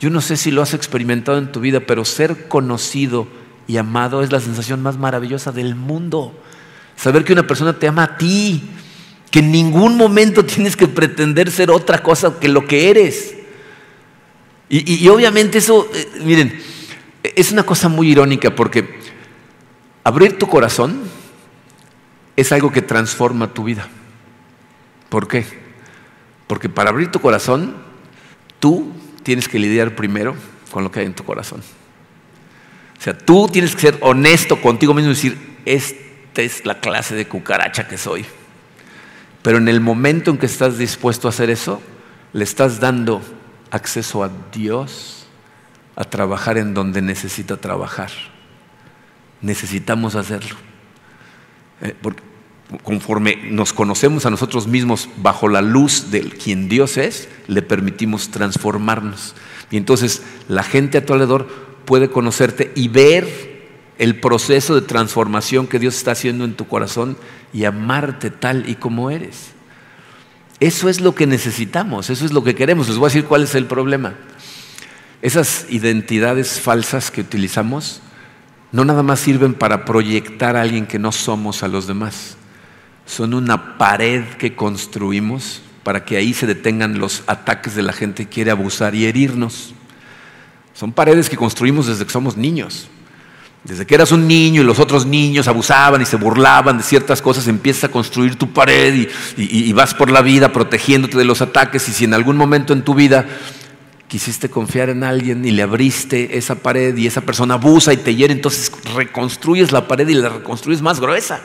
Yo 0.00 0.10
no 0.10 0.20
sé 0.20 0.36
si 0.36 0.50
lo 0.50 0.62
has 0.62 0.74
experimentado 0.74 1.38
en 1.38 1.52
tu 1.52 1.60
vida, 1.60 1.80
pero 1.80 2.04
ser 2.04 2.48
conocido 2.48 3.28
y 3.68 3.76
amado 3.76 4.22
es 4.22 4.32
la 4.32 4.40
sensación 4.40 4.82
más 4.82 4.98
maravillosa 4.98 5.52
del 5.52 5.74
mundo. 5.74 6.34
Saber 6.96 7.24
que 7.24 7.32
una 7.32 7.46
persona 7.46 7.78
te 7.78 7.86
ama 7.86 8.04
a 8.04 8.16
ti, 8.16 8.62
que 9.30 9.40
en 9.40 9.52
ningún 9.52 9.96
momento 9.96 10.44
tienes 10.46 10.76
que 10.76 10.88
pretender 10.88 11.50
ser 11.50 11.70
otra 11.70 12.02
cosa 12.02 12.38
que 12.40 12.48
lo 12.48 12.66
que 12.66 12.90
eres. 12.90 13.36
Y, 14.74 15.06
obviamente 15.08 15.58
eso, 15.58 15.86
eh, 15.94 16.08
miren, 16.24 16.58
es 17.22 17.52
una 17.52 17.64
cosa 17.64 17.88
muy 17.88 18.10
irónica 18.10 18.54
porque 18.54 18.98
abrir 20.04 20.38
tu 20.38 20.48
corazón 20.48 21.02
es 22.36 22.52
algo 22.52 22.72
que 22.72 22.82
transforma 22.82 23.52
tu 23.52 23.64
vida. 23.64 23.88
¿Por 25.08 25.28
qué? 25.28 25.44
Porque 26.46 26.68
para 26.68 26.90
abrir 26.90 27.10
tu 27.10 27.20
corazón, 27.20 27.76
tú 28.58 28.92
tienes 29.22 29.48
que 29.48 29.58
lidiar 29.58 29.94
primero 29.94 30.34
con 30.70 30.84
lo 30.84 30.90
que 30.90 31.00
hay 31.00 31.06
en 31.06 31.14
tu 31.14 31.24
corazón. 31.24 31.60
O 32.98 33.02
sea, 33.02 33.16
tú 33.16 33.48
tienes 33.48 33.74
que 33.74 33.80
ser 33.82 33.98
honesto 34.00 34.60
contigo 34.60 34.94
mismo 34.94 35.10
y 35.10 35.14
decir, 35.14 35.56
esta 35.64 36.42
es 36.42 36.64
la 36.64 36.80
clase 36.80 37.14
de 37.14 37.26
cucaracha 37.26 37.88
que 37.88 37.98
soy. 37.98 38.24
Pero 39.42 39.58
en 39.58 39.68
el 39.68 39.80
momento 39.80 40.30
en 40.30 40.38
que 40.38 40.46
estás 40.46 40.78
dispuesto 40.78 41.28
a 41.28 41.30
hacer 41.30 41.50
eso, 41.50 41.82
le 42.32 42.44
estás 42.44 42.80
dando 42.80 43.20
acceso 43.70 44.22
a 44.22 44.30
Dios 44.52 45.21
a 45.96 46.04
trabajar 46.04 46.58
en 46.58 46.74
donde 46.74 47.02
necesita 47.02 47.56
trabajar. 47.56 48.10
Necesitamos 49.40 50.14
hacerlo. 50.14 50.56
Eh, 51.80 51.94
conforme 52.82 53.36
nos 53.50 53.72
conocemos 53.72 54.24
a 54.24 54.30
nosotros 54.30 54.66
mismos 54.66 55.08
bajo 55.16 55.48
la 55.48 55.60
luz 55.60 56.10
de 56.10 56.22
quien 56.22 56.68
Dios 56.68 56.96
es, 56.96 57.28
le 57.46 57.62
permitimos 57.62 58.30
transformarnos. 58.30 59.34
Y 59.70 59.76
entonces 59.76 60.22
la 60.48 60.62
gente 60.62 60.98
a 60.98 61.04
tu 61.04 61.12
alrededor 61.12 61.48
puede 61.84 62.08
conocerte 62.08 62.72
y 62.74 62.88
ver 62.88 63.52
el 63.98 64.18
proceso 64.20 64.74
de 64.74 64.82
transformación 64.82 65.66
que 65.66 65.78
Dios 65.78 65.96
está 65.96 66.12
haciendo 66.12 66.44
en 66.44 66.54
tu 66.54 66.66
corazón 66.66 67.16
y 67.52 67.64
amarte 67.64 68.30
tal 68.30 68.68
y 68.68 68.76
como 68.76 69.10
eres. 69.10 69.50
Eso 70.60 70.88
es 70.88 71.00
lo 71.00 71.14
que 71.14 71.26
necesitamos, 71.26 72.08
eso 72.08 72.24
es 72.24 72.32
lo 72.32 72.44
que 72.44 72.54
queremos. 72.54 72.88
Les 72.88 72.96
voy 72.96 73.06
a 73.06 73.08
decir 73.08 73.24
cuál 73.24 73.42
es 73.42 73.54
el 73.54 73.66
problema. 73.66 74.14
Esas 75.22 75.66
identidades 75.70 76.60
falsas 76.60 77.12
que 77.12 77.20
utilizamos 77.20 78.02
no 78.72 78.84
nada 78.84 79.02
más 79.02 79.20
sirven 79.20 79.54
para 79.54 79.84
proyectar 79.84 80.56
a 80.56 80.62
alguien 80.62 80.86
que 80.86 80.98
no 80.98 81.12
somos 81.12 81.62
a 81.62 81.68
los 81.68 81.86
demás. 81.86 82.36
Son 83.06 83.32
una 83.32 83.78
pared 83.78 84.24
que 84.38 84.56
construimos 84.56 85.62
para 85.84 86.04
que 86.04 86.16
ahí 86.16 86.34
se 86.34 86.46
detengan 86.46 86.98
los 86.98 87.22
ataques 87.26 87.74
de 87.74 87.82
la 87.82 87.92
gente 87.92 88.24
que 88.24 88.30
quiere 88.30 88.50
abusar 88.50 88.94
y 88.94 89.04
herirnos. 89.04 89.74
Son 90.74 90.92
paredes 90.92 91.28
que 91.28 91.36
construimos 91.36 91.86
desde 91.86 92.04
que 92.04 92.12
somos 92.12 92.36
niños. 92.36 92.88
Desde 93.64 93.86
que 93.86 93.94
eras 93.94 94.10
un 94.10 94.26
niño 94.26 94.62
y 94.62 94.64
los 94.64 94.80
otros 94.80 95.06
niños 95.06 95.46
abusaban 95.46 96.02
y 96.02 96.06
se 96.06 96.16
burlaban 96.16 96.78
de 96.78 96.82
ciertas 96.82 97.22
cosas, 97.22 97.46
empiezas 97.46 97.84
a 97.84 97.88
construir 97.90 98.34
tu 98.34 98.52
pared 98.52 99.08
y, 99.36 99.72
vas 99.72 99.94
por 99.94 100.10
la 100.10 100.20
vida 100.20 100.52
protegiéndote 100.52 101.16
de 101.16 101.24
los 101.24 101.42
ataques 101.42 101.88
y 101.88 101.92
si 101.92 102.04
en 102.04 102.14
algún 102.14 102.36
momento 102.36 102.72
en 102.72 102.82
tu 102.82 102.94
vida 102.94 103.24
quisiste 104.12 104.50
confiar 104.50 104.90
en 104.90 105.04
alguien 105.04 105.42
y 105.46 105.52
le 105.52 105.62
abriste 105.62 106.36
esa 106.36 106.56
pared 106.56 106.94
y 106.98 107.06
esa 107.06 107.22
persona 107.22 107.54
abusa 107.54 107.94
y 107.94 107.96
te 107.96 108.14
hiere, 108.14 108.34
entonces 108.34 108.70
reconstruyes 108.94 109.72
la 109.72 109.88
pared 109.88 110.06
y 110.06 110.12
la 110.12 110.28
reconstruyes 110.28 110.82
más 110.82 111.00
gruesa. 111.00 111.40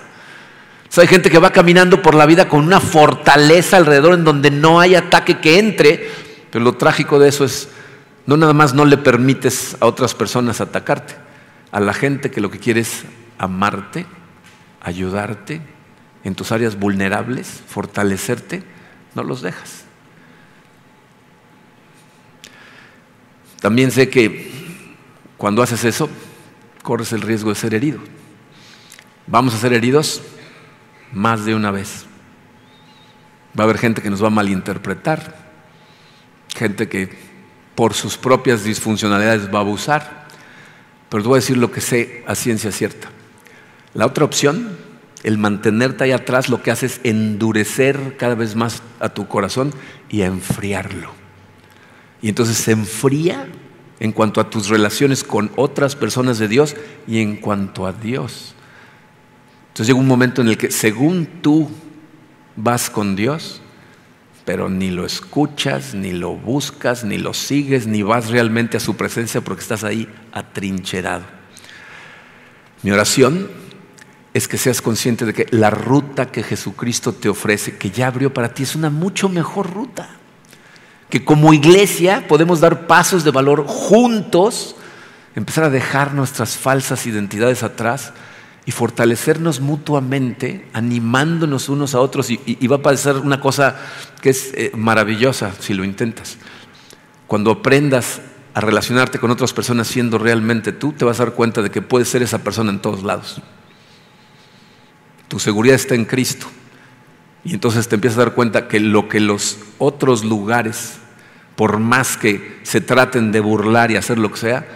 hay 0.98 1.08
gente 1.08 1.30
que 1.30 1.40
va 1.40 1.54
caminando 1.54 2.02
por 2.02 2.14
la 2.14 2.26
vida 2.26 2.50
con 2.50 2.66
una 2.66 2.82
fortaleza 2.82 3.78
alrededor 3.78 4.16
en 4.16 4.26
donde 4.26 4.52
no 4.52 4.82
hay 4.82 4.96
ataque 4.96 5.40
que 5.40 5.60
entre, 5.60 6.10
pero 6.52 6.66
lo 6.66 6.74
trágico 6.74 7.20
de 7.20 7.30
eso 7.30 7.46
es, 7.46 7.70
no 8.26 8.36
nada 8.36 8.52
más 8.52 8.74
no 8.74 8.84
le 8.84 8.98
permites 8.98 9.78
a 9.80 9.86
otras 9.86 10.14
personas 10.14 10.60
atacarte, 10.60 11.16
a 11.72 11.80
la 11.80 11.94
gente 11.94 12.32
que 12.32 12.42
lo 12.42 12.52
que 12.52 12.60
quiere 12.60 12.82
es 12.82 13.06
amarte, 13.38 14.06
ayudarte 14.82 15.62
en 16.26 16.36
tus 16.36 16.52
áreas 16.52 16.78
vulnerables, 16.78 17.62
fortalecerte, 17.66 18.62
no 19.16 19.24
los 19.24 19.42
dejas. 19.42 19.87
También 23.62 23.92
sé 23.92 24.10
que 24.10 24.52
cuando 25.38 25.62
haces 25.62 25.84
eso, 25.84 26.10
corres 26.84 27.12
el 27.14 27.22
riesgo 27.22 27.50
de 27.50 27.56
ser 27.56 27.74
herido. 27.74 28.00
Vamos 29.28 29.54
a 29.54 29.58
ser 29.58 29.74
heridos 29.74 30.22
más 31.12 31.46
de 31.46 31.56
una 31.56 31.72
vez. 31.72 32.06
Va 33.58 33.64
a 33.64 33.66
haber 33.66 33.78
gente 33.78 34.02
que 34.02 34.10
nos 34.10 34.24
va 34.24 34.28
a 34.28 34.32
malinterpretar, 34.32 35.36
gente 36.56 36.88
que 36.88 37.10
por 37.76 37.94
sus 37.94 38.18
propias 38.18 38.64
disfuncionalidades 38.64 39.54
va 39.54 39.60
a 39.60 39.62
abusar, 39.62 40.28
pero 41.10 41.24
te 41.24 41.30
voy 41.30 41.38
a 41.38 41.42
decir 41.42 41.58
lo 41.58 41.72
que 41.72 41.82
sé 41.82 42.24
a 42.28 42.36
ciencia 42.36 42.72
cierta. 42.72 43.10
La 43.94 44.06
otra 44.06 44.26
opción, 44.26 44.78
el 45.24 45.38
mantenerte 45.38 46.04
ahí 46.04 46.12
atrás, 46.12 46.50
lo 46.50 46.62
que 46.62 46.72
hace 46.72 46.86
es 46.86 47.00
endurecer 47.04 48.16
cada 48.18 48.36
vez 48.36 48.56
más 48.56 48.82
a 49.00 49.10
tu 49.10 49.28
corazón 49.28 49.74
y 50.10 50.22
a 50.22 50.28
enfriarlo. 50.28 51.17
Y 52.22 52.30
entonces 52.30 52.58
se 52.58 52.72
enfría 52.72 53.48
en 54.00 54.12
cuanto 54.12 54.42
a 54.42 54.50
tus 54.50 54.70
relaciones 54.70 55.24
con 55.24 55.52
otras 55.56 55.96
personas 55.96 56.40
de 56.40 56.48
Dios 56.48 56.76
y 57.08 57.22
en 57.22 57.38
cuanto 57.38 57.86
a 57.86 57.94
Dios. 57.94 58.54
Entonces 59.70 59.88
llega 59.88 60.00
un 60.00 60.08
momento 60.08 60.42
en 60.42 60.50
el 60.50 60.58
que 60.58 60.72
según 60.72 61.28
tú 61.42 61.70
vas 62.56 62.90
con 62.90 63.16
Dios, 63.16 63.62
pero 64.46 64.70
ni 64.70 64.92
lo 64.92 65.06
escuchas, 65.06 65.94
ni 65.94 66.14
lo 66.14 66.36
buscas, 66.36 67.04
ni 67.04 67.18
lo 67.18 67.34
sigues, 67.34 67.86
ni 67.86 68.02
vas 68.02 68.30
realmente 68.30 68.78
a 68.78 68.80
su 68.80 68.96
presencia 68.96 69.42
porque 69.42 69.62
estás 69.62 69.84
ahí 69.84 70.08
atrincherado. 70.32 71.26
Mi 72.84 72.92
oración 72.92 73.50
es 74.34 74.48
que 74.48 74.58
seas 74.58 74.82
consciente 74.82 75.26
de 75.26 75.34
que 75.34 75.48
la 75.52 75.70
ruta 75.70 76.32
que 76.32 76.44
Jesucristo 76.44 77.12
te 77.14 77.28
ofrece, 77.28 77.78
que 77.78 77.90
ya 77.90 78.08
abrió 78.08 78.34
para 78.34 78.54
ti, 78.54 78.64
es 78.64 78.76
una 78.76 78.90
mucho 78.90 79.30
mejor 79.30 79.74
ruta 79.74 80.17
que 81.10 81.24
como 81.24 81.54
iglesia 81.54 82.26
podemos 82.28 82.60
dar 82.60 82.88
pasos 82.88 83.24
de 83.24 83.32
valor 83.32 83.66
juntos, 83.66 84.76
empezar 85.36 85.64
a 85.66 85.70
dejar 85.70 86.14
nuestras 86.14 86.58
falsas 86.58 87.06
identidades 87.06 87.64
atrás 87.64 88.14
y 88.66 88.72
fortalecernos 88.72 89.62
mutuamente, 89.62 90.68
animándonos 90.74 91.70
unos 91.70 91.96
a 91.96 92.02
otros. 92.02 92.30
Y, 92.30 92.68
va 92.68 92.78
a 92.78 92.82
parecer 92.82 93.16
una 93.16 93.40
cosa 93.40 93.78
que 94.22 94.30
es 94.30 94.52
eh, 94.56 94.72
maravillosa 94.76 95.54
si 95.60 95.74
lo 95.74 95.86
intentas. 95.86 96.38
Cuando 97.28 97.52
aprendas 97.52 98.20
a 98.54 98.60
relacionarte 98.60 99.20
con 99.20 99.32
otras 99.32 99.54
personas 99.54 99.88
siendo 99.88 100.18
realmente 100.18 100.74
tú, 100.74 100.92
te 100.92 101.06
vas 101.06 101.20
a 101.20 101.26
dar 101.26 101.34
cuenta 101.34 101.62
de 101.62 101.72
que 101.72 101.82
puedes 101.82 102.10
ser 102.10 102.24
esa 102.24 102.40
persona 102.40 102.72
en 102.72 102.82
todos 102.82 103.04
lados. 103.04 103.42
Tu 105.30 105.40
seguridad 105.40 105.76
está 105.76 105.96
en 105.96 106.06
Cristo. 106.06 106.48
Y 107.48 107.54
entonces 107.54 107.88
te 107.88 107.96
empiezas 107.96 108.20
a 108.20 108.26
dar 108.26 108.34
cuenta 108.34 108.68
que 108.68 108.82
lo 108.82 109.08
que 109.08 109.22
los 109.22 109.58
otros 109.78 110.26
lugares, 110.26 110.98
por 111.56 111.80
más 111.80 112.18
que 112.18 112.60
se 112.64 112.82
traten 112.82 113.32
de 113.32 113.40
burlar 113.40 113.90
y 113.90 113.96
hacer 113.96 114.20
lo 114.20 114.30
que 114.34 114.38
sea, 114.38 114.68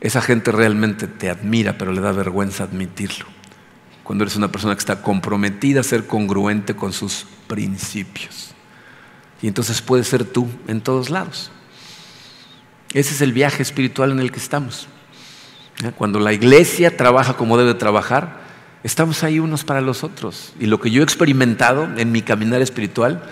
esa 0.00 0.22
gente 0.22 0.52
realmente 0.52 1.08
te 1.08 1.28
admira, 1.28 1.78
pero 1.78 1.90
le 1.92 2.00
da 2.00 2.12
vergüenza 2.12 2.62
admitirlo. 2.62 3.26
Cuando 4.04 4.22
eres 4.22 4.36
una 4.36 4.52
persona 4.52 4.76
que 4.76 4.78
está 4.78 5.02
comprometida 5.02 5.80
a 5.80 5.82
ser 5.82 6.06
congruente 6.06 6.76
con 6.76 6.92
sus 6.92 7.26
principios. 7.48 8.54
Y 9.42 9.48
entonces 9.48 9.82
puedes 9.82 10.06
ser 10.06 10.24
tú 10.24 10.46
en 10.68 10.82
todos 10.82 11.10
lados. 11.10 11.50
Ese 12.94 13.14
es 13.14 13.20
el 13.20 13.32
viaje 13.32 13.64
espiritual 13.64 14.12
en 14.12 14.20
el 14.20 14.30
que 14.30 14.38
estamos. 14.38 14.86
Cuando 15.98 16.20
la 16.20 16.32
iglesia 16.32 16.96
trabaja 16.96 17.36
como 17.36 17.58
debe 17.58 17.74
trabajar, 17.74 18.48
Estamos 18.82 19.22
ahí 19.22 19.38
unos 19.38 19.64
para 19.64 19.80
los 19.80 20.04
otros. 20.04 20.54
Y 20.58 20.66
lo 20.66 20.80
que 20.80 20.90
yo 20.90 21.02
he 21.02 21.04
experimentado 21.04 21.88
en 21.96 22.12
mi 22.12 22.22
caminar 22.22 22.62
espiritual 22.62 23.22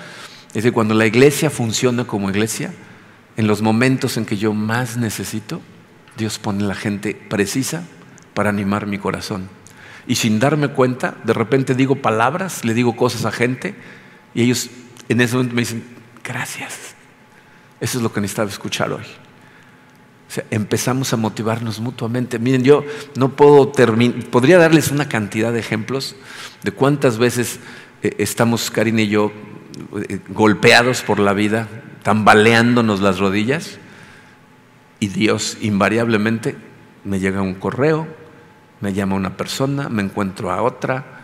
es 0.54 0.62
que 0.62 0.72
cuando 0.72 0.94
la 0.94 1.06
iglesia 1.06 1.50
funciona 1.50 2.04
como 2.04 2.30
iglesia, 2.30 2.72
en 3.36 3.46
los 3.46 3.62
momentos 3.62 4.16
en 4.16 4.26
que 4.26 4.36
yo 4.36 4.52
más 4.52 4.96
necesito, 4.96 5.60
Dios 6.16 6.38
pone 6.38 6.64
la 6.64 6.74
gente 6.74 7.14
precisa 7.14 7.84
para 8.34 8.50
animar 8.50 8.86
mi 8.86 8.98
corazón. 8.98 9.48
Y 10.06 10.16
sin 10.16 10.38
darme 10.38 10.68
cuenta, 10.68 11.16
de 11.24 11.32
repente 11.32 11.74
digo 11.74 11.96
palabras, 11.96 12.64
le 12.64 12.74
digo 12.74 12.96
cosas 12.96 13.24
a 13.24 13.32
gente 13.32 13.74
y 14.34 14.42
ellos 14.42 14.70
en 15.08 15.20
ese 15.20 15.36
momento 15.36 15.54
me 15.54 15.62
dicen, 15.62 15.84
gracias. 16.24 16.94
Eso 17.80 17.98
es 17.98 18.02
lo 18.02 18.12
que 18.12 18.20
necesitaba 18.20 18.50
escuchar 18.50 18.92
hoy 18.92 19.04
empezamos 20.50 21.12
a 21.12 21.16
motivarnos 21.16 21.80
mutuamente. 21.80 22.38
Miren, 22.38 22.62
yo 22.62 22.84
no 23.16 23.30
puedo 23.30 23.68
terminar, 23.68 24.24
podría 24.26 24.58
darles 24.58 24.90
una 24.90 25.08
cantidad 25.08 25.52
de 25.52 25.60
ejemplos 25.60 26.16
de 26.62 26.72
cuántas 26.72 27.18
veces 27.18 27.60
eh, 28.02 28.14
estamos, 28.18 28.70
Karina 28.70 29.02
y 29.02 29.08
yo, 29.08 29.32
eh, 30.08 30.20
golpeados 30.28 31.02
por 31.02 31.18
la 31.18 31.32
vida, 31.32 31.68
tambaleándonos 32.02 33.00
las 33.00 33.18
rodillas, 33.18 33.78
y 35.00 35.08
Dios 35.08 35.58
invariablemente 35.60 36.56
me 37.04 37.20
llega 37.20 37.40
un 37.40 37.54
correo, 37.54 38.06
me 38.80 38.92
llama 38.92 39.16
una 39.16 39.36
persona, 39.36 39.88
me 39.88 40.02
encuentro 40.02 40.50
a 40.50 40.62
otra, 40.62 41.17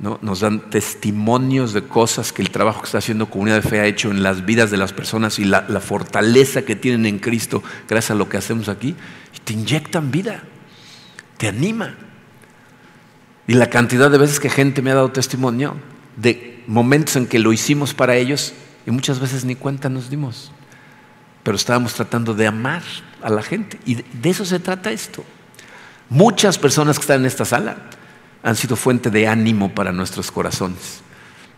nos 0.00 0.40
dan 0.40 0.70
testimonios 0.70 1.74
de 1.74 1.82
cosas 1.82 2.32
que 2.32 2.40
el 2.40 2.50
trabajo 2.50 2.80
que 2.80 2.86
está 2.86 2.98
haciendo 2.98 3.28
Comunidad 3.28 3.62
de 3.62 3.68
Fe 3.68 3.80
ha 3.80 3.86
hecho 3.86 4.10
en 4.10 4.22
las 4.22 4.46
vidas 4.46 4.70
de 4.70 4.78
las 4.78 4.94
personas 4.94 5.38
y 5.38 5.44
la, 5.44 5.62
fortaleza 5.80 6.62
que 6.62 6.74
tienen 6.74 7.04
en 7.04 7.18
Cristo 7.18 7.62
gracias 7.86 8.12
a 8.12 8.14
lo 8.14 8.28
que 8.28 8.38
hacemos 8.38 8.70
aquí. 8.70 8.96
Te 9.44 9.52
inyectan 9.52 10.10
vida, 10.10 10.42
te 11.36 11.48
anima. 11.48 11.96
Y 13.46 13.54
la 13.54 13.68
cantidad 13.68 14.10
de 14.10 14.16
veces 14.16 14.40
que 14.40 14.48
gente 14.48 14.80
me 14.80 14.90
ha 14.90 14.94
dado 14.94 15.12
testimonio 15.12 15.76
de 16.16 16.64
momentos 16.66 17.16
en 17.16 17.26
que 17.26 17.38
lo 17.38 17.52
hicimos 17.52 17.92
para 17.92 18.16
ellos 18.16 18.54
y 18.86 18.90
muchas 18.90 19.20
veces 19.20 19.44
ni 19.44 19.54
cuenta 19.54 19.90
nos 19.90 20.08
dimos. 20.08 20.50
Pero 21.42 21.56
estábamos 21.56 21.92
tratando 21.92 22.32
de 22.32 22.46
amar 22.46 22.82
a 23.20 23.28
la 23.28 23.42
gente. 23.42 23.78
Y 23.84 23.96
de 23.96 24.30
eso 24.30 24.46
se 24.46 24.60
trata 24.60 24.92
esto. 24.92 25.24
Muchas 26.08 26.58
personas 26.58 26.98
que 26.98 27.02
están 27.02 27.20
en 27.20 27.26
esta 27.26 27.44
sala 27.44 27.76
han 28.42 28.56
sido 28.56 28.76
fuente 28.76 29.10
de 29.10 29.28
ánimo 29.28 29.74
para 29.74 29.92
nuestros 29.92 30.30
corazones. 30.30 31.00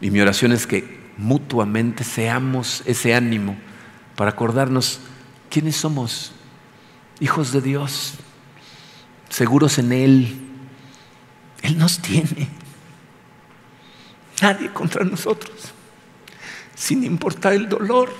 Y 0.00 0.10
mi 0.10 0.20
oración 0.20 0.52
es 0.52 0.66
que 0.66 1.00
mutuamente 1.16 2.04
seamos 2.04 2.82
ese 2.86 3.14
ánimo 3.14 3.56
para 4.16 4.30
acordarnos 4.30 5.00
quiénes 5.48 5.76
somos, 5.76 6.32
hijos 7.20 7.52
de 7.52 7.60
Dios, 7.60 8.14
seguros 9.28 9.78
en 9.78 9.92
Él. 9.92 10.40
Él 11.62 11.78
nos 11.78 12.00
tiene. 12.00 12.48
Nadie 14.40 14.72
contra 14.72 15.04
nosotros, 15.04 15.72
sin 16.74 17.04
importar 17.04 17.52
el 17.52 17.68
dolor, 17.68 18.12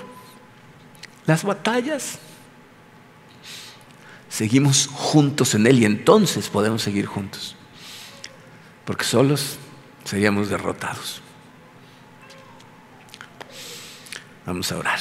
las 1.25 1.43
batallas. 1.43 2.17
Seguimos 4.29 4.87
juntos 4.87 5.53
en 5.53 5.67
Él 5.67 5.79
y 5.79 5.85
entonces 5.85 6.47
podemos 6.47 6.81
seguir 6.81 7.05
juntos 7.07 7.57
porque 8.85 9.05
solos 9.05 9.57
seríamos 10.03 10.49
derrotados. 10.49 11.21
Vamos 14.45 14.71
a 14.71 14.77
orar. 14.77 14.99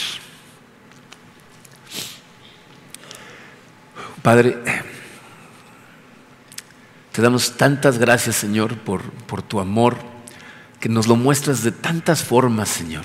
Padre, 4.23 4.57
te 7.11 7.23
damos 7.23 7.57
tantas 7.57 7.99
gracias, 7.99 8.37
Señor, 8.37 8.79
por, 8.79 9.03
por 9.03 9.43
tu 9.43 9.59
amor, 9.59 9.97
que 10.79 10.89
nos 10.89 11.09
lo 11.09 11.17
muestras 11.17 11.65
de 11.65 11.73
tantas 11.73 12.23
formas, 12.23 12.69
Señor. 12.69 13.05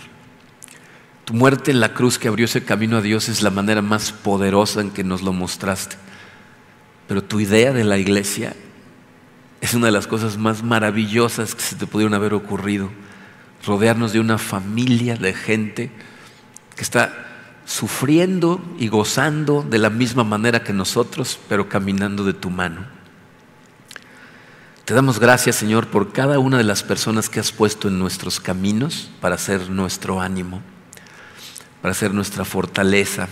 Tu 1.25 1.34
muerte 1.34 1.71
en 1.71 1.80
la 1.80 1.93
cruz 1.93 2.19
que 2.19 2.28
abrió 2.28 2.45
ese 2.45 2.63
camino 2.63 2.97
a 2.97 3.01
Dios 3.01 3.30
es 3.30 3.41
la 3.41 3.49
manera 3.49 3.82
más 3.82 4.11
poderosa 4.11 4.80
en 4.80 4.91
que 4.91 5.03
nos 5.03 5.23
lo 5.23 5.34
mostraste. 5.34 5.97
Pero 7.07 7.23
tu 7.23 7.39
idea 7.39 7.73
de 7.73 7.84
la 7.84 7.97
iglesia 7.97 8.55
es 9.62 9.74
una 9.74 9.88
de 9.88 9.91
las 9.91 10.08
cosas 10.08 10.38
más 10.38 10.64
maravillosas 10.64 11.55
que 11.55 11.62
se 11.62 11.76
te 11.76 11.88
pudieron 11.88 12.14
haber 12.14 12.34
ocurrido. 12.34 12.89
Rodearnos 13.66 14.14
de 14.14 14.20
una 14.20 14.38
familia 14.38 15.16
de 15.16 15.34
gente 15.34 15.91
que 16.76 16.84
está 16.84 17.28
sufriendo 17.66 18.62
y 18.80 18.88
gozando 18.88 19.66
de 19.68 19.78
la 19.78 19.89
misma 19.89 20.24
manera 20.24 20.64
que 20.64 20.74
nosotros, 20.74 21.39
pero 21.49 21.68
caminando 21.68 22.24
de 22.24 22.34
tu 22.34 22.49
mano. 22.49 22.86
Te 24.86 24.93
damos 24.93 25.20
gracias, 25.20 25.58
Señor, 25.58 25.88
por 25.88 26.14
cada 26.14 26.39
una 26.39 26.58
de 26.58 26.64
las 26.64 26.82
personas 26.82 27.28
que 27.28 27.41
has 27.41 27.51
puesto 27.51 27.89
en 27.89 27.99
nuestros 27.99 28.39
caminos 28.39 29.10
para 29.20 29.38
ser 29.38 29.70
nuestro 29.70 30.22
ánimo, 30.22 30.62
para 31.82 31.93
ser 31.93 32.14
nuestra 32.14 32.45
fortaleza, 32.45 33.28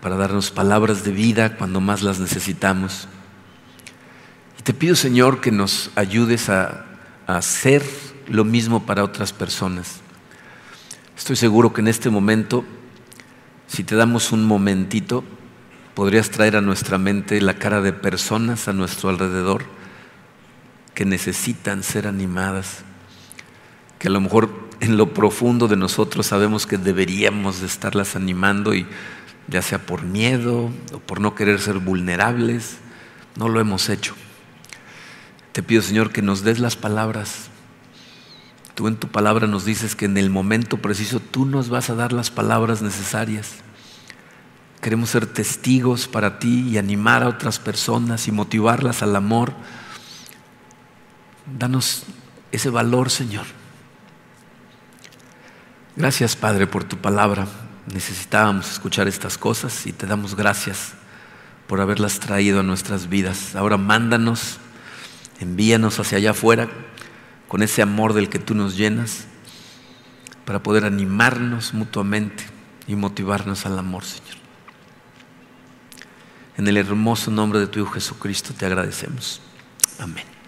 para 0.00 0.16
darnos 0.16 0.50
palabras 0.50 1.04
de 1.04 1.12
vida 1.12 1.58
cuando 1.58 1.82
más 1.82 2.00
las 2.00 2.20
necesitamos. 2.20 3.06
Y 4.60 4.62
te 4.62 4.74
pido, 4.74 4.94
Señor, 4.94 5.40
que 5.40 5.50
nos 5.50 5.90
ayudes 5.94 6.50
a, 6.50 6.84
a 7.26 7.38
hacer 7.38 7.82
lo 8.28 8.44
mismo 8.44 8.84
para 8.84 9.04
otras 9.04 9.32
personas. 9.32 10.00
Estoy 11.16 11.36
seguro 11.36 11.72
que 11.72 11.80
en 11.80 11.88
este 11.88 12.10
momento, 12.10 12.66
si 13.68 13.84
te 13.84 13.96
damos 13.96 14.32
un 14.32 14.44
momentito, 14.44 15.24
podrías 15.94 16.28
traer 16.28 16.56
a 16.56 16.60
nuestra 16.60 16.98
mente 16.98 17.40
la 17.40 17.54
cara 17.54 17.80
de 17.80 17.94
personas 17.94 18.68
a 18.68 18.74
nuestro 18.74 19.08
alrededor 19.08 19.64
que 20.92 21.06
necesitan 21.06 21.82
ser 21.82 22.06
animadas, 22.06 22.84
que 23.98 24.08
a 24.08 24.10
lo 24.10 24.20
mejor 24.20 24.50
en 24.80 24.98
lo 24.98 25.14
profundo 25.14 25.68
de 25.68 25.76
nosotros 25.78 26.26
sabemos 26.26 26.66
que 26.66 26.76
deberíamos 26.76 27.60
de 27.60 27.66
estarlas 27.66 28.14
animando 28.14 28.74
y 28.74 28.86
ya 29.48 29.62
sea 29.62 29.78
por 29.78 30.02
miedo 30.02 30.70
o 30.92 30.98
por 30.98 31.18
no 31.18 31.34
querer 31.34 31.60
ser 31.60 31.78
vulnerables, 31.78 32.76
no 33.36 33.48
lo 33.48 33.58
hemos 33.58 33.88
hecho. 33.88 34.14
Te 35.52 35.62
pido 35.62 35.82
Señor 35.82 36.12
que 36.12 36.22
nos 36.22 36.42
des 36.42 36.58
las 36.58 36.76
palabras. 36.76 37.48
Tú 38.74 38.88
en 38.88 38.96
tu 38.96 39.08
palabra 39.08 39.46
nos 39.46 39.64
dices 39.64 39.96
que 39.96 40.06
en 40.06 40.16
el 40.16 40.30
momento 40.30 40.78
preciso 40.78 41.20
tú 41.20 41.44
nos 41.44 41.68
vas 41.68 41.90
a 41.90 41.94
dar 41.94 42.12
las 42.12 42.30
palabras 42.30 42.82
necesarias. 42.82 43.56
Queremos 44.80 45.10
ser 45.10 45.26
testigos 45.26 46.08
para 46.08 46.38
ti 46.38 46.68
y 46.68 46.78
animar 46.78 47.22
a 47.22 47.28
otras 47.28 47.58
personas 47.58 48.26
y 48.28 48.32
motivarlas 48.32 49.02
al 49.02 49.14
amor. 49.14 49.52
Danos 51.58 52.04
ese 52.52 52.70
valor, 52.70 53.10
Señor. 53.10 53.44
Gracias, 55.96 56.36
Padre, 56.36 56.66
por 56.66 56.84
tu 56.84 56.96
palabra. 56.96 57.46
Necesitábamos 57.92 58.70
escuchar 58.70 59.08
estas 59.08 59.36
cosas 59.36 59.86
y 59.86 59.92
te 59.92 60.06
damos 60.06 60.34
gracias 60.34 60.92
por 61.66 61.80
haberlas 61.80 62.20
traído 62.20 62.60
a 62.60 62.62
nuestras 62.62 63.08
vidas. 63.08 63.54
Ahora 63.56 63.76
mándanos, 63.76 64.58
envíanos 65.40 65.98
hacia 65.98 66.18
allá 66.18 66.30
afuera 66.30 66.68
con 67.48 67.62
ese 67.62 67.82
amor 67.82 68.12
del 68.12 68.28
que 68.28 68.38
tú 68.38 68.54
nos 68.54 68.76
llenas 68.76 69.26
para 70.44 70.62
poder 70.62 70.84
animarnos 70.84 71.74
mutuamente 71.74 72.44
y 72.86 72.94
motivarnos 72.94 73.66
al 73.66 73.78
amor, 73.78 74.04
Señor. 74.04 74.36
En 76.56 76.68
el 76.68 76.76
hermoso 76.76 77.30
nombre 77.30 77.58
de 77.58 77.66
tu 77.66 77.80
Hijo 77.80 77.92
Jesucristo 77.92 78.52
te 78.52 78.66
agradecemos. 78.66 79.40
Amén. 79.98 80.39